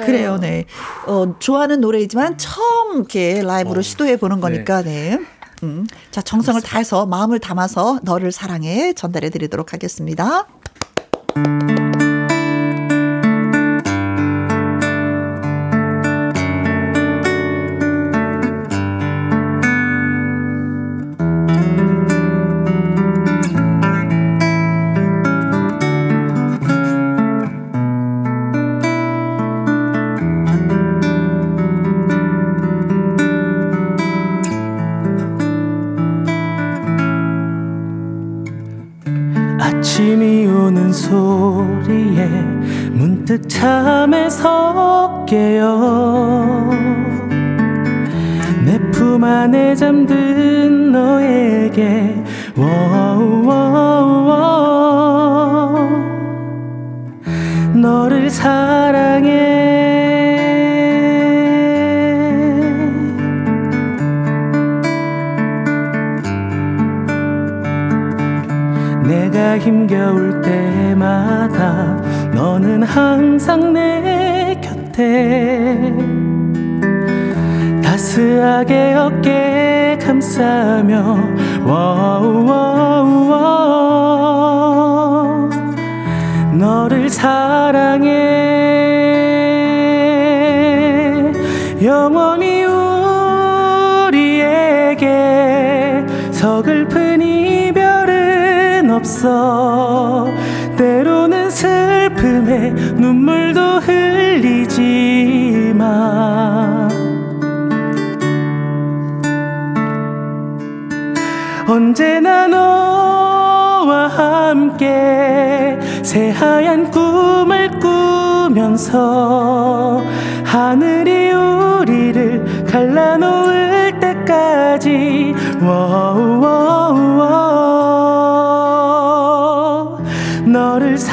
[0.05, 0.65] 그래요, 네.
[1.07, 5.17] 어, 좋아하는 노래이지만 처음 이렇게 라이브로 어, 시도해 보는 거니까, 네.
[5.17, 5.25] 네.
[5.63, 5.85] 음.
[6.11, 6.69] 자, 정성을 그렇습니다.
[6.69, 10.47] 다해서 마음을 담아서 너를 사랑해 전달해 드리도록 하겠습니다.
[80.95, 81.34] 감싸며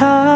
[0.03, 0.32] 너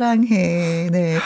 [0.00, 0.88] 사랑해.
[0.90, 1.18] 네.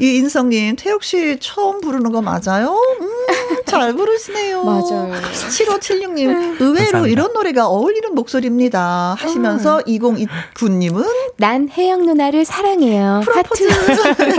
[0.00, 2.80] 이 인성님, 태욱 씨 처음 부르는 거 맞아요?
[3.00, 4.64] 음, 잘 부르시네요.
[4.64, 5.12] 맞아요.
[5.48, 7.08] 7576님, 의외로 감사합니다.
[7.08, 9.16] 이런 노래가 어울리는 목소리입니다.
[9.18, 9.82] 하시면서 음.
[9.84, 13.22] 2029님은 난 혜영 누나를 사랑해요.
[13.24, 13.68] 프로포즈.
[13.68, 14.32] 하트.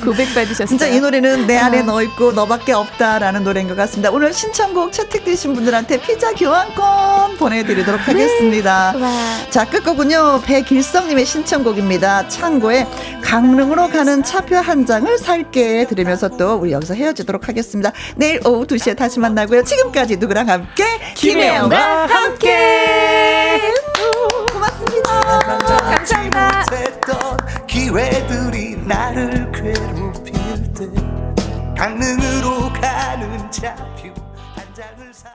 [0.04, 0.66] 고백 받으셨어요.
[0.66, 1.82] 진짜 이 노래는 내 안에 어.
[1.82, 4.10] 너 있고 너밖에 없다라는 노래인 것 같습니다.
[4.10, 8.06] 오늘 신청곡 채택되신 분들한테 피자 교환권 보내드리도록 네.
[8.06, 8.92] 하겠습니다.
[8.92, 9.50] 네.
[9.50, 10.42] 자, 끝곡은요.
[10.44, 12.28] 백일성님의 신청곡입니다.
[12.28, 12.86] 창고에
[13.22, 17.92] 강릉으로 가는 차표 한 장을 살게 들으면서 또 우리 여기서 헤어지도록 하겠습니다.
[18.16, 19.62] 내일 오후 2시에 다시 만나고요.
[19.64, 20.84] 지금까지 누구랑 함께
[21.14, 23.60] 김혜영과 함께.
[23.60, 23.93] 고맙습니다.
[26.04, 27.36] 감사합니다.
[27.66, 30.34] 기회들이 나를 괴롭힐
[30.74, 30.86] 때
[31.74, 34.12] 강릉으로 가는 차표
[34.54, 35.30] 한 장을 사